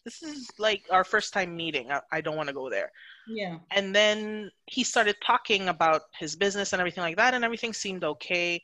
This 0.04 0.22
is 0.22 0.48
like 0.58 0.84
our 0.90 1.04
first 1.04 1.32
time 1.32 1.56
meeting. 1.56 1.90
I, 1.92 2.00
I 2.10 2.20
don't 2.20 2.36
want 2.36 2.48
to 2.48 2.54
go 2.54 2.70
there. 2.70 2.90
Yeah. 3.26 3.58
And 3.72 3.94
then 3.94 4.50
he 4.66 4.84
started 4.84 5.16
talking 5.24 5.68
about 5.68 6.02
his 6.18 6.34
business 6.34 6.72
and 6.72 6.80
everything 6.80 7.02
like 7.02 7.16
that, 7.16 7.34
and 7.34 7.44
everything 7.44 7.74
seemed 7.74 8.04
okay. 8.04 8.62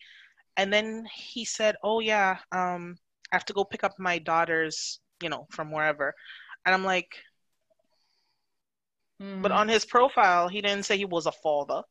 And 0.57 0.73
then 0.73 1.07
he 1.12 1.45
said, 1.45 1.77
Oh, 1.83 2.01
yeah, 2.01 2.39
um, 2.53 2.97
I 3.31 3.37
have 3.37 3.45
to 3.47 3.53
go 3.53 3.65
pick 3.65 3.85
up 3.85 3.93
my 3.99 4.19
daughter's 4.19 5.01
you 5.23 5.29
know, 5.29 5.47
from 5.51 5.71
wherever. 5.71 6.15
And 6.67 6.75
I'm 6.75 6.85
like, 6.85 7.17
mm. 9.23 9.43
but 9.43 9.53
on 9.53 9.69
his 9.69 9.85
profile, 9.85 10.49
he 10.49 10.61
didn't 10.61 10.85
say 10.85 10.97
he 10.97 11.05
was 11.05 11.27
a 11.27 11.33
father. 11.33 11.83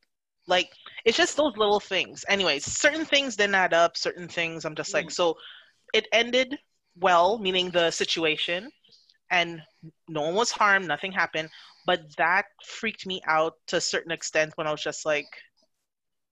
Like, 0.47 0.69
it's 1.05 1.17
just 1.17 1.37
those 1.37 1.55
little 1.55 1.79
things. 1.79 2.25
Anyways, 2.27 2.65
certain 2.65 3.05
things 3.05 3.35
didn't 3.35 3.55
add 3.55 3.73
up, 3.73 3.95
certain 3.95 4.27
things 4.27 4.65
I'm 4.65 4.75
just 4.75 4.91
mm. 4.91 4.95
like, 4.95 5.11
so 5.11 5.37
it 5.93 6.07
ended 6.11 6.57
well, 6.99 7.37
meaning 7.39 7.71
the 7.71 7.91
situation, 7.91 8.69
and 9.31 9.61
no 10.07 10.21
one 10.21 10.35
was 10.35 10.51
harmed, 10.51 10.87
nothing 10.87 11.11
happened. 11.11 11.49
But 11.85 12.01
that 12.17 12.45
freaked 12.63 13.05
me 13.05 13.21
out 13.27 13.53
to 13.67 13.77
a 13.77 13.81
certain 13.81 14.11
extent 14.11 14.53
when 14.55 14.67
I 14.67 14.71
was 14.71 14.83
just 14.83 15.05
like, 15.05 15.27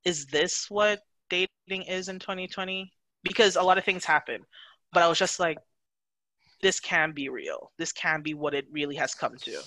is 0.06 0.26
this 0.28 0.68
what 0.70 1.02
dating 1.30 1.84
is 1.88 2.10
in 2.10 2.20
2020? 2.20 2.92
Because 3.24 3.56
a 3.56 3.62
lot 3.62 3.78
of 3.78 3.84
things 3.84 4.06
happen. 4.06 4.42
But 4.94 5.04
I 5.04 5.08
was 5.08 5.20
just 5.20 5.40
like, 5.40 5.58
this 6.62 6.80
can 6.80 7.12
be 7.12 7.30
real. 7.30 7.72
This 7.78 7.92
can 7.92 8.22
be 8.22 8.34
what 8.34 8.54
it 8.54 8.66
really 8.72 8.96
has 8.96 9.16
come 9.16 9.36
to. 9.38 9.62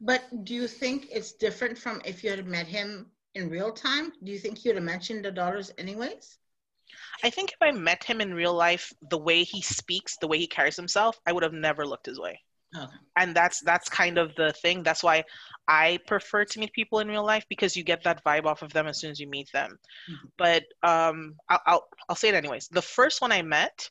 But 0.00 0.44
do 0.44 0.54
you 0.54 0.66
think 0.68 1.08
it's 1.10 1.32
different 1.32 1.78
from 1.78 2.00
if 2.04 2.22
you 2.22 2.30
had 2.30 2.46
met 2.46 2.66
him 2.66 3.06
in 3.34 3.48
real 3.48 3.72
time? 3.72 4.12
Do 4.22 4.32
you 4.32 4.38
think 4.38 4.58
he 4.58 4.68
would 4.68 4.76
have 4.76 4.84
mentioned 4.84 5.24
the 5.24 5.30
daughters 5.30 5.72
anyways? 5.78 6.38
I 7.22 7.30
think 7.30 7.52
if 7.52 7.58
I 7.60 7.70
met 7.72 8.04
him 8.04 8.20
in 8.20 8.34
real 8.34 8.54
life, 8.54 8.92
the 9.10 9.18
way 9.18 9.44
he 9.44 9.62
speaks, 9.62 10.16
the 10.20 10.28
way 10.28 10.38
he 10.38 10.46
carries 10.46 10.76
himself, 10.76 11.18
I 11.26 11.32
would 11.32 11.42
have 11.42 11.52
never 11.52 11.86
looked 11.86 12.06
his 12.06 12.20
way. 12.20 12.40
Okay. 12.76 12.92
And 13.16 13.34
that's 13.36 13.60
that's 13.60 13.88
kind 13.88 14.18
of 14.18 14.34
the 14.34 14.52
thing. 14.52 14.82
That's 14.82 15.02
why 15.02 15.24
I 15.68 16.00
prefer 16.06 16.44
to 16.44 16.58
meet 16.58 16.72
people 16.72 16.98
in 16.98 17.08
real 17.08 17.24
life 17.24 17.46
because 17.48 17.76
you 17.76 17.84
get 17.84 18.02
that 18.02 18.24
vibe 18.24 18.46
off 18.46 18.62
of 18.62 18.72
them 18.72 18.88
as 18.88 18.98
soon 18.98 19.10
as 19.12 19.20
you 19.20 19.28
meet 19.28 19.50
them. 19.52 19.78
Mm-hmm. 20.10 20.26
But 20.36 20.64
um, 20.82 21.36
I'll, 21.48 21.60
I'll 21.66 21.88
I'll 22.08 22.16
say 22.16 22.30
it 22.30 22.34
anyways. 22.34 22.68
The 22.68 22.82
first 22.82 23.20
one 23.20 23.30
I 23.30 23.42
met, 23.42 23.88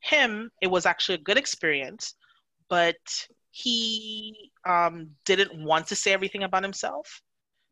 him, 0.00 0.50
it 0.60 0.66
was 0.66 0.84
actually 0.84 1.16
a 1.16 1.22
good 1.22 1.38
experience, 1.38 2.14
but 2.68 2.96
he 3.50 4.50
um, 4.66 5.10
didn't 5.24 5.52
want 5.64 5.86
to 5.88 5.96
say 5.96 6.12
everything 6.12 6.42
about 6.42 6.62
himself. 6.62 7.22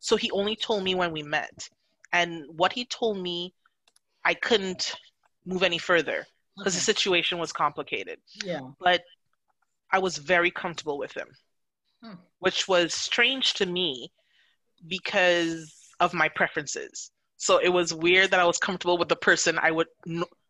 So 0.00 0.16
he 0.16 0.30
only 0.30 0.56
told 0.56 0.84
me 0.84 0.94
when 0.94 1.12
we 1.12 1.22
met. 1.22 1.68
And 2.12 2.44
what 2.56 2.72
he 2.72 2.84
told 2.84 3.18
me, 3.18 3.52
I 4.24 4.34
couldn't 4.34 4.94
move 5.44 5.62
any 5.62 5.78
further 5.78 6.24
because 6.56 6.74
Okay. 6.74 6.78
the 6.78 6.84
situation 6.84 7.38
was 7.38 7.52
complicated. 7.52 8.18
Yeah. 8.44 8.60
But 8.80 9.02
I 9.92 9.98
was 9.98 10.18
very 10.18 10.50
comfortable 10.50 10.98
with 10.98 11.12
him, 11.16 11.28
Hmm. 12.02 12.14
which 12.38 12.68
was 12.68 12.94
strange 12.94 13.54
to 13.54 13.66
me 13.66 14.12
because 14.86 15.74
of 16.00 16.14
my 16.14 16.28
preferences. 16.28 17.10
So 17.36 17.58
it 17.58 17.68
was 17.68 17.92
weird 17.92 18.30
that 18.30 18.40
I 18.40 18.44
was 18.44 18.58
comfortable 18.58 18.98
with 18.98 19.08
the 19.08 19.16
person 19.16 19.58
I 19.58 19.70
would, 19.70 19.88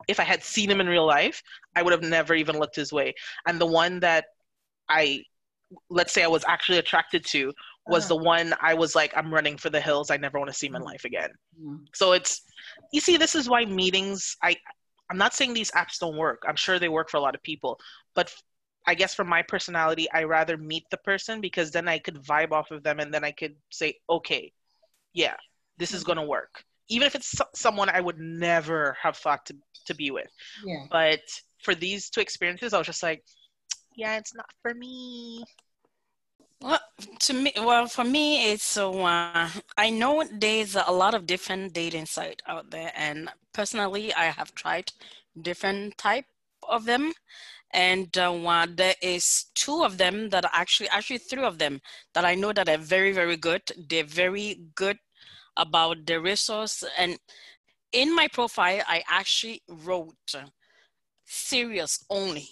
if 0.09 0.21
I 0.21 0.25
had 0.25 0.43
seen 0.45 0.71
him 0.71 0.81
in 0.81 0.87
real 0.87 1.07
life, 1.07 1.43
I 1.75 1.83
would 1.83 1.93
have 1.93 2.03
never 2.03 2.35
even 2.35 2.59
looked 2.59 2.77
his 2.77 2.93
way. 2.93 3.15
And 3.47 3.61
the 3.61 3.67
one 3.67 4.01
that 4.01 4.27
I, 4.89 5.25
let's 5.91 6.13
say 6.13 6.23
I 6.23 6.29
was 6.29 6.45
actually 6.47 6.79
attracted 6.79 7.25
to, 7.27 7.53
was 7.87 8.05
Uh-huh. 8.05 8.17
the 8.17 8.25
one 8.25 8.55
I 8.61 8.75
was 8.75 8.95
like, 8.95 9.13
I'm 9.17 9.33
running 9.33 9.59
for 9.59 9.71
the 9.71 9.81
hills. 9.81 10.11
I 10.11 10.17
never 10.17 10.39
want 10.39 10.51
to 10.51 10.57
see 10.57 10.67
him 10.67 10.75
mm-hmm. 10.75 10.83
in 10.83 10.89
life 10.89 11.05
again. 11.05 11.31
Yeah. 11.59 11.77
So 11.95 12.13
it's, 12.13 12.43
you 12.93 13.01
see, 13.01 13.17
this 13.17 13.35
is 13.35 13.49
why 13.49 13.65
meetings, 13.65 14.37
I, 14.43 14.57
I'm 15.11 15.19
not 15.19 15.35
saying 15.35 15.55
these 15.55 15.71
apps 15.73 15.99
don't 15.99 16.17
work. 16.17 16.43
I'm 16.49 16.57
sure 16.57 16.79
they 16.79 16.89
work 16.89 17.11
for 17.11 17.19
a 17.19 17.21
lot 17.21 17.35
of 17.35 17.43
people, 17.43 17.79
but 18.15 18.33
I 18.87 18.95
guess 18.95 19.15
for 19.15 19.25
my 19.25 19.43
personality, 19.43 20.07
I 20.13 20.25
rather 20.25 20.57
meet 20.57 20.85
the 20.91 20.97
person 20.99 21.41
because 21.41 21.71
then 21.71 21.89
I 21.89 21.99
could 21.99 22.17
vibe 22.17 22.53
off 22.53 22.71
of 22.71 22.83
them 22.83 23.01
and 23.01 23.13
then 23.13 23.25
I 23.25 23.33
could 23.33 23.57
say, 23.71 23.95
okay, 24.09 24.53
yeah, 25.13 25.37
this 25.79 25.93
is 25.93 26.01
mm-hmm. 26.01 26.07
going 26.07 26.19
to 26.19 26.31
work. 26.31 26.65
Even 26.89 27.07
if 27.07 27.15
it's 27.15 27.31
so- 27.31 27.49
someone 27.55 27.89
I 27.89 28.01
would 28.01 28.19
never 28.19 28.97
have 29.03 29.17
thought 29.17 29.47
to, 29.47 29.57
to 29.87 29.95
be 29.95 30.11
with. 30.11 30.31
Yeah. 30.65 30.85
But 30.91 31.21
for 31.63 31.75
these 31.75 32.11
two 32.11 32.21
experiences, 32.21 32.73
I 32.73 32.79
was 32.79 32.87
just 32.87 33.03
like, 33.03 33.23
yeah, 33.95 34.17
it's 34.17 34.35
not 34.35 34.51
for 34.63 34.75
me. 34.75 35.45
Well, 36.61 36.81
to 37.21 37.33
me, 37.35 37.53
well, 37.57 37.87
for 37.87 38.05
me, 38.05 38.53
it's. 38.53 38.77
Uh, 38.77 39.51
I 39.77 39.91
know 39.91 40.25
there's 40.33 40.77
a 40.77 40.93
lot 40.93 41.15
of 41.15 41.27
different 41.27 41.75
dating 41.75 42.07
sites 42.07 42.43
out 42.47 42.71
there, 42.71 42.93
and 42.97 43.29
personally, 43.53 44.15
I 44.15 44.27
have 44.27 44.55
tried 44.55 44.93
different 45.41 45.99
type 45.99 46.25
of 46.69 46.87
them, 46.87 47.13
and 47.73 48.17
uh, 48.17 48.67
there 48.71 48.95
is 49.03 49.47
two 49.55 49.85
of 49.85 49.99
them 49.99 50.31
that 50.31 50.45
are 50.45 50.51
actually, 50.55 50.89
actually 50.89 51.19
three 51.19 51.45
of 51.45 51.59
them 51.59 51.81
that 52.15 52.25
I 52.25 52.35
know 52.35 52.53
that 52.53 52.69
are 52.69 52.79
very, 52.79 53.13
very 53.13 53.37
good. 53.37 53.63
They're 53.89 54.05
very 54.05 54.61
good 54.75 54.99
about 55.57 56.07
the 56.07 56.21
resource, 56.21 56.83
and 56.97 57.19
in 57.93 58.15
my 58.15 58.29
profile, 58.29 58.81
I 58.89 59.03
actually 59.09 59.63
wrote 59.69 60.35
uh, 60.35 60.47
serious 61.25 62.05
only. 62.09 62.49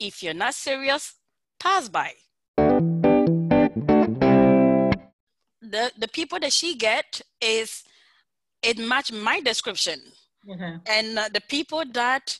If 0.00 0.22
you're 0.22 0.34
not 0.34 0.54
serious, 0.54 1.14
pass 1.58 1.88
by. 1.88 2.12
the 5.70 5.92
the 5.98 6.08
people 6.08 6.38
that 6.40 6.52
she 6.52 6.74
get 6.76 7.20
is 7.40 7.82
it 8.62 8.78
match 8.78 9.12
my 9.12 9.40
description. 9.40 10.00
Okay. 10.50 10.76
and 10.86 11.18
uh, 11.18 11.28
the 11.34 11.42
people 11.42 11.82
that 11.92 12.38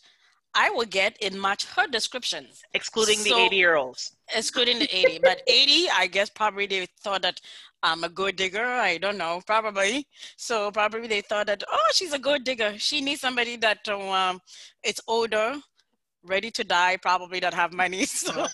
i 0.55 0.71
will 0.71 0.87
get 0.87 1.15
it 1.21 1.35
match 1.35 1.67
her 1.67 1.87
description 1.87 2.47
Excluding 2.73 3.23
the 3.23 3.35
80 3.35 3.57
year 3.57 3.75
olds. 3.77 4.17
excluding 4.35 4.79
the 4.79 4.89
80 4.97 5.19
but 5.19 5.43
80 5.47 5.91
i 5.91 6.07
guess 6.07 6.31
probably 6.31 6.67
they 6.67 6.87
thought 7.03 7.21
that 7.23 7.39
i'm 7.83 8.05
a 8.05 8.09
good 8.09 8.37
digger. 8.37 8.65
I 8.65 8.97
don't 8.99 9.19
know. 9.19 9.41
Probably. 9.47 10.07
So 10.37 10.71
probably 10.71 11.07
they 11.09 11.21
thought 11.21 11.47
that 11.49 11.63
oh 11.71 11.91
she's 11.93 12.13
a 12.15 12.19
good 12.19 12.45
digger. 12.45 12.79
She 12.79 13.01
needs 13.01 13.21
somebody 13.21 13.57
that 13.59 13.87
um 13.89 14.41
it's 14.83 15.01
older 15.07 15.57
ready 16.29 16.51
to 16.51 16.64
die 16.64 16.97
probably 16.97 17.41
that 17.41 17.55
have 17.55 17.72
money 17.72 18.05
so 18.07 18.47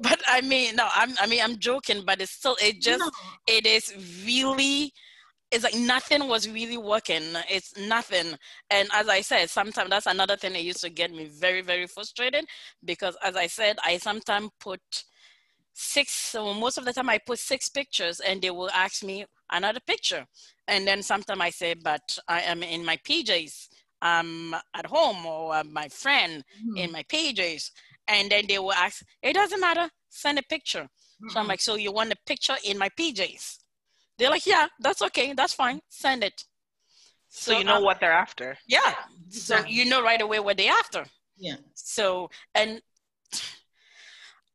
but 0.00 0.20
i 0.28 0.40
mean 0.40 0.76
no 0.76 0.88
i'm 0.94 1.14
i 1.20 1.26
mean 1.26 1.40
i'm 1.42 1.58
joking 1.58 2.02
but 2.04 2.20
it's 2.20 2.32
still 2.32 2.56
it 2.62 2.80
just 2.80 3.00
No. 3.00 3.10
it 3.46 3.66
is 3.66 3.94
really 4.26 4.92
it's 5.50 5.64
like 5.64 5.74
nothing 5.74 6.28
was 6.28 6.48
really 6.48 6.78
working 6.78 7.22
it's 7.48 7.76
nothing. 7.76 8.34
And 8.70 8.88
as 8.94 9.08
i 9.08 9.20
said 9.20 9.50
sometimes 9.50 9.90
that's 9.90 10.06
another 10.06 10.36
thing 10.36 10.52
that 10.52 10.62
used 10.62 10.80
to 10.82 10.90
get 10.90 11.10
me 11.12 11.26
very 11.26 11.62
very 11.62 11.86
frustrated 11.86 12.44
because 12.84 13.16
as 13.22 13.36
i 13.36 13.46
said 13.46 13.78
i 13.84 13.96
sometimes 13.98 14.50
put 14.60 14.80
six 15.72 16.12
so 16.12 16.52
most 16.54 16.78
of 16.78 16.84
the 16.84 16.92
time 16.92 17.08
i 17.08 17.18
put 17.18 17.38
six 17.38 17.68
pictures 17.68 18.20
and 18.20 18.42
they 18.42 18.50
will 18.50 18.70
ask 18.70 19.02
me 19.02 19.24
another 19.52 19.80
picture. 19.86 20.26
And 20.68 20.86
then 20.86 21.02
sometimes 21.02 21.40
i 21.40 21.50
say 21.50 21.74
but 21.74 22.18
i 22.28 22.40
am 22.42 22.62
in 22.62 22.84
my 22.84 22.96
pjs 22.98 23.69
i'm 24.02 24.54
at 24.74 24.86
home 24.86 25.26
or 25.26 25.54
I'm 25.54 25.72
my 25.72 25.88
friend 25.88 26.44
Mhm. 26.66 26.76
in 26.84 26.92
my 26.92 27.02
pages 27.04 27.72
and 28.08 28.30
then 28.30 28.44
they 28.48 28.58
will 28.58 28.72
ask 28.72 29.02
it 29.22 29.34
doesn't 29.34 29.60
matter 29.60 29.88
send 30.08 30.38
a 30.38 30.42
picture 30.42 30.88
so 31.28 31.40
i'm 31.40 31.46
Mhm. 31.46 31.48
like 31.48 31.60
so 31.60 31.74
you 31.76 31.92
want 31.92 32.12
a 32.12 32.16
picture 32.26 32.56
in 32.64 32.78
my 32.78 32.88
pjs 32.90 33.58
they're 34.18 34.30
like 34.30 34.46
yeah 34.46 34.66
that's 34.80 35.02
okay 35.02 35.32
that's 35.34 35.54
fine 35.54 35.80
send 35.88 36.22
it 36.24 36.44
So, 37.28 37.58
you 37.58 37.64
know 37.64 37.76
um, 37.76 37.84
what 37.84 38.00
they're 38.00 38.12
after. 38.12 38.58
yeah 38.66 38.94
so 39.28 39.54
Exactly. 39.56 39.74
you 39.76 39.84
know 39.84 40.02
right 40.02 40.20
away 40.20 40.40
what 40.40 40.56
they're 40.56 40.72
after 40.72 41.04
Yeah. 41.38 41.56
so 41.74 42.30
and 42.54 42.82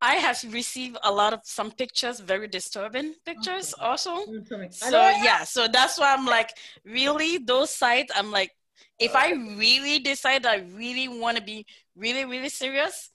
i 0.02 0.16
have 0.16 0.42
received 0.54 0.98
a 1.04 1.12
lot 1.12 1.34
of 1.34 1.40
some 1.44 1.72
pictures 1.72 2.20
very 2.20 2.48
disturbing 2.48 3.14
pictures 3.26 3.74
Okay. 3.74 3.86
also 3.88 4.10
tell 4.48 4.60
me. 4.60 4.66
I 4.66 4.70
so 4.72 5.10
yeah 5.24 5.44
so 5.44 5.68
that's 5.68 6.00
why 6.00 6.14
i'm 6.14 6.26
like 6.26 6.52
really 6.84 7.38
those 7.38 7.70
sites 7.70 8.12
i'm 8.16 8.32
like 8.32 8.52
if 9.00 9.16
i 9.16 9.32
really 9.32 10.00
decide 10.00 10.46
i 10.46 10.58
really 10.76 11.08
want 11.08 11.38
to 11.38 11.44
be 11.44 11.66
really 11.96 12.26
really 12.26 12.50
serious 12.50 13.12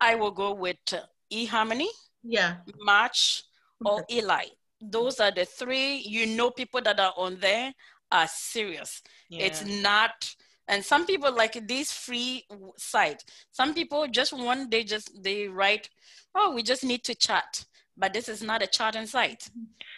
i 0.00 0.14
will 0.14 0.30
go 0.30 0.52
with 0.52 0.76
uh, 0.92 1.00
eharmony 1.32 1.88
Yeah. 2.22 2.56
Match 2.84 3.44
or 3.84 4.00
Okay. 4.00 4.18
eli 4.18 4.44
those 4.80 5.20
are 5.20 5.30
the 5.30 5.44
three 5.44 5.96
you 6.06 6.26
know 6.26 6.50
people 6.50 6.80
that 6.82 6.98
are 7.00 7.12
on 7.16 7.38
there 7.40 7.72
are 8.10 8.26
serious 8.28 9.02
Yeah. 9.28 9.46
it's 9.46 9.64
not 9.64 10.34
and 10.68 10.84
some 10.84 11.04
people 11.06 11.32
like 11.34 11.66
these 11.66 11.92
free 11.92 12.44
site 12.76 13.24
some 13.50 13.74
people 13.74 14.06
just 14.08 14.32
want 14.32 14.70
they 14.70 14.84
just 14.84 15.10
they 15.22 15.48
write 15.48 15.88
oh 16.34 16.54
we 16.54 16.62
just 16.62 16.84
need 16.84 17.04
to 17.04 17.14
chat 17.14 17.64
but 17.96 18.12
this 18.12 18.28
is 18.28 18.42
not 18.42 18.62
a 18.62 18.66
chatting 18.66 19.06
site 19.06 19.50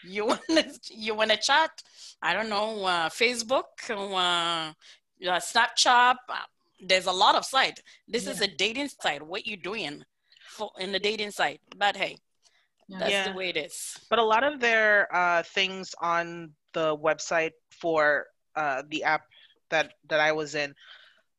you 0.05 0.27
want 0.31 0.41
to 0.49 0.65
you 0.95 1.15
want 1.15 1.31
to 1.31 1.37
chat 1.37 1.71
i 2.23 2.33
don't 2.33 2.49
know 2.49 2.85
uh, 2.85 3.09
facebook 3.09 3.65
uh, 3.91 4.73
uh, 5.29 5.39
snapchat 5.39 6.17
uh, 6.29 6.37
there's 6.87 7.07
a 7.07 7.13
lot 7.13 7.35
of 7.35 7.45
site 7.45 7.81
this 8.09 8.27
is 8.27 8.41
a 8.41 8.47
dating 8.49 8.89
site 8.89 9.23
what 9.23 9.47
you 9.47 9.57
doing 9.57 10.03
for 10.49 10.71
in 10.79 10.93
the 10.93 10.99
dating 10.99 11.31
site 11.31 11.61
but 11.77 11.97
hey 11.97 12.17
that's 12.89 13.11
Yeah. 13.11 13.31
the 13.31 13.37
way 13.39 13.49
it 13.49 13.57
is 13.57 13.97
But 14.11 14.19
a 14.19 14.25
lot 14.25 14.45
of 14.45 14.61
their 14.61 15.09
uh, 15.15 15.43
things 15.45 15.95
on 16.01 16.53
the 16.73 16.97
website 16.97 17.53
for 17.71 18.27
uh, 18.55 18.83
the 18.91 19.05
app 19.05 19.23
that 19.71 19.95
that 20.09 20.21
I 20.21 20.33
was 20.33 20.55
in, 20.55 20.75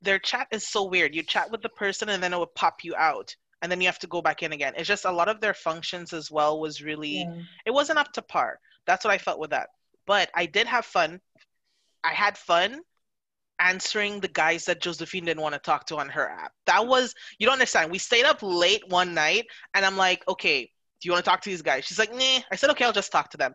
their 0.01 0.17
chat 0.17 0.47
is 0.51 0.67
so 0.67 0.85
weird. 0.85 1.13
You 1.13 1.21
chat 1.21 1.51
with 1.51 1.61
the 1.61 1.69
person 1.69 2.09
and 2.09 2.23
then 2.23 2.33
it 2.33 2.39
would 2.39 2.55
pop 2.55 2.83
you 2.83 2.95
out, 2.95 3.35
and 3.61 3.71
then 3.71 3.79
you 3.81 3.87
have 3.87 3.99
to 3.99 4.07
go 4.07 4.21
back 4.21 4.41
in 4.41 4.51
again. 4.53 4.73
It's 4.75 4.87
just 4.87 5.05
a 5.05 5.11
lot 5.11 5.29
of 5.29 5.39
their 5.41 5.53
functions 5.53 6.11
as 6.13 6.31
well 6.31 6.59
was 6.59 6.81
really 6.81 7.17
Yeah. 7.21 7.41
it 7.67 7.71
wasn't 7.71 7.99
up 7.99 8.11
to 8.13 8.21
par. 8.23 8.59
That's 8.87 9.05
what 9.05 9.13
I 9.13 9.19
felt 9.19 9.39
with 9.39 9.51
that. 9.51 9.69
But 10.07 10.31
I 10.33 10.45
did 10.47 10.65
have 10.67 10.85
fun. 10.85 11.21
I 12.03 12.13
had 12.13 12.35
fun 12.37 12.81
answering 13.63 14.19
the 14.19 14.27
guys 14.27 14.65
that 14.65 14.81
Josephine 14.81 15.25
didn't 15.25 15.41
want 15.41 15.53
to 15.53 15.59
talk 15.59 15.85
to 15.87 15.97
on 15.97 16.09
her 16.09 16.29
app. 16.29 16.51
That 16.65 16.85
was 16.85 17.15
you 17.39 17.45
don't 17.45 17.53
understand. 17.53 17.91
We 17.91 17.97
stayed 17.97 18.25
up 18.25 18.39
late 18.41 18.83
one 18.89 19.13
night 19.13 19.45
and 19.73 19.85
I'm 19.85 19.97
like, 19.97 20.23
okay, 20.27 20.63
do 20.63 21.07
you 21.07 21.11
want 21.11 21.25
to 21.25 21.29
talk 21.29 21.41
to 21.41 21.49
these 21.49 21.61
guys? 21.61 21.85
She's 21.85 21.99
like, 21.99 22.13
nah. 22.13 22.39
I 22.51 22.55
said, 22.55 22.69
okay, 22.71 22.85
I'll 22.85 22.93
just 22.93 23.11
talk 23.11 23.29
to 23.31 23.37
them. 23.37 23.53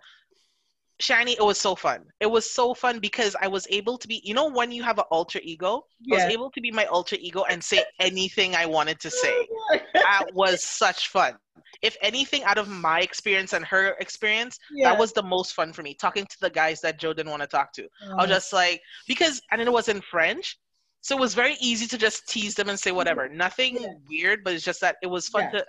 Shani, 1.00 1.32
it 1.32 1.44
was 1.44 1.60
so 1.60 1.74
fun. 1.76 2.04
It 2.20 2.26
was 2.26 2.50
so 2.50 2.74
fun 2.74 2.98
because 2.98 3.36
I 3.40 3.46
was 3.46 3.66
able 3.70 3.98
to 3.98 4.08
be, 4.08 4.20
you 4.24 4.34
know, 4.34 4.48
when 4.50 4.72
you 4.72 4.82
have 4.82 4.98
an 4.98 5.04
alter 5.10 5.38
ego, 5.42 5.84
I 6.10 6.14
was 6.16 6.24
able 6.24 6.50
to 6.50 6.60
be 6.60 6.70
my 6.72 6.86
alter 6.86 7.16
ego 7.20 7.44
and 7.48 7.62
say 7.62 7.84
anything 8.00 8.56
I 8.56 8.66
wanted 8.66 8.98
to 9.00 9.10
say 9.10 9.46
that 9.94 10.24
was 10.32 10.64
such 10.64 11.08
fun. 11.08 11.34
If 11.82 11.96
anything, 12.02 12.42
out 12.42 12.58
of 12.58 12.68
my 12.68 12.98
experience 13.00 13.52
and 13.52 13.64
her 13.66 13.94
experience, 14.00 14.58
Yeah. 14.72 14.90
that 14.90 14.98
was 14.98 15.12
the 15.12 15.22
most 15.22 15.52
fun 15.54 15.72
for 15.72 15.82
me. 15.82 15.94
Talking 15.94 16.26
to 16.26 16.36
the 16.40 16.50
guys 16.50 16.80
that 16.80 16.98
Joe 16.98 17.12
didn't 17.12 17.30
want 17.30 17.42
to 17.42 17.46
talk 17.48 17.72
to. 17.74 17.86
I 18.10 18.14
was 18.16 18.24
Uh, 18.24 18.34
just 18.34 18.52
like, 18.52 18.80
because, 19.06 19.40
and 19.52 19.60
it 19.60 19.72
was 19.72 19.88
in 19.88 20.00
French. 20.00 20.58
So 21.00 21.16
it 21.16 21.20
was 21.20 21.34
very 21.34 21.56
easy 21.60 21.86
to 21.86 21.96
just 21.96 22.26
tease 22.28 22.56
them 22.56 22.68
and 22.68 22.78
say 22.78 22.90
whatever. 22.90 23.28
Nothing 23.28 23.76
Yeah. 23.80 23.88
weird, 24.08 24.42
but 24.42 24.54
it's 24.54 24.64
just 24.64 24.80
that 24.80 24.96
it 25.00 25.06
was 25.06 25.28
fun 25.28 25.44
Yeah. 25.44 25.60
to 25.60 25.66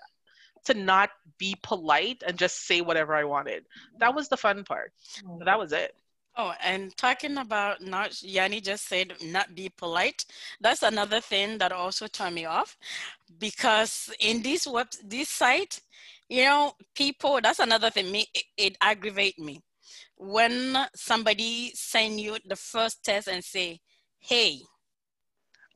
to 0.65 0.73
not 0.73 1.09
be 1.37 1.55
polite 1.63 2.23
and 2.25 2.37
just 2.37 2.67
say 2.67 2.81
whatever 2.81 3.15
I 3.15 3.23
wanted. 3.23 3.65
That 3.99 4.13
was 4.13 4.27
the 4.27 4.37
fun 4.37 4.63
part. 4.63 4.91
Oh. 5.27 5.39
That 5.43 5.59
was 5.59 5.71
it. 5.71 5.95
Oh, 6.37 6.53
and 6.63 6.95
talking 6.95 7.37
about 7.37 7.81
not, 7.81 8.21
Yanni 8.23 8.61
just 8.61 8.87
said 8.87 9.13
not 9.21 9.55
be 9.55 9.69
polite. 9.69 10.25
That's 10.61 10.83
another 10.83 11.19
thing 11.19 11.57
that 11.57 11.71
also 11.71 12.07
turned 12.07 12.35
me 12.35 12.45
off 12.45 12.77
because 13.39 14.09
in 14.19 14.41
this 14.41 14.65
web, 14.65 14.87
this 15.03 15.27
site, 15.27 15.81
you 16.29 16.43
know, 16.45 16.73
people, 16.95 17.39
that's 17.41 17.59
another 17.59 17.89
thing, 17.89 18.11
me, 18.11 18.27
it, 18.33 18.43
it 18.57 18.77
aggravate 18.79 19.37
me. 19.39 19.61
When 20.15 20.77
somebody 20.95 21.71
send 21.73 22.19
you 22.19 22.37
the 22.45 22.55
first 22.55 23.03
test 23.03 23.27
and 23.27 23.43
say, 23.43 23.81
hey, 24.19 24.61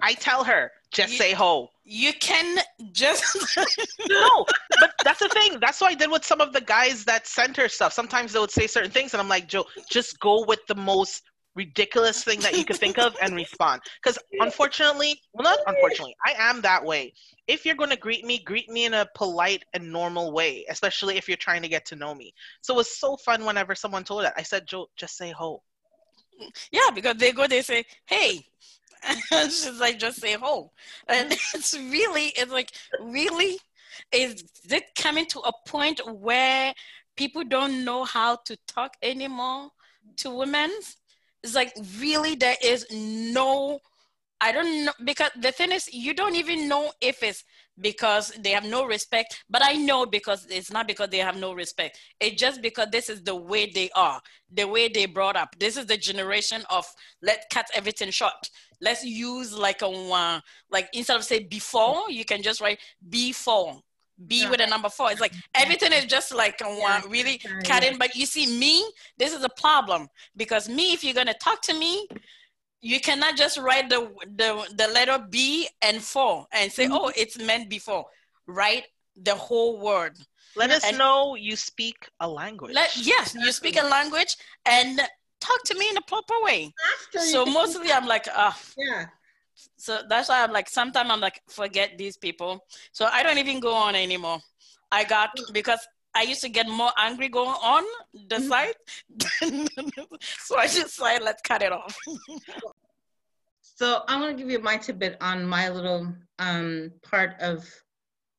I 0.03 0.13
tell 0.15 0.43
her, 0.43 0.69
just 0.91 1.13
You- 1.13 1.17
say 1.17 1.31
ho. 1.31 1.69
you 1.85 2.13
can 2.13 2.59
just, 2.91 3.23
no, 4.09 4.45
but 4.79 4.93
that's 5.03 5.19
the 5.19 5.29
thing. 5.29 5.59
That's 5.59 5.81
what 5.81 5.91
I 5.91 5.95
did 5.95 6.11
with 6.11 6.23
some 6.25 6.41
of 6.41 6.53
the 6.53 6.61
guys 6.61 7.05
that 7.05 7.25
sent 7.25 7.57
her 7.57 7.69
stuff. 7.69 7.93
Sometimes 7.93 8.33
they 8.33 8.39
would 8.39 8.51
say 8.51 8.67
certain 8.67 8.91
things, 8.91 9.13
and 9.13 9.21
I'm 9.21 9.29
like, 9.29 9.47
Joe, 9.47 9.65
just 9.89 10.19
go 10.19 10.45
with 10.45 10.59
the 10.67 10.75
most 10.75 11.23
ridiculous 11.55 12.23
thing 12.23 12.39
that 12.41 12.57
you 12.57 12.65
could 12.65 12.77
think 12.77 12.97
of 12.97 13.15
and 13.21 13.35
respond. 13.35 13.81
Because 14.01 14.17
unfortunately, 14.39 15.19
well, 15.33 15.43
not 15.43 15.59
unfortunately, 15.67 16.15
I 16.25 16.33
am 16.37 16.61
that 16.61 16.83
way. 16.83 17.13
If 17.47 17.65
you're 17.65 17.75
going 17.75 17.89
to 17.89 17.97
greet 17.97 18.25
me, 18.25 18.39
greet 18.43 18.69
me 18.69 18.85
in 18.85 18.93
a 18.93 19.07
polite 19.15 19.63
and 19.73 19.91
normal 19.91 20.31
way, 20.31 20.65
especially 20.69 21.17
if 21.17 21.27
you're 21.27 21.37
trying 21.37 21.61
to 21.61 21.67
get 21.67 21.85
to 21.87 21.95
know 21.95 22.13
me. 22.15 22.33
So 22.61 22.73
it 22.73 22.77
was 22.77 22.97
so 22.97 23.17
fun 23.17 23.45
whenever 23.45 23.75
someone 23.75 24.03
told 24.03 24.23
that. 24.23 24.33
I 24.37 24.43
said, 24.43 24.67
Joe, 24.67 24.87
just 24.97 25.15
say 25.17 25.31
ho. 25.31 25.61
Yeah, 26.71 26.89
because 26.93 27.17
they 27.17 27.31
go, 27.31 27.47
they 27.47 27.61
say, 27.61 27.86
hey. 28.05 28.45
she's 29.43 29.79
like, 29.79 29.99
just 29.99 30.21
say 30.21 30.34
ho. 30.34 30.71
And 31.07 31.31
it's 31.53 31.73
really, 31.77 32.27
it's 32.36 32.51
like, 32.51 32.71
really? 33.01 33.57
Is 34.11 34.43
it 34.69 34.84
coming 34.95 35.25
to 35.27 35.39
a 35.41 35.51
point 35.67 35.99
where 36.07 36.73
people 37.15 37.43
don't 37.43 37.84
know 37.86 38.05
how 38.05 38.38
to 38.45 38.57
talk 38.67 38.95
anymore 39.01 39.69
to 40.17 40.29
women? 40.31 40.71
It's 41.43 41.55
like 41.55 41.73
really 41.99 42.36
there 42.36 42.55
is 42.63 42.86
no 42.91 43.79
I 44.41 44.51
don't 44.51 44.86
know 44.86 44.91
because 45.03 45.31
the 45.39 45.51
thing 45.51 45.71
is 45.71 45.91
you 45.93 46.13
don't 46.13 46.36
even 46.36 46.67
know 46.67 46.91
if 47.01 47.23
it's 47.23 47.43
because 47.80 48.32
they 48.39 48.51
have 48.51 48.65
no 48.65 48.86
respect, 48.86 49.43
but 49.49 49.63
I 49.63 49.74
know 49.74 50.05
because 50.05 50.45
it's 50.49 50.71
not 50.71 50.88
because 50.88 51.09
they 51.09 51.17
have 51.17 51.38
no 51.38 51.53
respect. 51.53 51.99
It's 52.19 52.39
just 52.39 52.61
because 52.61 52.88
this 52.91 53.09
is 53.09 53.24
the 53.24 53.36
way 53.36 53.71
they 53.74 53.89
are, 53.95 54.21
the 54.51 54.67
way 54.67 54.88
they 54.88 55.05
brought 55.05 55.36
up. 55.36 55.55
This 55.59 55.78
is 55.78 55.86
the 55.86 55.97
generation 55.97 56.63
of 56.69 56.86
let 57.21 57.45
cut 57.51 57.67
everything 57.74 58.11
short. 58.11 58.34
Let's 58.82 59.03
use 59.03 59.53
like 59.53 59.82
a 59.82 59.89
one, 59.89 60.41
like 60.71 60.89
instead 60.93 61.17
of 61.17 61.24
say 61.24 61.39
before, 61.39 62.09
you 62.09 62.26
can 62.26 62.41
just 62.41 62.61
write 62.61 62.80
before 63.09 63.82
B 64.28 64.47
with 64.47 64.61
a 64.61 64.67
number 64.67 64.89
four. 64.89 65.11
It's 65.11 65.21
like 65.21 65.34
everything 65.55 65.91
is 65.91 66.05
just 66.05 66.34
like 66.34 66.59
yeah. 66.61 67.01
really 67.07 67.41
cut 67.65 67.84
in. 67.84 67.97
But 67.97 68.15
you 68.15 68.26
see, 68.26 68.45
me, 68.59 68.86
this 69.17 69.34
is 69.34 69.43
a 69.43 69.49
problem 69.49 70.07
because 70.38 70.69
me, 70.69 70.93
if 70.93 71.03
you're 71.03 71.13
gonna 71.13 71.34
talk 71.34 71.61
to 71.63 71.74
me, 71.74 72.07
you 72.84 72.99
cannot 72.99 73.36
just 73.36 73.57
write 73.57 73.89
the 73.89 74.11
the, 74.36 74.49
the 74.75 74.88
letter 74.88 75.17
B 75.29 75.67
and 75.81 76.01
four 76.01 76.45
and 76.51 76.71
say, 76.71 76.86
mm-hmm. 76.86 76.93
oh, 76.93 77.11
it's 77.15 77.39
meant 77.39 77.69
before. 77.69 78.05
Write 78.45 78.86
the 79.15 79.36
whole 79.36 79.79
word. 79.79 80.17
Let 80.55 80.69
us 80.69 80.86
and 80.86 80.97
know 80.97 81.36
you 81.36 81.55
speak 81.55 82.07
a 82.19 82.27
language. 82.27 82.75
Let, 82.75 82.95
yes, 82.95 83.34
you 83.34 83.51
speak 83.51 83.81
a 83.81 83.86
language 83.86 84.38
and 84.65 84.99
talk 85.41 85.63
to 85.65 85.77
me 85.77 85.89
in 85.89 85.97
a 85.97 86.01
proper 86.01 86.36
way. 86.41 86.73
So 87.11 87.45
mostly 87.45 87.91
I'm 87.91 88.05
like, 88.05 88.27
ah, 88.36 88.59
yeah 88.77 89.05
so 89.77 90.01
that's 90.07 90.29
why 90.29 90.43
I'm 90.43 90.51
like, 90.51 90.69
sometimes 90.69 91.09
I'm 91.09 91.19
like, 91.19 91.41
forget 91.47 91.97
these 91.97 92.17
people. 92.17 92.65
So 92.91 93.05
I 93.05 93.23
don't 93.23 93.38
even 93.38 93.59
go 93.59 93.73
on 93.73 93.95
anymore. 93.95 94.39
I 94.91 95.03
got 95.03 95.29
because 95.51 95.79
I 96.16 96.24
used 96.24 96.41
to 96.41 96.49
get 96.49 96.68
more 96.68 96.91
angry 96.97 97.30
going 97.30 97.49
on 97.49 97.84
the 98.14 98.36
mm-hmm. 98.36 98.47
site. 98.47 98.76
so 100.39 100.57
I 100.57 100.68
just 100.68 100.95
said, 100.95 101.22
let's 101.22 101.41
cut 101.41 101.61
it 101.64 101.72
off. 101.72 101.97
so 103.61 104.03
I 104.07 104.20
want 104.20 104.38
to 104.38 104.41
give 104.41 104.51
you 104.51 104.59
my 104.59 104.78
tidbit 104.78 105.18
on 105.22 105.45
my 105.45 105.70
little 105.70 106.14
um, 106.39 106.91
part 107.01 107.36
of 107.39 107.68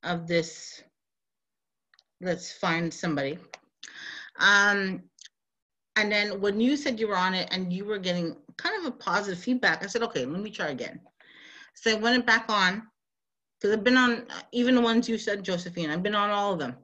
of 0.03 0.27
this. 0.27 0.83
Let's 2.21 2.53
find 2.53 2.93
somebody. 2.93 3.39
Um, 4.39 5.03
and 5.97 6.11
then 6.11 6.41
when 6.41 6.61
you 6.61 6.77
said 6.77 6.99
you 6.99 7.09
were 7.09 7.17
on 7.17 7.35
it 7.35 7.49
and 7.53 7.73
you 7.73 7.85
were 7.85 7.99
getting 7.99 8.37
kind 8.57 8.77
of 8.79 8.93
a 8.93 8.97
positive 8.97 9.39
feedback, 9.39 9.83
I 9.83 9.87
said, 9.87 10.03
okay, 10.03 10.25
let 10.25 10.41
me 10.41 10.51
try 10.51 10.69
again. 10.69 11.01
So 11.75 11.91
I 11.91 11.95
went 11.95 12.27
back 12.27 12.47
on 12.49 12.83
because 13.61 13.77
I've 13.77 13.85
been 13.85 13.97
on 13.97 14.27
even 14.53 14.75
the 14.75 14.81
ones 14.81 15.09
you 15.09 15.19
said, 15.19 15.45
Josephine. 15.45 15.91
I've 15.91 16.03
been 16.03 16.15
on 16.15 16.31
all 16.31 16.53
of 16.53 16.59
them, 16.59 16.77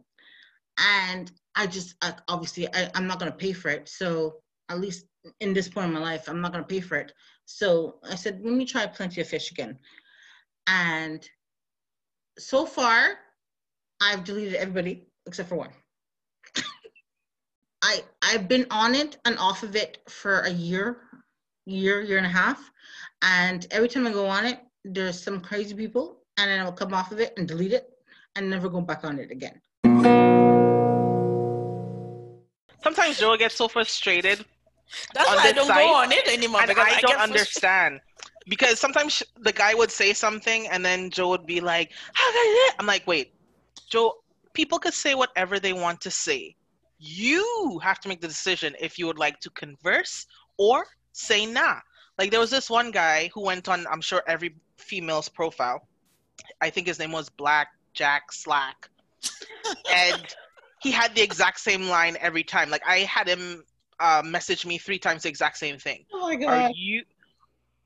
and 0.79 1.31
I 1.55 1.67
just 1.67 1.95
I, 2.03 2.15
obviously 2.29 2.69
I, 2.75 2.91
I'm 2.95 3.07
not 3.07 3.21
to 3.21 3.33
pay 3.33 3.53
for 3.53 3.69
it. 3.69 3.89
So 3.89 4.37
at 4.69 4.81
least 4.81 5.07
in 5.41 5.53
this 5.53 5.69
point 5.69 5.89
in 5.89 5.93
my 5.93 6.01
life, 6.01 6.29
I'm 6.29 6.41
not 6.41 6.53
to 6.53 6.63
pay 6.63 6.81
for 6.81 6.97
it. 6.97 7.13
So 7.45 7.99
I 8.09 8.15
said, 8.15 8.41
let 8.43 8.55
me 8.55 8.65
try 8.65 8.87
Plenty 8.87 9.21
of 9.21 9.29
Fish 9.29 9.51
again, 9.51 9.79
and 10.67 11.29
so 12.39 12.65
far, 12.65 13.19
I've 14.01 14.25
deleted 14.25 14.55
everybody 14.55 15.09
except 15.27 15.49
for 15.49 15.57
one. 15.57 15.71
I 17.83 18.05
I've 18.23 18.49
been 18.49 18.67
on 18.71 18.95
it 18.95 19.19
and 19.25 19.39
off 19.39 19.63
of 19.63 19.75
it 19.77 19.99
for 20.09 20.41
a 20.41 20.51
year, 20.51 20.99
year, 21.67 22.03
year 22.03 22.19
and 22.19 22.27
a 22.27 22.31
half, 22.31 22.71
and 23.23 23.67
every 23.71 23.89
time 23.89 24.07
I 24.07 24.13
go 24.13 24.27
on 24.27 24.47
it, 24.47 24.61
there's 24.85 25.21
some 25.23 25.41
crazy 25.41 25.75
people 25.75 26.21
and 26.39 26.51
then 26.51 26.61
I'll 26.61 26.73
come 26.73 26.95
off 26.95 27.13
of 27.13 27.21
it 27.21 27.35
and 27.37 27.47
delete 27.47 27.73
it 27.73 27.89
and 28.37 28.49
never 28.49 28.69
go 28.69 28.81
back 28.81 29.05
on 29.05 29.19
it 29.19 29.31
again. 29.31 29.61
Sometimes 32.83 33.19
Joe 33.19 33.37
gets 33.37 33.57
so 33.57 33.69
frustrated. 33.69 34.45
That's 35.15 35.29
why 35.29 35.37
I 35.37 35.53
don't 35.53 35.67
site, 35.67 35.87
go 35.87 35.95
on 35.95 36.13
it 36.13 36.27
anymore. 36.29 36.63
And 36.63 36.71
I, 36.73 36.97
I 36.97 37.01
don't 37.01 37.21
understand. 37.21 38.01
Because 38.49 38.81
sometimes 38.81 39.23
the 39.39 39.53
guy 39.53 39.75
would 39.75 39.91
say 39.91 40.13
something 40.13 40.67
and 40.69 40.85
then 40.85 41.11
Joe 41.11 41.29
would 41.29 41.47
be 41.47 41.61
like, 41.61 41.93
I'm 42.79 42.87
like, 42.87 43.07
wait, 43.07 43.33
Joe, 43.89 44.15
people 44.55 44.79
could 44.79 44.95
say 44.95 45.15
whatever 45.15 45.61
they 45.61 45.73
want 45.73 46.01
to 46.03 46.11
say. 46.11 46.57
You 46.99 47.81
have 47.83 48.01
to 48.01 48.09
make 48.09 48.21
the 48.21 48.29
decision 48.29 48.75
if 48.81 48.99
you 48.99 49.07
would 49.07 49.19
like 49.19 49.41
to 49.41 49.51
converse 49.51 50.27
or 50.59 50.87
say 51.13 51.47
nah. 51.47 51.77
Like 52.19 52.31
there 52.31 52.41
was 52.41 52.51
this 52.51 52.69
one 52.69 52.91
guy 52.91 53.31
who 53.33 53.43
went 53.43 53.69
on, 53.69 53.87
I'm 53.91 54.01
sure 54.01 54.23
every 54.27 54.57
female's 54.77 55.29
profile. 55.29 55.87
I 56.61 56.71
think 56.71 56.87
his 56.87 56.99
name 56.99 57.13
was 57.13 57.29
Black 57.29 57.69
Jack 57.95 58.33
Slack. 58.33 58.89
and 59.95 60.35
he 60.81 60.91
had 60.91 61.15
the 61.15 61.23
exact 61.23 61.61
same 61.61 61.89
line 61.89 62.17
every 62.21 62.43
time. 62.43 62.71
Like 62.71 62.83
I 62.87 63.01
had 63.01 63.29
him 63.29 63.65
uh, 63.99 64.23
message 64.25 64.67
me 64.67 64.79
three 64.79 64.99
times 64.99 65.23
the 65.23 65.29
exact 65.29 65.59
same 65.59 65.79
thing. 65.79 66.05
Oh 66.13 66.21
my 66.21 66.37
god. 66.37 66.49
Are 66.49 66.71
you 66.75 67.03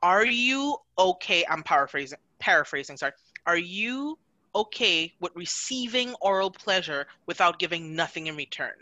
are 0.03 0.26
you 0.26 0.76
okay? 0.99 1.45
I'm 1.49 1.62
paraphrasing 1.62 2.18
paraphrasing, 2.38 2.97
sorry. 2.97 3.12
Are 3.47 3.57
you 3.57 4.18
okay 4.55 5.12
with 5.20 5.32
receiving 5.34 6.14
oral 6.20 6.51
pleasure 6.51 7.07
without 7.26 7.59
giving 7.59 7.95
nothing 7.95 8.28
in 8.28 8.36
return? 8.36 8.74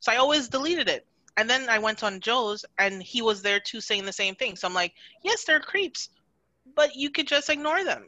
So 0.00 0.12
I 0.12 0.16
always 0.16 0.48
deleted 0.48 0.88
it. 0.88 1.06
And 1.38 1.50
then 1.50 1.68
I 1.68 1.78
went 1.78 2.02
on 2.02 2.20
Joe's 2.20 2.64
and 2.78 3.02
he 3.02 3.20
was 3.20 3.42
there 3.42 3.60
too 3.60 3.80
saying 3.80 4.06
the 4.06 4.12
same 4.12 4.34
thing. 4.34 4.56
So 4.56 4.66
I'm 4.66 4.74
like, 4.74 4.94
yes, 5.22 5.44
they're 5.44 5.60
creeps 5.60 6.08
but 6.74 6.96
you 6.96 7.10
could 7.10 7.26
just 7.26 7.48
ignore 7.48 7.84
them. 7.84 8.06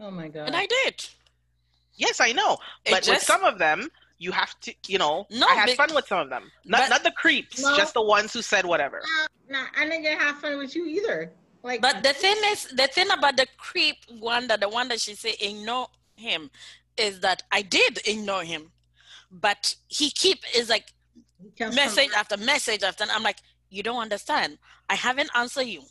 Oh 0.00 0.10
my 0.10 0.28
god. 0.28 0.46
And 0.46 0.56
I 0.56 0.66
did. 0.66 1.08
Yes, 1.96 2.20
I 2.20 2.32
know. 2.32 2.58
It 2.84 2.90
but 2.90 3.02
just, 3.02 3.08
with 3.08 3.22
some 3.22 3.44
of 3.44 3.58
them, 3.58 3.90
you 4.18 4.32
have 4.32 4.58
to, 4.60 4.74
you 4.86 4.98
know, 4.98 5.26
no, 5.30 5.46
I 5.46 5.54
had 5.54 5.70
fun 5.70 5.94
with 5.94 6.06
some 6.06 6.20
of 6.20 6.30
them. 6.30 6.50
Not 6.64 6.82
but, 6.82 6.88
not 6.90 7.04
the 7.04 7.12
creeps, 7.12 7.62
no, 7.62 7.76
just 7.76 7.94
the 7.94 8.02
ones 8.02 8.32
who 8.32 8.42
said 8.42 8.66
whatever. 8.66 8.98
Uh, 8.98 9.26
no, 9.48 9.62
I 9.76 9.84
didn't 9.84 10.02
get 10.02 10.20
have 10.20 10.38
fun 10.38 10.58
with 10.58 10.74
you 10.74 10.86
either. 10.86 11.32
Like, 11.62 11.80
but 11.80 12.02
the 12.02 12.12
thing 12.12 12.36
is, 12.46 12.64
the 12.66 12.86
thing 12.86 13.10
about 13.10 13.36
the 13.36 13.46
creep 13.56 13.96
one, 14.18 14.48
that 14.48 14.60
the 14.60 14.68
one 14.68 14.88
that 14.88 15.00
she 15.00 15.14
said 15.14 15.34
ignore 15.40 15.88
him, 16.16 16.50
is 16.96 17.20
that 17.20 17.42
I 17.52 17.62
did 17.62 18.00
ignore 18.06 18.42
him, 18.42 18.72
but 19.30 19.74
he 19.88 20.10
keep 20.10 20.38
is 20.54 20.68
like 20.68 20.92
message 21.60 22.10
after 22.16 22.36
message 22.36 22.82
after. 22.82 23.04
I'm 23.10 23.22
like, 23.22 23.38
you 23.70 23.82
don't 23.82 24.00
understand. 24.00 24.58
I 24.88 24.94
haven't 24.94 25.30
answered 25.34 25.66
you. 25.66 25.82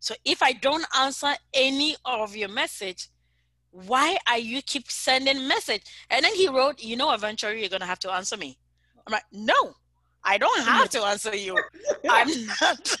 So 0.00 0.14
if 0.24 0.42
I 0.42 0.52
don't 0.52 0.86
answer 0.96 1.34
any 1.52 1.96
of 2.04 2.36
your 2.36 2.48
message, 2.48 3.08
why 3.86 4.16
are 4.28 4.38
you 4.38 4.62
keep 4.62 4.90
sending 4.90 5.46
message? 5.46 5.82
And 6.10 6.24
then 6.24 6.34
he 6.34 6.48
wrote, 6.48 6.82
you 6.82 6.96
know, 6.96 7.12
eventually 7.12 7.60
you're 7.60 7.68
gonna 7.68 7.86
have 7.86 7.98
to 8.00 8.12
answer 8.12 8.36
me. 8.36 8.58
I'm 9.06 9.12
like, 9.12 9.24
no, 9.32 9.74
I 10.24 10.38
don't 10.38 10.62
have 10.64 10.88
to 10.90 11.02
answer 11.02 11.34
you. 11.34 11.56
I'm 12.08 12.28
not. 12.46 12.96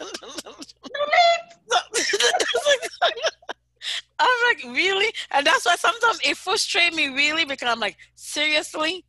I'm 4.20 4.28
like, 4.48 4.64
really? 4.64 5.12
And 5.30 5.46
that's 5.46 5.64
why 5.64 5.76
sometimes 5.76 6.20
it 6.24 6.36
frustrates 6.36 6.96
me 6.96 7.08
really 7.08 7.44
because 7.44 7.68
I'm 7.68 7.80
like, 7.80 7.96
seriously? 8.14 9.04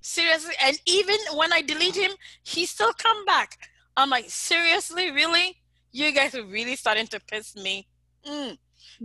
Seriously? 0.00 0.54
And 0.62 0.78
even 0.86 1.16
when 1.34 1.52
I 1.52 1.62
delete 1.62 1.96
him, 1.96 2.10
he 2.42 2.66
still 2.66 2.92
come 2.92 3.24
back. 3.24 3.56
I'm 3.96 4.10
like, 4.10 4.26
seriously? 4.28 5.10
Really? 5.10 5.62
you 5.92 6.10
guys 6.12 6.34
are 6.34 6.44
really 6.44 6.74
starting 6.74 7.06
to 7.08 7.20
piss 7.30 7.54
me. 7.54 7.86
Mm. 8.26 8.58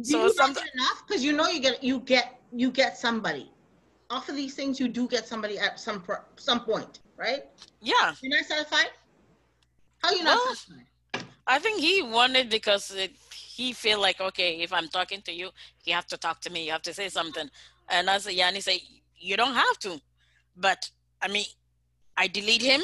so 0.04 0.26
you 0.26 0.34
some... 0.34 0.52
enough 0.52 1.04
because 1.08 1.24
you 1.24 1.34
know 1.34 1.48
you 1.48 1.60
get 1.60 1.84
you 1.84 2.00
get 2.02 2.40
you 2.52 2.72
get 2.72 2.98
somebody 2.98 3.52
off 4.10 4.30
of 4.30 4.36
these 4.36 4.56
things. 4.56 4.80
You 4.80 4.88
do 4.88 5.08
get 5.08 5.28
somebody 5.28 5.58
at 5.60 5.80
some 5.80 6.04
some 6.36 6.62
point, 6.62 7.00
right? 7.18 7.44
Yeah. 7.82 8.14
You're 8.22 8.36
not 8.36 8.46
satisfied. 8.46 8.90
How 10.00 10.12
you 10.12 10.24
not 10.24 10.38
well, 10.38 10.56
satisfied? 10.56 10.86
I 11.46 11.60
think 11.60 11.80
he 11.80 12.02
wanted 12.02 12.50
because 12.50 12.92
it, 12.92 13.12
he 13.34 13.74
feel 13.74 14.00
like 14.02 14.22
okay, 14.22 14.60
if 14.62 14.72
I'm 14.72 14.88
talking 14.88 15.22
to 15.24 15.32
you, 15.32 15.50
you 15.84 15.94
have 15.94 16.08
to 16.08 16.18
talk 16.18 16.42
to 16.42 16.50
me. 16.50 16.66
You 16.66 16.72
have 16.72 16.82
to 16.84 16.94
say 16.94 17.10
something. 17.10 17.50
And 17.90 18.10
I 18.10 18.18
said, 18.18 18.34
yeah, 18.34 18.48
and 18.48 18.56
he 18.56 18.62
said, 18.62 18.80
you 19.18 19.38
don't 19.38 19.54
have 19.54 19.80
to. 19.80 20.00
But 20.56 20.90
I 21.22 21.28
mean, 21.28 21.46
I 22.16 22.28
delete 22.28 22.62
him. 22.62 22.82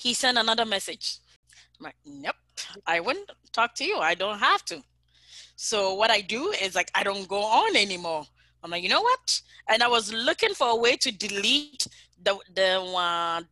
He 0.00 0.14
sent 0.14 0.38
another 0.38 0.64
message. 0.64 1.18
I'm 1.78 1.84
like, 1.84 1.96
nope. 2.04 2.36
I 2.86 3.00
wouldn't 3.00 3.30
talk 3.52 3.74
to 3.76 3.84
you. 3.84 3.98
I 3.98 4.14
don't 4.14 4.38
have 4.38 4.64
to. 4.66 4.82
So 5.56 5.94
what 5.94 6.10
I 6.10 6.20
do 6.20 6.50
is 6.60 6.74
like 6.74 6.90
I 6.94 7.02
don't 7.02 7.28
go 7.28 7.42
on 7.42 7.76
anymore. 7.76 8.24
I'm 8.62 8.70
like, 8.70 8.82
you 8.82 8.88
know 8.88 9.02
what? 9.02 9.40
And 9.68 9.82
I 9.82 9.88
was 9.88 10.12
looking 10.12 10.54
for 10.54 10.68
a 10.68 10.76
way 10.76 10.96
to 10.96 11.10
delete 11.12 11.86
the 12.22 12.38
the 12.54 12.80
uh, 12.80 13.42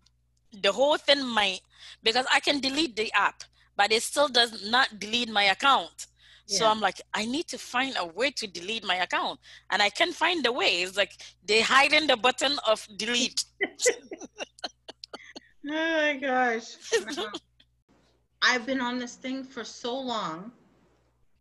the 0.62 0.72
whole 0.72 0.96
thing 0.96 1.26
my 1.26 1.58
because 2.02 2.26
I 2.32 2.40
can 2.40 2.60
delete 2.60 2.96
the 2.96 3.12
app, 3.12 3.44
but 3.76 3.92
it 3.92 4.02
still 4.02 4.28
does 4.28 4.68
not 4.70 4.98
delete 4.98 5.30
my 5.30 5.44
account. 5.44 6.06
So 6.46 6.66
Yeah. 6.66 6.70
I'm 6.70 6.80
like, 6.80 7.00
I 7.14 7.26
need 7.26 7.46
to 7.48 7.58
find 7.58 7.94
a 7.98 8.06
way 8.06 8.30
to 8.32 8.46
delete 8.46 8.84
my 8.84 8.96
account. 8.96 9.38
And 9.70 9.82
I 9.82 9.88
can't 9.90 10.14
find 10.14 10.44
the 10.44 10.52
way. 10.52 10.82
It's 10.82 10.96
like 10.96 11.12
they 11.44 11.60
hiding 11.60 12.06
the 12.08 12.16
button 12.16 12.58
of 12.66 12.86
delete. 12.96 13.44
Oh 15.68 15.72
my 15.72 16.18
gosh. 16.20 16.76
I've 18.42 18.66
been 18.66 18.80
on 18.80 18.98
this 18.98 19.14
thing 19.16 19.44
for 19.44 19.64
so 19.64 19.98
long, 19.98 20.52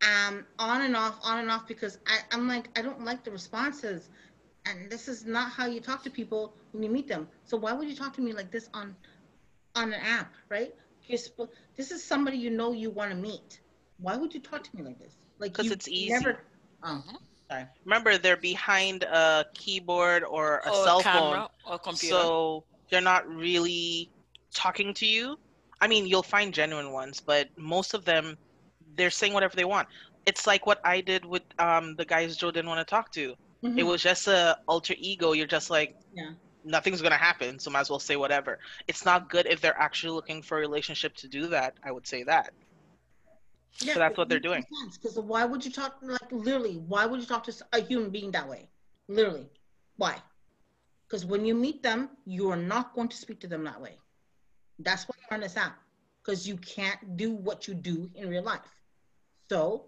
um, 0.03 0.45
on 0.59 0.81
and 0.81 0.95
off, 0.95 1.19
on 1.23 1.39
and 1.39 1.49
off, 1.51 1.67
because 1.67 1.99
I, 2.07 2.19
I'm 2.31 2.47
like, 2.47 2.69
I 2.77 2.81
don't 2.81 3.03
like 3.03 3.23
the 3.23 3.31
responses. 3.31 4.09
And 4.65 4.89
this 4.89 5.07
is 5.07 5.25
not 5.25 5.51
how 5.51 5.65
you 5.67 5.79
talk 5.79 6.03
to 6.03 6.09
people 6.09 6.53
when 6.71 6.83
you 6.83 6.89
meet 6.89 7.07
them. 7.07 7.27
So 7.45 7.57
why 7.57 7.73
would 7.73 7.87
you 7.87 7.95
talk 7.95 8.13
to 8.13 8.21
me 8.21 8.33
like 8.33 8.51
this 8.51 8.69
on 8.73 8.95
on 9.75 9.93
an 9.93 9.99
app, 10.01 10.33
right? 10.49 10.73
You're 11.07 11.17
sp- 11.21 11.51
this 11.75 11.91
is 11.91 12.03
somebody 12.03 12.37
you 12.37 12.49
know 12.49 12.71
you 12.71 12.89
want 12.89 13.11
to 13.11 13.17
meet. 13.17 13.59
Why 13.97 14.15
would 14.17 14.33
you 14.33 14.39
talk 14.39 14.63
to 14.63 14.75
me 14.75 14.83
like 14.83 14.99
this? 14.99 15.17
Like 15.39 15.53
because 15.53 15.71
it's 15.71 15.87
easy. 15.87 16.25
Never, 16.25 16.39
oh, 16.83 17.03
Mhm. 17.07 17.17
sorry. 17.49 17.67
Remember, 17.85 18.17
they're 18.17 18.37
behind 18.37 19.03
a 19.03 19.45
keyboard 19.55 20.23
or 20.23 20.61
a 20.65 20.71
or 20.71 20.73
cell 20.73 21.03
camera 21.03 21.45
phone, 21.45 21.47
or 21.65 21.79
computer. 21.79 22.31
so 22.33 22.65
they're 22.89 23.01
not 23.01 23.27
really 23.27 24.11
talking 24.53 24.93
to 24.95 25.05
you. 25.05 25.37
I 25.81 25.87
mean, 25.87 26.05
you'll 26.07 26.23
find 26.23 26.53
genuine 26.53 26.91
ones, 26.91 27.19
but 27.25 27.47
most 27.57 27.93
of 27.93 28.05
them, 28.05 28.37
they're 28.95 29.09
saying 29.09 29.33
whatever 29.33 29.55
they 29.55 29.65
want. 29.65 29.87
It's 30.25 30.45
like 30.45 30.65
what 30.65 30.79
I 30.83 31.01
did 31.01 31.25
with 31.25 31.43
um, 31.59 31.95
the 31.95 32.05
guys 32.05 32.37
Joe 32.37 32.51
didn't 32.51 32.69
want 32.69 32.85
to 32.85 32.89
talk 32.89 33.11
to. 33.13 33.35
It 33.63 33.83
Mhm. 33.83 33.87
was 33.87 34.01
just 34.01 34.27
a 34.27 34.57
alter 34.67 34.95
ego. 34.97 35.33
You're 35.33 35.47
just 35.47 35.69
like, 35.69 35.95
Yeah. 36.13 36.33
nothing's 36.63 37.01
gonna 37.01 37.17
happen, 37.17 37.59
so 37.59 37.69
might 37.69 37.81
as 37.81 37.89
well 37.89 37.99
say 37.99 38.15
whatever. 38.15 38.59
It's 38.87 39.05
not 39.05 39.29
good 39.29 39.45
if 39.47 39.61
they're 39.61 39.79
actually 39.79 40.11
looking 40.11 40.41
for 40.41 40.57
a 40.57 40.61
relationship 40.61 41.15
to 41.17 41.27
do 41.27 41.47
that. 41.47 41.75
I 41.83 41.91
would 41.91 42.07
say 42.07 42.23
that. 42.23 42.53
Yeah, 43.81 43.93
that's 43.95 44.17
what 44.17 44.27
they're 44.27 44.39
doing. 44.39 44.65
Because 44.93 45.17
why 45.17 45.45
would 45.45 45.63
you 45.63 45.71
talk 45.71 45.99
like 46.01 46.31
literally? 46.31 46.77
Why 46.77 47.05
would 47.05 47.21
you 47.21 47.25
talk 47.25 47.43
to 47.45 47.53
a 47.71 47.81
human 47.81 48.09
being 48.09 48.31
that 48.31 48.47
way? 48.47 48.69
Literally, 49.07 49.49
why? 49.95 50.21
Because 51.07 51.25
when 51.25 51.45
you 51.45 51.55
meet 51.55 51.81
them, 51.81 52.09
you 52.25 52.51
are 52.51 52.57
not 52.57 52.93
going 52.93 53.07
to 53.07 53.17
speak 53.17 53.39
to 53.41 53.47
them 53.47 53.63
that 53.63 53.79
way. 53.81 53.97
That's 54.79 55.07
why 55.07 55.15
you're 55.19 55.35
on 55.35 55.41
this 55.41 55.57
app. 55.57 55.77
Because 56.21 56.47
you 56.47 56.57
can't 56.57 57.17
do 57.17 57.31
what 57.31 57.67
you 57.67 57.73
do 57.73 58.11
in 58.15 58.29
real 58.29 58.43
life. 58.43 58.59
So 59.49 59.85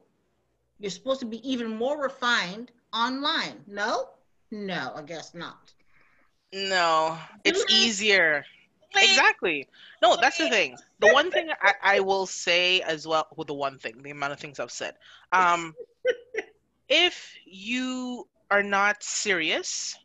you're 0.79 0.91
supposed 0.91 1.19
to 1.19 1.25
be 1.25 1.47
even 1.49 1.75
more 1.75 2.01
refined 2.01 2.71
online. 2.93 3.63
No, 3.67 4.09
no, 4.49 4.91
I 4.95 5.01
guess 5.03 5.33
not. 5.33 5.71
No, 6.53 7.17
it's 7.43 7.63
easier. 7.71 8.43
Exactly. 8.93 9.67
No, 10.01 10.17
that's 10.19 10.37
the 10.37 10.49
thing. 10.49 10.75
The 10.99 11.13
one 11.13 11.31
thing 11.31 11.49
I, 11.61 11.73
I 11.81 11.99
will 12.01 12.25
say 12.25 12.81
as 12.81 13.07
well, 13.07 13.27
well, 13.37 13.45
the 13.45 13.53
one 13.53 13.77
thing, 13.77 14.01
the 14.01 14.11
amount 14.11 14.33
of 14.33 14.39
things 14.39 14.59
I've 14.59 14.71
said. 14.71 14.95
Um, 15.31 15.73
if 16.89 17.33
you 17.45 18.27
are 18.49 18.63
not 18.63 19.01
serious, 19.01 19.97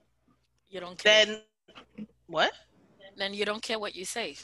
you 0.71 0.79
don't 0.79 0.97
care. 0.97 1.27
then 1.27 1.41
what? 2.29 2.53
then 3.17 3.35
you 3.35 3.45
don't 3.45 3.63
care 3.63 3.79
what 3.79 3.95
you 3.97 4.05
say. 4.05 4.37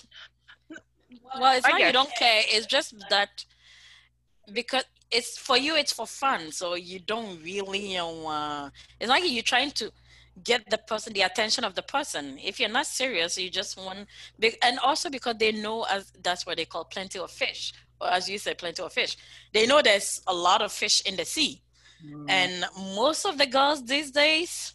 Well, 1.38 1.56
it's 1.56 1.66
I 1.66 1.70
not 1.70 1.80
you 1.80 1.92
don't 1.92 2.14
care. 2.16 2.42
It's 2.46 2.66
just 2.66 2.94
that 3.10 3.44
because 4.52 4.84
it's 5.12 5.38
for 5.38 5.56
you, 5.58 5.76
it's 5.76 5.92
for 5.92 6.06
fun. 6.06 6.50
So 6.52 6.74
you 6.74 6.98
don't 6.98 7.42
really, 7.42 7.92
you 7.92 7.98
know, 7.98 8.26
uh, 8.28 8.70
it's 8.98 9.08
like 9.10 9.22
you're 9.26 9.42
trying 9.42 9.70
to 9.72 9.92
get 10.42 10.68
the 10.70 10.78
person, 10.78 11.12
the 11.12 11.20
attention 11.22 11.64
of 11.64 11.74
the 11.74 11.82
person. 11.82 12.38
If 12.42 12.58
you're 12.58 12.70
not 12.70 12.86
serious, 12.86 13.36
you 13.38 13.50
just 13.50 13.76
want, 13.76 14.08
and 14.62 14.78
also 14.78 15.10
because 15.10 15.36
they 15.38 15.52
know 15.52 15.84
as 15.84 16.10
that's 16.22 16.46
what 16.46 16.56
they 16.56 16.64
call 16.64 16.84
plenty 16.84 17.18
of 17.18 17.30
fish, 17.30 17.72
or 18.00 18.08
as 18.10 18.28
you 18.28 18.38
said, 18.38 18.58
plenty 18.58 18.82
of 18.82 18.92
fish. 18.92 19.16
They 19.52 19.66
know 19.66 19.82
there's 19.82 20.22
a 20.26 20.34
lot 20.34 20.62
of 20.62 20.72
fish 20.72 21.02
in 21.04 21.16
the 21.16 21.24
sea. 21.24 21.62
And 22.28 22.64
most 22.96 23.26
of 23.26 23.38
the 23.38 23.46
girls 23.46 23.84
these 23.84 24.10
days, 24.10 24.74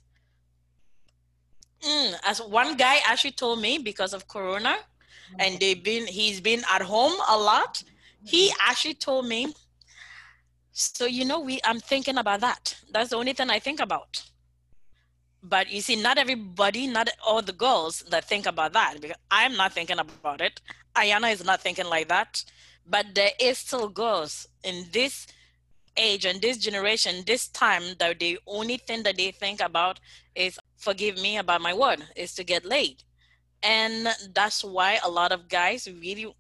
mm, 1.82 2.14
as 2.24 2.40
one 2.42 2.78
guy 2.78 2.98
actually 3.08 3.32
told 3.32 3.60
me 3.62 3.80
because 3.80 4.14
of 4.14 4.28
Corona, 4.28 4.78
and 5.40 5.60
they've 5.60 5.84
been 5.84 6.08
he's 6.08 6.40
been 6.40 6.64
at 6.72 6.82
home 6.84 7.14
a 7.30 7.38
lot. 7.38 7.84
He 8.24 8.52
actually 8.62 8.96
told 8.96 9.28
me. 9.28 9.54
So 10.80 11.08
you 11.08 11.26
know, 11.26 11.40
we 11.40 11.60
I'm 11.66 11.80
thinking 11.80 12.20
about 12.20 12.42
that. 12.42 12.78
That's 12.92 13.10
the 13.10 13.16
only 13.16 13.34
thing 13.34 13.50
I 13.50 13.58
think 13.58 13.80
about. 13.80 14.22
But 15.42 15.72
you 15.72 15.82
see, 15.82 15.96
not 15.96 16.20
everybody, 16.20 16.86
not 16.86 17.10
all 17.26 17.42
the 17.42 17.52
girls 17.52 18.04
that 18.12 18.26
think 18.26 18.46
about 18.46 18.74
that. 18.74 19.02
Because 19.02 19.18
I'm 19.32 19.58
not 19.58 19.74
thinking 19.74 19.98
about 19.98 20.40
it. 20.40 20.62
Ayana 20.96 21.34
is 21.34 21.44
not 21.44 21.62
thinking 21.62 21.88
like 21.88 22.10
that. 22.10 22.44
But 22.86 23.08
there 23.16 23.32
is 23.40 23.58
still 23.58 23.90
girls 23.90 24.48
in 24.64 24.86
this 24.92 25.26
age 25.98 26.26
and 26.26 26.40
this 26.44 26.60
generation, 26.60 27.24
this 27.26 27.48
time, 27.48 27.96
that 27.98 28.20
the 28.20 28.38
only 28.46 28.78
thing 28.78 29.02
that 29.02 29.18
they 29.18 29.32
think 29.32 29.62
about 29.62 30.00
is 30.36 30.60
forgive 30.78 31.20
me 31.20 31.38
about 31.38 31.60
my 31.60 31.74
word, 31.74 32.04
is 32.16 32.36
to 32.36 32.44
get 32.44 32.66
laid. 32.66 33.02
And 33.64 34.10
that's 34.36 34.64
why 34.64 35.00
a 35.04 35.10
lot 35.10 35.32
of 35.32 35.50
guys 35.50 35.90
really 36.02 36.36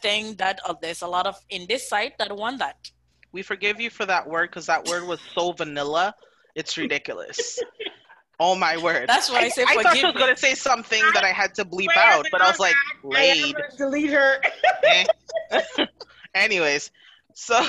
think 0.00 0.38
that 0.38 0.58
uh, 0.64 0.74
there's 0.80 1.02
a 1.02 1.06
lot 1.06 1.26
of 1.26 1.36
in 1.50 1.66
this 1.68 1.86
site 1.86 2.16
that 2.16 2.34
want 2.34 2.60
that. 2.60 2.90
We 3.32 3.42
forgive 3.42 3.80
you 3.80 3.90
for 3.90 4.06
that 4.06 4.28
word 4.28 4.50
because 4.50 4.66
that 4.66 4.86
word 4.86 5.06
was 5.06 5.20
so 5.34 5.52
vanilla. 5.52 6.14
It's 6.54 6.76
ridiculous. 6.76 7.60
oh 8.40 8.54
my 8.54 8.76
word. 8.76 9.08
That's 9.08 9.30
why 9.30 9.40
I 9.40 9.48
say 9.48 9.64
I 9.66 9.82
thought 9.82 9.96
she 9.96 10.00
forgive 10.00 10.14
was 10.14 10.22
gonna 10.22 10.36
say 10.36 10.54
something 10.54 11.02
that 11.14 11.24
I 11.24 11.32
had 11.32 11.54
to 11.56 11.64
bleep 11.64 11.94
out, 11.96 12.26
but 12.32 12.40
I 12.40 12.48
was 12.48 12.58
like, 12.58 12.74
I 12.74 13.06
laid. 13.06 13.56
delete 13.76 14.10
her. 14.10 14.40
Eh. 14.84 15.04
Anyways, 16.34 16.90
so, 17.34 17.66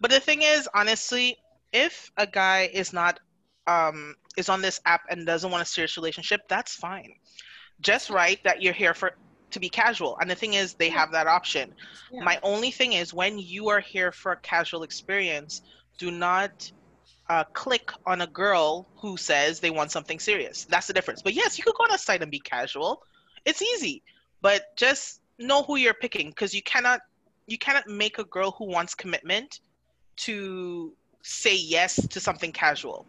but 0.00 0.10
the 0.10 0.20
thing 0.20 0.42
is, 0.42 0.68
honestly, 0.74 1.36
if 1.72 2.10
a 2.16 2.26
guy 2.26 2.70
is 2.72 2.92
not, 2.92 3.20
um, 3.66 4.14
is 4.36 4.48
on 4.48 4.62
this 4.62 4.80
app 4.84 5.02
and 5.10 5.26
doesn't 5.26 5.50
want 5.50 5.62
a 5.62 5.66
serious 5.66 5.96
relationship, 5.96 6.40
that's 6.48 6.74
fine. 6.74 7.12
Just 7.80 8.10
write 8.10 8.42
that 8.44 8.62
you're 8.62 8.72
here 8.72 8.94
for 8.94 9.12
to 9.50 9.60
be 9.60 9.68
casual, 9.68 10.16
and 10.20 10.30
the 10.30 10.34
thing 10.34 10.54
is, 10.54 10.74
they 10.74 10.88
have 10.90 11.12
that 11.12 11.26
option. 11.26 11.74
Yeah. 12.10 12.22
My 12.22 12.38
only 12.42 12.70
thing 12.70 12.92
is, 12.92 13.14
when 13.14 13.38
you 13.38 13.68
are 13.68 13.80
here 13.80 14.12
for 14.12 14.32
a 14.32 14.36
casual 14.36 14.82
experience, 14.82 15.62
do 15.98 16.10
not. 16.10 16.70
Uh, 17.30 17.44
click 17.52 17.90
on 18.06 18.22
a 18.22 18.26
girl 18.26 18.88
who 18.96 19.18
says 19.18 19.60
they 19.60 19.68
want 19.68 19.90
something 19.90 20.18
serious. 20.18 20.64
That's 20.64 20.86
the 20.86 20.94
difference. 20.94 21.20
But 21.20 21.34
yes, 21.34 21.58
you 21.58 21.64
could 21.64 21.74
go 21.74 21.84
on 21.84 21.92
a 21.92 21.98
site 21.98 22.22
and 22.22 22.30
be 22.30 22.38
casual. 22.38 23.02
It's 23.44 23.60
easy, 23.60 24.02
but 24.40 24.74
just 24.76 25.20
know 25.38 25.62
who 25.62 25.76
you're 25.76 25.92
picking 25.92 26.28
because 26.30 26.54
you 26.54 26.62
cannot 26.62 27.00
you 27.46 27.58
cannot 27.58 27.86
make 27.86 28.18
a 28.18 28.24
girl 28.24 28.52
who 28.52 28.64
wants 28.64 28.94
commitment 28.94 29.60
to 30.16 30.92
say 31.22 31.56
yes 31.56 31.96
to 32.08 32.20
something 32.20 32.52
casual 32.52 33.06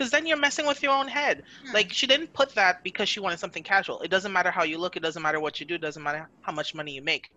because 0.00 0.10
then 0.10 0.24
you're 0.26 0.38
messing 0.38 0.66
with 0.66 0.82
your 0.82 0.92
own 0.92 1.06
head 1.06 1.42
Yeah. 1.62 1.72
like 1.72 1.92
she 1.92 2.06
didn't 2.06 2.32
put 2.32 2.54
that 2.54 2.82
because 2.82 3.06
she 3.06 3.20
wanted 3.20 3.38
something 3.38 3.62
casual 3.62 4.00
it 4.00 4.10
doesn't 4.10 4.32
matter 4.32 4.50
how 4.50 4.62
you 4.62 4.78
look 4.78 4.96
it 4.96 5.02
doesn't 5.02 5.20
matter 5.20 5.40
what 5.40 5.60
you 5.60 5.66
do 5.66 5.74
it 5.74 5.82
doesn't 5.82 6.02
matter 6.02 6.26
how 6.40 6.52
much 6.52 6.74
money 6.74 6.92
you 6.92 7.02
make 7.02 7.30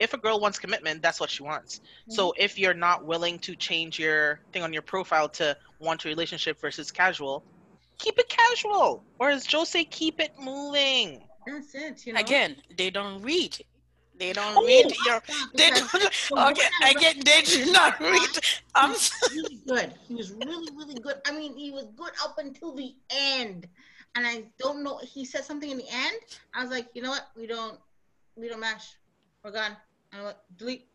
if 0.00 0.12
a 0.12 0.18
girl 0.18 0.38
wants 0.38 0.58
commitment 0.58 1.00
that's 1.00 1.18
what 1.18 1.30
she 1.30 1.42
wants 1.42 1.80
hmm. 2.04 2.12
so 2.12 2.34
if 2.36 2.58
you're 2.58 2.74
not 2.74 3.06
willing 3.06 3.38
to 3.38 3.56
change 3.56 3.98
your 3.98 4.40
thing 4.52 4.62
on 4.62 4.70
your 4.70 4.82
profile 4.82 5.30
to 5.30 5.56
want 5.78 6.04
a 6.04 6.08
relationship 6.08 6.60
versus 6.60 6.90
casual 6.90 7.42
keep 7.96 8.18
it 8.18 8.28
casual 8.28 9.02
or 9.18 9.30
as 9.30 9.46
joe 9.46 9.64
say 9.64 9.82
keep 9.82 10.20
it 10.20 10.32
moving 10.38 11.22
That's 11.46 11.74
it. 11.74 12.06
You 12.06 12.12
know? 12.12 12.20
Again, 12.20 12.56
they 12.76 12.90
don't 12.90 13.22
read. 13.22 13.56
They 14.20 14.32
don't 14.34 14.54
Oh, 14.58 14.66
read 14.66 14.92
your. 15.06 15.22
They 15.54 15.70
don't. 15.70 15.94
Okay, 15.94 16.68
I 16.82 16.90
again, 16.90 17.16
they 17.24 17.40
do 17.40 17.72
not 17.72 17.98
read. 17.98 18.30
I'm. 18.74 18.90
s- 18.92 19.10
really 19.34 19.58
good. 19.66 19.94
He 20.06 20.14
was 20.14 20.32
really, 20.32 20.70
really 20.76 20.94
good. 21.00 21.16
I 21.26 21.32
mean, 21.32 21.56
he 21.56 21.70
was 21.70 21.86
good 21.96 22.12
up 22.22 22.36
until 22.38 22.74
the 22.76 22.94
end. 23.10 23.66
And 24.14 24.26
I 24.26 24.44
don't 24.58 24.84
know. 24.84 24.98
He 24.98 25.24
said 25.24 25.44
something 25.44 25.70
in 25.70 25.78
the 25.78 25.88
end. 25.90 26.16
I 26.54 26.62
was 26.62 26.70
like, 26.70 26.88
you 26.94 27.00
know 27.00 27.10
what? 27.10 27.28
We 27.34 27.46
don't, 27.46 27.78
we 28.36 28.48
don't 28.48 28.60
match. 28.60 28.96
We're 29.42 29.52
gone. 29.52 29.74
I 30.12 30.22
went 30.22 30.36
delete. 30.58 30.86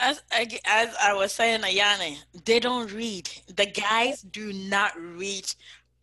As, 0.00 0.22
ag- 0.32 0.60
as 0.64 0.94
I 1.02 1.12
was 1.12 1.32
saying, 1.32 1.60
Ayana, 1.62 2.16
they 2.44 2.60
don't 2.60 2.90
read. 2.92 3.28
The 3.54 3.66
guys 3.66 4.22
do 4.22 4.52
not 4.52 4.92
read 4.98 5.52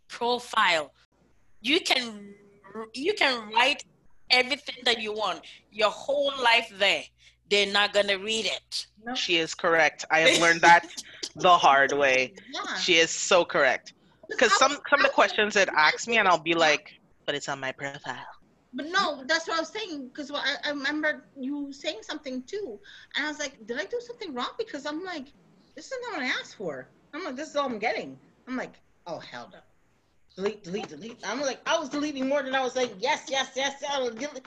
profile. 0.10 0.92
You 1.62 1.80
can 1.80 2.34
you 2.94 3.14
can 3.14 3.50
write 3.54 3.86
everything 4.30 4.76
that 4.84 5.00
you 5.02 5.14
want, 5.14 5.42
your 5.72 5.90
whole 5.90 6.34
life 6.44 6.72
there. 6.78 7.04
They're 7.50 7.72
not 7.72 7.94
gonna 7.94 8.18
read 8.18 8.46
it. 8.46 8.88
No. 9.06 9.14
she 9.14 9.38
is 9.38 9.54
correct 9.54 10.04
i 10.10 10.20
have 10.22 10.42
learned 10.42 10.62
that 10.70 10.84
the 11.36 11.56
hard 11.66 11.92
way 11.92 12.34
Yeah. 12.52 12.76
she 12.78 12.96
is 12.96 13.12
so 13.12 13.46
correct 13.46 13.94
because 14.30 14.52
some 14.58 14.72
some 14.90 15.00
of 15.02 15.06
the 15.06 15.12
questions 15.22 15.56
it 15.56 15.70
asks 15.76 16.08
me 16.08 16.18
and 16.18 16.28
i'll 16.28 16.40
be 16.40 16.56
like 16.56 16.86
but 17.28 17.36
it's 17.36 17.48
on 17.48 17.60
my 17.60 17.72
profile 17.72 18.26
But 18.74 18.88
no, 19.00 19.24
that's 19.30 19.48
what 19.48 19.56
I 19.58 19.62
was 19.62 19.70
saying 19.70 20.08
because 20.10 20.32
I, 20.32 20.56
I 20.68 20.70
remember 20.72 21.12
you 21.48 21.72
saying 21.72 22.00
something 22.02 22.36
too, 22.54 22.68
and 23.16 23.26
I 23.26 23.30
was 23.32 23.40
like, 23.40 23.54
did 23.68 23.78
I 23.80 23.86
do 23.96 24.00
something 24.10 24.34
wrong? 24.38 24.54
Because 24.64 24.84
I'm 24.90 25.02
like, 25.14 25.28
this 25.76 25.86
is 25.86 25.94
not 26.04 26.10
what 26.18 26.24
I 26.28 26.32
asked 26.40 26.56
for. 26.62 26.74
I'm 27.14 27.24
like, 27.28 27.38
this 27.40 27.48
is 27.52 27.56
all 27.56 27.68
I'm 27.72 27.80
getting. 27.80 28.10
I'm 28.48 28.58
like, 28.64 28.76
oh 29.08 29.20
hell 29.32 29.48
no. 29.56 29.60
Delete, 30.36 30.64
delete, 30.64 30.90
delete. 30.90 31.18
I'm 31.24 31.40
like, 31.40 31.62
I 31.66 31.78
was 31.80 31.90
deleting 31.90 32.28
more 32.28 32.44
than 32.44 32.56
I 32.56 32.62
was 32.62 32.76
like, 32.76 32.94
yes, 33.00 33.26
yes, 33.30 33.52
yes, 33.56 33.80
delete. 33.80 34.46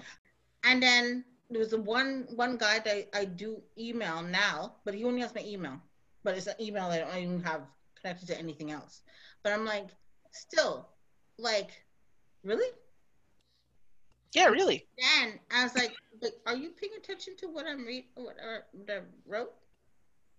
And 0.65 0.83
then 0.83 1.25
there 1.49 1.61
was 1.61 1.75
one 1.75 2.27
one 2.35 2.59
guy 2.59 2.79
that 2.81 3.09
I, 3.15 3.21
I 3.21 3.25
do 3.25 3.63
email 3.79 4.23
now, 4.23 4.75
but 4.85 4.95
he 4.95 5.05
only 5.05 5.23
has 5.23 5.35
my 5.35 5.43
email. 5.43 5.81
But 6.25 6.37
it's 6.37 6.47
an 6.47 6.57
email 6.61 6.91
that 6.91 7.07
I 7.07 7.15
don't 7.15 7.23
even 7.23 7.43
have 7.43 7.63
connected 8.01 8.27
to 8.29 8.39
anything 8.39 8.71
else. 8.71 9.03
But 9.43 9.53
I'm 9.53 9.65
like, 9.65 9.89
still, 10.31 10.89
like, 11.39 11.71
really? 12.45 12.69
Yeah, 14.35 14.49
really. 14.49 14.87
And 15.23 15.39
I 15.51 15.63
was 15.63 15.75
like, 15.75 15.97
are 16.45 16.57
you 16.57 16.71
paying 16.71 16.93
attention 16.99 17.35
to 17.39 17.47
what 17.47 17.67
I'm 17.67 17.87
read 17.87 18.05
what, 18.15 18.37
I- 18.43 18.67
what 18.73 18.91
I 18.91 19.01
wrote? 19.27 19.55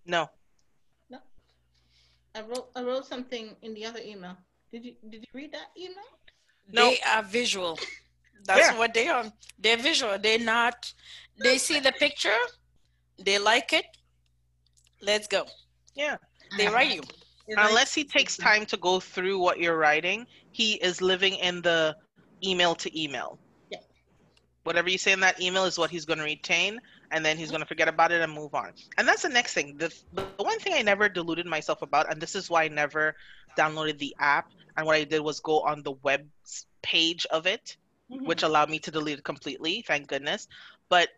No. 0.06 0.30
I 2.36 2.42
wrote 2.42 2.70
I 2.76 2.84
wrote 2.84 3.06
something 3.08 3.56
in 3.64 3.74
the 3.74 3.86
other 3.86 4.00
email. 4.06 4.38
Did 4.72 4.86
you 4.86 4.94
did 5.10 5.22
you 5.22 5.32
read 5.34 5.52
that 5.54 5.70
email? 5.78 6.12
No. 6.72 6.90
They 6.90 7.00
are 7.02 7.24
visual. 7.24 7.80
That's 8.46 8.72
Yeah. 8.72 8.78
what 8.78 8.94
they 8.94 9.08
are. 9.08 9.32
They're 9.58 9.78
visual. 9.78 10.18
They're 10.18 10.40
not. 10.40 10.94
They 11.38 11.58
see 11.58 11.80
the 11.80 11.92
picture. 11.94 12.40
They 13.18 13.38
like 13.38 13.74
it. 13.74 13.86
Let's 15.02 15.28
go. 15.28 15.46
Yeah. 15.96 16.18
They 16.58 16.68
uh-huh. 16.68 16.76
write 16.76 16.96
you. 16.96 17.02
Unless 17.58 17.96
he 17.96 18.04
takes 18.04 18.38
time 18.38 18.66
to 18.68 18.78
go 18.78 19.00
through 19.00 19.40
what 19.40 19.60
you're 19.60 19.78
writing, 19.78 20.28
he 20.52 20.74
is 20.74 21.02
living 21.02 21.36
in 21.36 21.62
the 21.62 21.96
email 22.44 22.76
to 22.76 23.02
email. 23.02 23.40
Yeah. 23.72 23.80
Whatever 24.64 24.90
you 24.90 25.00
say 25.00 25.14
in 25.14 25.20
that 25.22 25.42
email 25.42 25.66
is 25.66 25.78
what 25.78 25.90
he's 25.90 26.06
going 26.06 26.20
to 26.20 26.26
retain, 26.26 26.80
and 27.12 27.26
then 27.26 27.38
he's 27.38 27.48
mm-hmm. 27.48 27.54
going 27.54 27.62
to 27.62 27.68
forget 27.68 27.88
about 27.88 28.12
it 28.12 28.22
and 28.22 28.32
move 28.32 28.54
on. 28.54 28.74
And 28.98 29.08
that's 29.08 29.24
the 29.24 29.30
next 29.30 29.54
thing. 29.54 29.78
The, 29.78 29.92
the 30.14 30.44
one 30.44 30.60
thing 30.60 30.74
I 30.74 30.84
never 30.84 31.10
deluded 31.10 31.48
myself 31.48 31.82
about, 31.82 32.12
and 32.12 32.22
this 32.22 32.36
is 32.36 32.50
why 32.52 32.66
I 32.66 32.68
never 32.68 33.16
downloaded 33.62 33.98
the 34.00 34.16
app, 34.20 34.48
and 34.76 34.86
what 34.86 34.96
I 34.96 35.04
did 35.04 35.22
was 35.30 35.40
go 35.52 35.58
on 35.72 35.84
the 35.84 35.96
web 36.08 36.24
page 36.82 37.26
of 37.38 37.46
it, 37.56 37.66
Mhm. 38.10 38.26
which 38.30 38.44
allowed 38.44 38.70
me 38.70 38.80
to 38.80 38.92
delete 38.92 39.20
it 39.20 39.24
completely, 39.24 39.84
thank 39.90 40.08
goodness. 40.08 40.48
But 40.88 41.10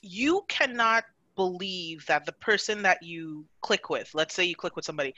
you 0.00 0.34
cannot 0.48 1.04
believe 1.36 2.06
that 2.06 2.24
the 2.26 2.32
person 2.32 2.82
that 2.82 3.02
you 3.02 3.46
click 3.60 3.90
with, 3.90 4.08
let's 4.14 4.34
say 4.34 4.44
you 4.44 4.56
click 4.56 4.76
with 4.76 4.84
somebody, 4.84 5.14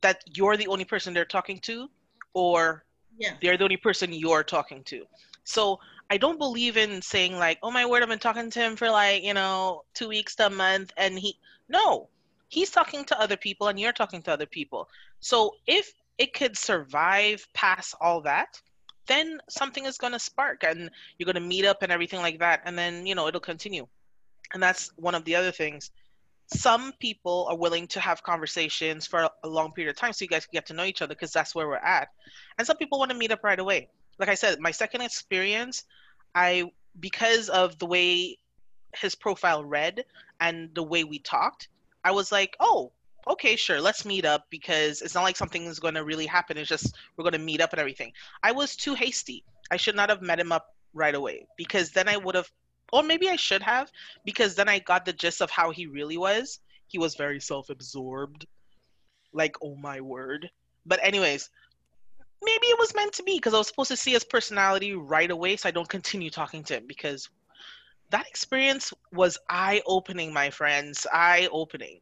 that 0.00 0.22
you're 0.36 0.56
the 0.56 0.66
only 0.74 0.84
person 0.84 1.12
they're 1.12 1.24
talking 1.38 1.58
to, 1.60 1.88
or 2.32 2.84
yeah. 3.18 3.34
they're 3.40 3.58
the 3.58 3.64
only 3.64 3.76
person 3.76 4.12
you're 4.12 4.44
talking 4.44 4.82
to. 4.84 5.06
So 5.44 5.78
I 6.10 6.16
don't 6.16 6.38
believe 6.38 6.76
in 6.76 7.02
saying 7.02 7.38
like, 7.38 7.58
oh 7.62 7.70
my 7.70 7.86
word, 7.86 8.02
I've 8.02 8.08
been 8.08 8.18
talking 8.18 8.50
to 8.50 8.60
him 8.60 8.76
for 8.76 8.90
like, 8.90 9.22
you 9.22 9.34
know, 9.34 9.82
two 9.94 10.08
weeks 10.08 10.34
to 10.36 10.46
a 10.46 10.50
month 10.50 10.92
and 10.96 11.18
he 11.18 11.38
no. 11.68 12.08
He's 12.48 12.70
talking 12.70 13.04
to 13.06 13.20
other 13.20 13.36
people 13.36 13.68
and 13.68 13.78
you're 13.78 13.92
talking 13.92 14.22
to 14.22 14.32
other 14.32 14.46
people. 14.46 14.88
So 15.20 15.54
if 15.66 15.92
it 16.18 16.34
could 16.34 16.56
survive 16.56 17.46
past 17.54 17.94
all 18.00 18.20
that, 18.22 18.60
then 19.06 19.38
something 19.48 19.86
is 19.86 19.98
gonna 19.98 20.18
spark 20.18 20.64
and 20.64 20.90
you're 21.18 21.26
gonna 21.26 21.40
meet 21.40 21.64
up 21.64 21.82
and 21.82 21.90
everything 21.90 22.20
like 22.20 22.38
that, 22.40 22.62
and 22.64 22.78
then 22.78 23.06
you 23.06 23.14
know 23.14 23.26
it'll 23.28 23.40
continue. 23.40 23.86
And 24.52 24.62
that's 24.62 24.90
one 24.96 25.14
of 25.14 25.24
the 25.24 25.36
other 25.36 25.52
things. 25.52 25.90
Some 26.52 26.92
people 26.98 27.46
are 27.48 27.56
willing 27.56 27.86
to 27.88 28.00
have 28.00 28.22
conversations 28.24 29.06
for 29.06 29.20
a- 29.20 29.30
a 29.44 29.48
long 29.48 29.72
period 29.72 29.90
of 29.90 29.96
time 29.96 30.12
so 30.12 30.24
you 30.24 30.28
guys 30.28 30.46
can 30.46 30.56
get 30.56 30.66
to 30.66 30.72
know 30.72 30.84
each 30.84 31.00
other 31.00 31.14
because 31.14 31.32
that's 31.32 31.54
where 31.54 31.68
we're 31.68 31.76
at. 31.76 32.08
And 32.58 32.66
some 32.66 32.76
people 32.76 32.98
want 32.98 33.12
to 33.12 33.16
meet 33.16 33.30
up 33.30 33.44
right 33.44 33.60
away 33.60 33.88
like 34.20 34.28
I 34.28 34.34
said, 34.34 34.60
my 34.60 34.70
second 34.70 35.00
experience, 35.00 35.84
I 36.34 36.70
because 37.00 37.48
of 37.48 37.78
the 37.78 37.86
way 37.86 38.38
his 38.94 39.14
profile 39.14 39.64
read 39.64 40.04
and 40.40 40.68
the 40.74 40.82
way 40.82 41.04
we 41.04 41.18
talked, 41.20 41.68
I 42.04 42.10
was 42.12 42.30
like, 42.30 42.54
oh, 42.60 42.92
okay, 43.26 43.56
sure, 43.56 43.80
let's 43.80 44.04
meet 44.04 44.24
up 44.24 44.46
because 44.50 45.02
it's 45.02 45.14
not 45.14 45.22
like 45.22 45.36
something 45.36 45.64
is 45.64 45.78
going 45.78 45.94
to 45.94 46.04
really 46.04 46.26
happen. 46.26 46.56
It's 46.56 46.68
just 46.68 46.94
we're 47.16 47.24
going 47.24 47.32
to 47.32 47.38
meet 47.38 47.60
up 47.60 47.72
and 47.72 47.80
everything. 47.80 48.12
I 48.42 48.52
was 48.52 48.76
too 48.76 48.94
hasty. 48.94 49.44
I 49.70 49.76
should 49.76 49.96
not 49.96 50.10
have 50.10 50.22
met 50.22 50.40
him 50.40 50.52
up 50.52 50.74
right 50.94 51.14
away 51.14 51.46
because 51.56 51.90
then 51.90 52.08
I 52.08 52.16
would 52.16 52.34
have, 52.34 52.50
or 52.92 53.02
maybe 53.02 53.28
I 53.28 53.36
should 53.36 53.62
have, 53.62 53.90
because 54.24 54.54
then 54.54 54.68
I 54.68 54.78
got 54.80 55.04
the 55.04 55.12
gist 55.12 55.40
of 55.40 55.50
how 55.50 55.70
he 55.70 55.86
really 55.86 56.16
was. 56.16 56.60
He 56.88 56.98
was 56.98 57.14
very 57.14 57.40
self-absorbed, 57.40 58.46
like 59.32 59.54
oh 59.62 59.76
my 59.76 60.00
word. 60.00 60.50
But 60.86 60.98
anyways, 61.02 61.50
maybe 62.42 62.66
it 62.66 62.78
was 62.78 62.94
meant 62.94 63.12
to 63.14 63.22
be 63.22 63.36
because 63.36 63.54
I 63.54 63.58
was 63.58 63.68
supposed 63.68 63.90
to 63.90 63.96
see 63.96 64.12
his 64.12 64.24
personality 64.24 64.94
right 64.94 65.30
away 65.30 65.56
so 65.56 65.68
I 65.68 65.72
don't 65.72 65.88
continue 65.88 66.30
talking 66.30 66.64
to 66.64 66.76
him 66.76 66.86
because 66.88 67.28
that 68.10 68.26
experience 68.26 68.92
was 69.12 69.38
eye 69.48 69.82
opening, 69.86 70.32
my 70.32 70.50
friends. 70.50 71.06
Eye 71.12 71.48
opening. 71.52 72.00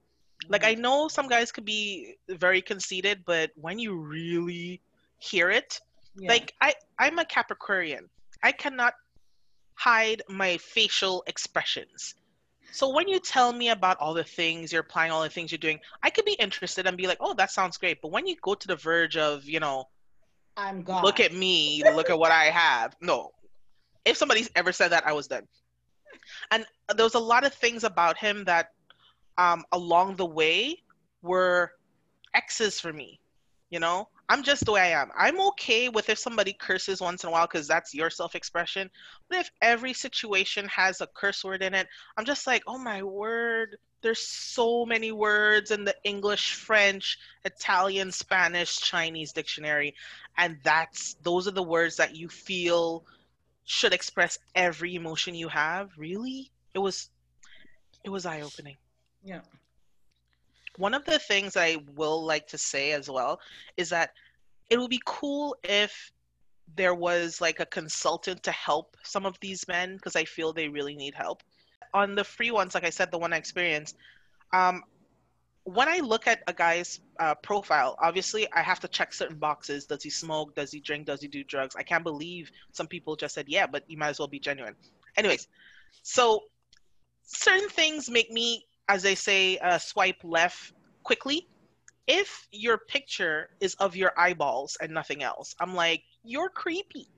Like, 0.48 0.64
I 0.64 0.72
mm-hmm. 0.72 0.82
know 0.82 1.08
some 1.08 1.28
guys 1.28 1.52
could 1.52 1.64
be 1.64 2.16
very 2.28 2.62
conceited, 2.62 3.22
but 3.24 3.50
when 3.54 3.78
you 3.78 3.94
really 3.94 4.80
hear 5.18 5.50
it, 5.50 5.80
Yeah. 6.16 6.30
like, 6.30 6.54
I, 6.60 6.74
I'm 6.98 7.18
a 7.18 7.24
Capricornian, 7.24 8.08
I 8.42 8.52
cannot 8.52 8.94
hide 9.74 10.22
my 10.28 10.56
facial 10.58 11.22
expressions. 11.26 12.14
So 12.72 12.90
when 12.90 13.08
you 13.08 13.18
tell 13.18 13.52
me 13.52 13.70
about 13.70 13.96
all 13.98 14.12
the 14.12 14.24
things 14.24 14.72
you're 14.72 14.82
applying, 14.82 15.10
all 15.10 15.22
the 15.22 15.30
things 15.30 15.50
you're 15.50 15.58
doing, 15.58 15.80
I 16.02 16.10
could 16.10 16.24
be 16.24 16.34
interested 16.34 16.86
and 16.86 16.96
be 16.96 17.06
like, 17.06 17.18
oh, 17.20 17.34
that 17.34 17.50
sounds 17.50 17.76
great. 17.76 18.00
But 18.02 18.10
when 18.10 18.26
you 18.26 18.36
go 18.42 18.54
to 18.54 18.66
the 18.66 18.76
verge 18.76 19.16
of, 19.16 19.44
you 19.44 19.60
know, 19.60 19.88
I'm 20.56 20.82
gone. 20.82 21.02
look 21.02 21.20
at 21.20 21.32
me, 21.32 21.82
look 21.94 22.10
at 22.10 22.18
what 22.18 22.32
I 22.32 22.46
have. 22.46 22.96
No. 23.00 23.30
If 24.04 24.16
somebody's 24.16 24.50
ever 24.54 24.72
said 24.72 24.88
that, 24.88 25.06
I 25.06 25.12
was 25.12 25.28
done. 25.28 25.46
And 26.50 26.66
uh, 26.88 26.94
there 26.94 27.04
was 27.04 27.14
a 27.14 27.20
lot 27.20 27.44
of 27.44 27.54
things 27.54 27.84
about 27.84 28.18
him 28.18 28.44
that 28.44 28.70
um, 29.38 29.64
along 29.72 30.16
the 30.16 30.26
way 30.26 30.82
were 31.22 31.72
X's 32.34 32.80
for 32.80 32.92
me. 32.92 33.20
You 33.70 33.80
know, 33.80 34.08
I'm 34.28 34.42
just 34.42 34.64
the 34.64 34.72
way 34.72 34.80
I 34.80 35.00
am. 35.00 35.10
I'm 35.16 35.40
okay 35.48 35.88
with 35.88 36.08
if 36.08 36.18
somebody 36.18 36.54
curses 36.54 37.00
once 37.00 37.22
in 37.22 37.28
a 37.28 37.32
while 37.32 37.46
because 37.46 37.68
that's 37.68 37.94
your 37.94 38.10
self 38.10 38.34
expression. 38.34 38.90
But 39.28 39.40
if 39.40 39.50
every 39.62 39.92
situation 39.92 40.66
has 40.68 41.00
a 41.00 41.06
curse 41.06 41.44
word 41.44 41.62
in 41.62 41.74
it, 41.74 41.86
I'm 42.16 42.24
just 42.24 42.46
like, 42.46 42.62
oh 42.66 42.78
my 42.78 43.02
word, 43.02 43.76
there's 44.00 44.26
so 44.26 44.86
many 44.86 45.12
words 45.12 45.70
in 45.70 45.84
the 45.84 45.94
English, 46.04 46.54
French, 46.54 47.18
Italian, 47.44 48.10
Spanish, 48.12 48.78
Chinese 48.78 49.32
dictionary 49.32 49.94
and 50.38 50.56
that's 50.62 51.14
those 51.22 51.46
are 51.46 51.52
the 51.52 51.62
words 51.62 51.96
that 51.96 52.16
you 52.16 52.28
feel 52.28 53.04
should 53.64 53.92
express 53.92 54.38
every 54.54 54.94
emotion 54.94 55.34
you 55.34 55.48
have 55.48 55.90
really 55.98 56.50
it 56.72 56.78
was 56.78 57.10
it 58.04 58.08
was 58.08 58.24
eye 58.24 58.40
opening 58.40 58.76
Yeah. 59.24 59.40
one 60.76 60.94
of 60.94 61.04
the 61.04 61.18
things 61.18 61.56
i 61.56 61.76
will 61.96 62.24
like 62.24 62.46
to 62.48 62.58
say 62.58 62.92
as 62.92 63.10
well 63.10 63.40
is 63.76 63.90
that 63.90 64.10
it 64.70 64.78
would 64.78 64.90
be 64.90 65.02
cool 65.04 65.56
if 65.64 66.12
there 66.76 66.94
was 66.94 67.40
like 67.40 67.60
a 67.60 67.66
consultant 67.66 68.42
to 68.42 68.52
help 68.52 68.96
some 69.02 69.26
of 69.26 69.36
these 69.40 69.66
men 69.68 69.96
because 69.96 70.16
i 70.16 70.24
feel 70.24 70.52
they 70.52 70.68
really 70.68 70.94
need 70.94 71.14
help 71.14 71.42
on 71.94 72.14
the 72.14 72.24
free 72.24 72.50
ones 72.50 72.74
like 72.74 72.84
i 72.84 72.90
said 72.90 73.10
the 73.10 73.18
one 73.18 73.32
i 73.32 73.36
experienced 73.36 73.96
um, 74.52 74.82
when 75.74 75.86
I 75.86 75.98
look 75.98 76.26
at 76.26 76.42
a 76.46 76.52
guy's 76.54 77.00
uh, 77.20 77.34
profile, 77.34 77.94
obviously 78.00 78.48
I 78.54 78.62
have 78.62 78.80
to 78.80 78.88
check 78.88 79.12
certain 79.12 79.36
boxes. 79.36 79.84
Does 79.84 80.02
he 80.02 80.08
smoke? 80.08 80.54
Does 80.54 80.72
he 80.72 80.80
drink? 80.80 81.06
Does 81.06 81.20
he 81.20 81.28
do 81.28 81.44
drugs? 81.44 81.76
I 81.76 81.82
can't 81.82 82.04
believe 82.04 82.50
some 82.72 82.86
people 82.86 83.16
just 83.16 83.34
said, 83.34 83.44
yeah, 83.48 83.66
but 83.66 83.84
you 83.86 83.98
might 83.98 84.08
as 84.08 84.18
well 84.18 84.28
be 84.28 84.38
genuine. 84.38 84.74
Anyways, 85.18 85.46
so 86.02 86.40
certain 87.22 87.68
things 87.68 88.08
make 88.08 88.30
me, 88.30 88.64
as 88.88 89.02
they 89.02 89.14
say, 89.14 89.58
uh, 89.58 89.78
swipe 89.78 90.22
left 90.24 90.72
quickly. 91.02 91.46
If 92.06 92.48
your 92.52 92.78
picture 92.78 93.50
is 93.60 93.74
of 93.74 93.94
your 93.94 94.12
eyeballs 94.18 94.76
and 94.80 94.92
nothing 94.92 95.22
else, 95.22 95.54
I'm 95.60 95.74
like, 95.74 96.02
you're 96.24 96.48
creepy. 96.48 97.08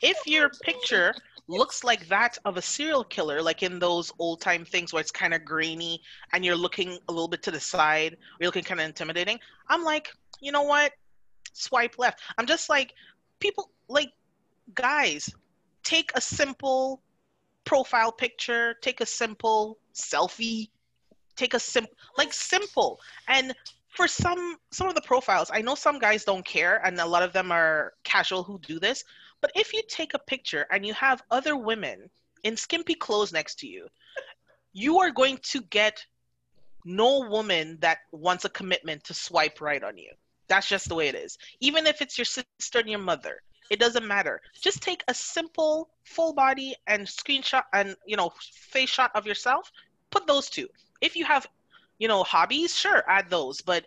If 0.00 0.16
your 0.26 0.50
picture 0.62 1.14
looks 1.48 1.84
like 1.84 2.08
that 2.08 2.38
of 2.44 2.56
a 2.56 2.62
serial 2.62 3.04
killer, 3.04 3.40
like 3.42 3.62
in 3.62 3.78
those 3.78 4.12
old 4.18 4.40
time 4.40 4.64
things 4.64 4.92
where 4.92 5.00
it's 5.00 5.10
kind 5.10 5.34
of 5.34 5.44
grainy 5.44 6.00
and 6.32 6.44
you're 6.44 6.56
looking 6.56 6.98
a 7.08 7.12
little 7.12 7.28
bit 7.28 7.42
to 7.44 7.50
the 7.50 7.60
side, 7.60 8.16
you're 8.40 8.48
looking 8.48 8.64
kind 8.64 8.80
of 8.80 8.86
intimidating, 8.86 9.38
I'm 9.68 9.84
like, 9.84 10.08
you 10.40 10.50
know 10.50 10.62
what? 10.62 10.92
Swipe 11.52 11.98
left. 11.98 12.20
I'm 12.38 12.46
just 12.46 12.68
like, 12.68 12.94
people, 13.38 13.70
like, 13.88 14.12
guys, 14.74 15.28
take 15.82 16.10
a 16.14 16.20
simple 16.20 17.02
profile 17.64 18.12
picture, 18.12 18.74
take 18.80 19.00
a 19.00 19.06
simple 19.06 19.78
selfie, 19.94 20.68
take 21.36 21.54
a 21.54 21.60
sim, 21.60 21.86
like 22.18 22.32
simple. 22.32 23.00
And 23.28 23.54
for 23.88 24.08
some 24.08 24.56
some 24.70 24.88
of 24.88 24.94
the 24.94 25.00
profiles, 25.02 25.50
I 25.52 25.62
know 25.62 25.74
some 25.74 25.98
guys 25.98 26.24
don't 26.24 26.44
care, 26.44 26.84
and 26.84 26.98
a 26.98 27.06
lot 27.06 27.22
of 27.22 27.32
them 27.32 27.50
are 27.50 27.94
casual 28.04 28.42
who 28.42 28.58
do 28.60 28.78
this. 28.78 29.04
But 29.40 29.52
if 29.54 29.72
you 29.72 29.82
take 29.88 30.14
a 30.14 30.18
picture 30.18 30.66
and 30.70 30.84
you 30.86 30.94
have 30.94 31.22
other 31.30 31.56
women 31.56 32.10
in 32.44 32.56
skimpy 32.56 32.94
clothes 32.94 33.32
next 33.32 33.58
to 33.60 33.66
you, 33.66 33.86
you 34.72 34.98
are 35.00 35.10
going 35.10 35.38
to 35.42 35.60
get 35.62 36.04
no 36.84 37.20
woman 37.28 37.78
that 37.80 37.98
wants 38.12 38.44
a 38.44 38.48
commitment 38.48 39.02
to 39.04 39.14
swipe 39.14 39.60
right 39.60 39.82
on 39.82 39.98
you. 39.98 40.10
That's 40.48 40.68
just 40.68 40.88
the 40.88 40.94
way 40.94 41.08
it 41.08 41.14
is. 41.14 41.36
Even 41.60 41.86
if 41.86 42.00
it's 42.00 42.16
your 42.16 42.24
sister 42.24 42.78
and 42.78 42.88
your 42.88 43.00
mother, 43.00 43.42
it 43.70 43.80
doesn't 43.80 44.06
matter. 44.06 44.40
Just 44.60 44.82
take 44.82 45.02
a 45.08 45.14
simple 45.14 45.90
full 46.04 46.32
body 46.32 46.74
and 46.86 47.06
screenshot 47.06 47.64
and 47.72 47.96
you 48.06 48.16
know 48.16 48.32
face 48.70 48.90
shot 48.90 49.10
of 49.14 49.26
yourself. 49.26 49.70
Put 50.10 50.26
those 50.26 50.48
two. 50.48 50.68
If 51.00 51.16
you 51.16 51.24
have, 51.24 51.46
you 51.98 52.08
know, 52.08 52.22
hobbies, 52.22 52.74
sure, 52.76 53.04
add 53.08 53.30
those. 53.30 53.60
But 53.60 53.86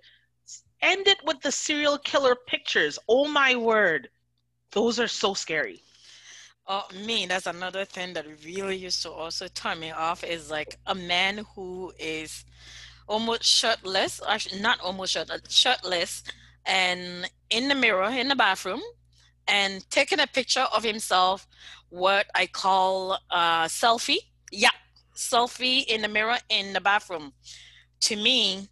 end 0.82 1.08
it 1.08 1.20
with 1.26 1.42
the 1.42 1.52
serial 1.52 1.98
killer 1.98 2.36
pictures. 2.48 3.00
Oh 3.08 3.28
my 3.28 3.56
word, 3.56 4.10
those 4.72 5.00
are 5.00 5.08
so 5.08 5.34
scary. 5.34 5.82
Oh, 6.68 6.86
me, 7.04 7.26
that's 7.26 7.48
another 7.48 7.84
thing 7.84 8.14
that 8.14 8.26
really 8.46 8.78
used 8.78 9.02
to 9.02 9.12
also 9.12 9.48
turn 9.48 9.80
me 9.80 9.90
off 9.90 10.24
is 10.24 10.52
like 10.52 10.78
a 10.86 10.94
man 10.94 11.46
who 11.56 11.92
is 11.98 12.46
almost 13.08 13.44
shirtless, 13.44 14.22
actually 14.28 14.62
not 14.62 14.80
almost 14.80 15.14
shirtless, 15.14 15.42
shirtless, 15.50 16.24
and 16.68 17.30
in 17.50 17.70
the 17.70 17.76
mirror 17.76 18.12
in 18.12 18.28
the 18.28 18.36
bathroom, 18.36 18.82
and 19.48 19.90
taking 19.90 20.20
a 20.20 20.28
picture 20.28 20.68
of 20.76 20.84
himself, 20.84 21.48
what 21.90 22.28
I 22.36 22.46
call 22.46 23.14
a 23.32 23.66
selfie. 23.66 24.20
Yeah, 24.52 24.70
selfie 25.20 25.86
in 25.86 26.02
the 26.02 26.08
mirror 26.08 26.38
in 26.50 26.74
the 26.74 26.80
bathroom. 26.80 27.34
To 28.02 28.16
me, 28.16 28.70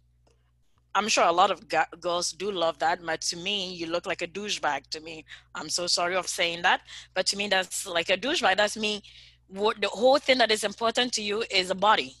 I'm 0.94 1.08
sure 1.08 1.24
a 1.24 1.32
lot 1.32 1.50
of 1.50 1.68
girls 2.00 2.32
do 2.32 2.50
love 2.50 2.78
that, 2.78 3.04
but 3.04 3.20
to 3.30 3.36
me, 3.36 3.74
you 3.74 3.86
look 3.86 4.06
like 4.06 4.22
a 4.22 4.26
douchebag 4.26 4.88
to 4.90 5.00
me. 5.00 5.24
I'm 5.54 5.68
so 5.68 5.86
sorry 5.86 6.16
of 6.16 6.26
saying 6.26 6.62
that, 6.62 6.80
but 7.14 7.26
to 7.26 7.36
me, 7.36 7.48
that's 7.48 7.86
like 7.86 8.08
a 8.08 8.16
douchebag. 8.16 8.56
That's 8.56 8.76
me. 8.76 9.02
What 9.48 9.80
the 9.80 9.88
whole 9.88 10.18
thing 10.18 10.38
that 10.38 10.50
is 10.50 10.64
important 10.64 11.12
to 11.14 11.22
you 11.22 11.44
is 11.50 11.70
a 11.70 11.74
body. 11.74 12.14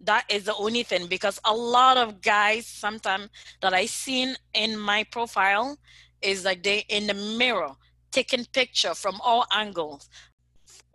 That 0.00 0.24
is 0.28 0.44
the 0.44 0.54
only 0.54 0.82
thing 0.82 1.06
because 1.06 1.40
a 1.44 1.54
lot 1.54 1.96
of 1.96 2.20
guys 2.20 2.66
sometimes 2.66 3.30
that 3.62 3.74
I 3.74 3.86
seen 3.86 4.36
in 4.54 4.78
my 4.78 5.04
profile 5.04 5.78
is 6.20 6.44
like 6.44 6.62
they 6.62 6.84
in 6.88 7.06
the 7.06 7.14
mirror 7.14 7.72
taking 8.10 8.44
picture 8.46 8.94
from 8.94 9.20
all 9.20 9.46
angles. 9.52 10.08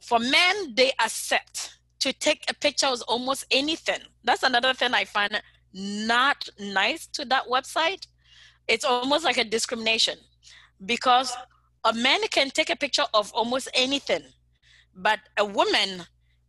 For 0.02 0.20
men, 0.20 0.76
they 0.76 0.92
accept 1.00 1.78
to 2.04 2.12
take 2.12 2.44
a 2.50 2.54
picture 2.54 2.88
of 2.88 3.02
almost 3.08 3.46
anything. 3.50 4.02
That's 4.26 4.44
another 4.44 4.74
thing 4.74 4.94
I 4.94 5.06
find 5.06 5.42
not 5.74 6.50
nice 6.60 7.08
to 7.08 7.24
that 7.26 7.46
website, 7.48 8.08
it's 8.68 8.84
almost 8.84 9.24
like 9.24 9.38
a 9.38 9.46
discrimination 9.46 10.18
because 10.86 11.34
a 11.86 11.94
man 11.94 12.20
can 12.30 12.50
take 12.50 12.70
a 12.70 12.76
picture 12.76 13.06
of 13.14 13.32
almost 13.34 13.70
anything, 13.74 14.24
but 14.94 15.20
a 15.38 15.46
woman, 15.46 16.04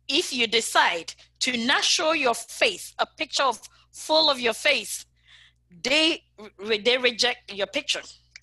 if 0.09 0.33
you 0.33 0.45
decide 0.45 1.13
to 1.39 1.55
not 1.65 1.85
show 1.85 2.11
your 2.11 2.33
face, 2.33 2.93
a 2.99 3.05
picture 3.05 3.43
of 3.43 3.57
full 3.93 4.29
of 4.29 4.37
your 4.41 4.53
face, 4.53 5.05
they 5.83 6.21
they 6.83 6.97
reject 6.97 7.53
your 7.53 7.67
picture. 7.67 8.01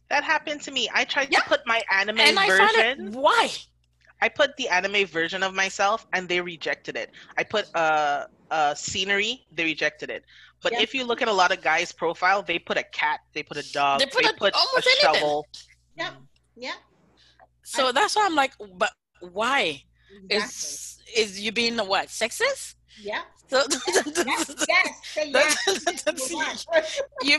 That 0.08 0.24
happened 0.24 0.62
to 0.62 0.70
me. 0.70 0.88
I 0.94 1.04
tried 1.04 1.28
yeah. 1.30 1.40
to 1.40 1.48
put 1.48 1.60
my 1.66 1.82
anime 1.92 2.20
and 2.20 2.38
I 2.38 2.48
version. 2.48 3.08
It, 3.08 3.12
why? 3.12 3.50
I 4.22 4.28
put 4.28 4.56
the 4.56 4.68
anime 4.68 5.04
version 5.06 5.42
of 5.42 5.52
myself 5.52 6.06
and 6.12 6.28
they 6.28 6.40
rejected 6.40 6.96
it. 6.96 7.10
I 7.36 7.42
put 7.42 7.66
a 7.74 7.78
uh, 7.78 8.26
uh, 8.52 8.74
scenery, 8.74 9.44
they 9.50 9.64
rejected 9.64 10.10
it. 10.10 10.24
But 10.62 10.74
if 10.74 10.94
you 10.94 11.04
look 11.04 11.20
at 11.22 11.28
a 11.28 11.32
lot 11.32 11.50
of 11.50 11.60
guys' 11.60 11.90
profile, 11.90 12.40
they 12.40 12.60
put 12.60 12.78
a 12.78 12.84
cat, 12.84 13.18
they 13.34 13.42
put 13.42 13.56
a 13.56 13.72
dog, 13.72 13.98
they 13.98 14.06
put, 14.06 14.22
they 14.22 14.28
a, 14.28 14.32
put 14.34 14.54
almost 14.54 14.86
a 14.86 14.90
shovel. 15.00 15.46
Yeah, 15.96 16.10
yeah. 16.56 16.74
So 17.64 17.88
I, 17.88 17.92
that's 17.92 18.14
why 18.14 18.24
I'm 18.24 18.36
like, 18.36 18.52
but 18.76 18.92
why? 19.20 19.82
Exactly. 20.30 20.36
Is 20.36 20.98
is 21.16 21.40
you 21.40 21.50
being 21.50 21.76
what 21.78 22.06
sexist? 22.06 22.76
Yeah. 23.00 23.22
So, 23.52 23.60
yes, 24.24 24.54
yes, 24.66 25.26
you 27.22 27.38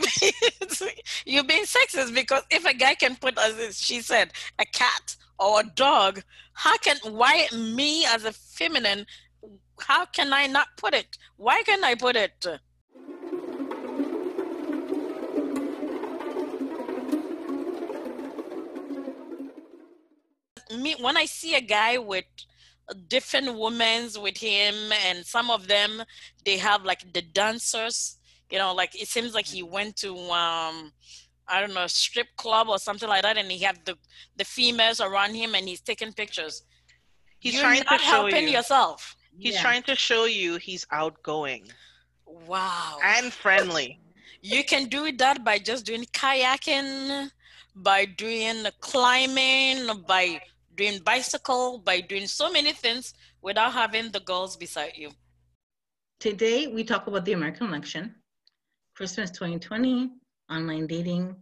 you 1.26 1.42
being 1.42 1.64
sexist 1.76 2.14
because 2.14 2.42
if 2.52 2.64
a 2.64 2.72
guy 2.72 2.94
can 2.94 3.16
put 3.16 3.36
as 3.36 3.76
she 3.80 4.00
said 4.00 4.30
a 4.60 4.64
cat 4.64 5.16
or 5.40 5.62
a 5.62 5.64
dog, 5.64 6.22
how 6.52 6.76
can 6.78 6.98
why 7.02 7.48
me 7.52 8.06
as 8.06 8.24
a 8.24 8.32
feminine? 8.32 9.06
How 9.80 10.04
can 10.04 10.32
I 10.32 10.46
not 10.46 10.68
put 10.76 10.94
it? 10.94 11.18
Why 11.36 11.64
can 11.64 11.82
I 11.82 11.96
put 11.96 12.14
it? 12.14 12.46
me 20.70 20.96
when 21.00 21.16
I 21.16 21.24
see 21.24 21.54
a 21.54 21.60
guy 21.60 21.98
with 21.98 22.24
different 23.08 23.58
women's 23.58 24.18
with 24.18 24.36
him 24.36 24.74
and 25.06 25.24
some 25.24 25.50
of 25.50 25.66
them 25.68 26.02
they 26.44 26.58
have 26.58 26.84
like 26.84 27.12
the 27.14 27.22
dancers 27.22 28.18
you 28.50 28.58
know 28.58 28.74
like 28.74 28.94
it 29.00 29.08
seems 29.08 29.34
like 29.34 29.46
he 29.46 29.62
went 29.62 29.96
to 29.96 30.14
um 30.30 30.92
i 31.48 31.60
don't 31.60 31.72
know 31.72 31.86
strip 31.86 32.26
club 32.36 32.68
or 32.68 32.78
something 32.78 33.08
like 33.08 33.22
that 33.22 33.38
and 33.38 33.50
he 33.50 33.58
had 33.58 33.78
the 33.86 33.96
the 34.36 34.44
females 34.44 35.00
around 35.00 35.34
him 35.34 35.54
and 35.54 35.68
he's 35.68 35.80
taking 35.80 36.12
pictures. 36.12 36.62
He's 37.38 37.54
You're 37.54 37.62
trying 37.62 37.82
not 37.90 37.98
to 37.98 38.04
helping 38.04 38.32
show 38.32 38.40
you. 38.40 38.48
yourself. 38.48 39.16
He's 39.38 39.54
yeah. 39.54 39.62
trying 39.62 39.82
to 39.84 39.94
show 39.94 40.24
you 40.24 40.56
he's 40.56 40.86
outgoing. 40.90 41.66
Wow. 42.26 42.98
And 43.02 43.32
friendly. 43.32 44.00
You 44.40 44.64
can 44.64 44.88
do 44.88 45.10
that 45.12 45.44
by 45.44 45.58
just 45.58 45.86
doing 45.86 46.04
kayaking 46.12 47.30
by 47.76 48.04
doing 48.04 48.64
climbing 48.80 50.04
by 50.06 50.40
doing 50.76 51.00
bicycle, 51.04 51.78
by 51.78 52.00
doing 52.00 52.26
so 52.26 52.50
many 52.50 52.72
things 52.72 53.14
without 53.42 53.72
having 53.72 54.10
the 54.10 54.20
girls 54.20 54.56
beside 54.56 54.92
you. 54.96 55.10
Today, 56.20 56.66
we 56.66 56.84
talk 56.84 57.06
about 57.06 57.24
the 57.24 57.32
American 57.32 57.68
election, 57.68 58.14
Christmas 58.96 59.30
2020, 59.30 60.10
online 60.50 60.86
dating. 60.86 61.36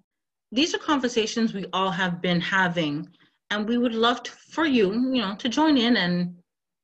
These 0.50 0.74
are 0.74 0.78
conversations 0.78 1.54
we 1.54 1.66
all 1.72 1.90
have 1.90 2.20
been 2.20 2.40
having, 2.40 3.08
and 3.50 3.68
we 3.68 3.78
would 3.78 3.94
love 3.94 4.22
to, 4.22 4.30
for 4.50 4.66
you, 4.66 4.92
you 4.92 5.22
know, 5.22 5.34
to 5.36 5.48
join 5.48 5.76
in 5.76 5.96
and 5.96 6.34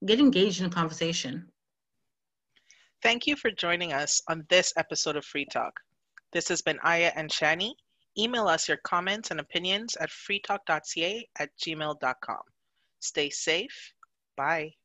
get 0.06 0.20
engaged 0.20 0.60
in 0.60 0.68
the 0.68 0.74
conversation. 0.74 1.46
Thank 3.02 3.26
you 3.26 3.36
for 3.36 3.50
joining 3.50 3.92
us 3.92 4.22
on 4.28 4.44
this 4.48 4.72
episode 4.76 5.16
of 5.16 5.24
Free 5.24 5.46
Talk. 5.52 5.72
This 6.32 6.48
has 6.48 6.62
been 6.62 6.78
Aya 6.82 7.12
and 7.14 7.30
Shani. 7.30 7.72
Email 8.16 8.48
us 8.48 8.68
your 8.68 8.78
comments 8.78 9.30
and 9.30 9.40
opinions 9.40 9.96
at 9.96 10.10
freetalk.ca 10.10 11.28
at 11.38 11.50
gmail.com. 11.58 12.42
Stay 13.00 13.30
safe. 13.30 13.92
Bye. 14.36 14.77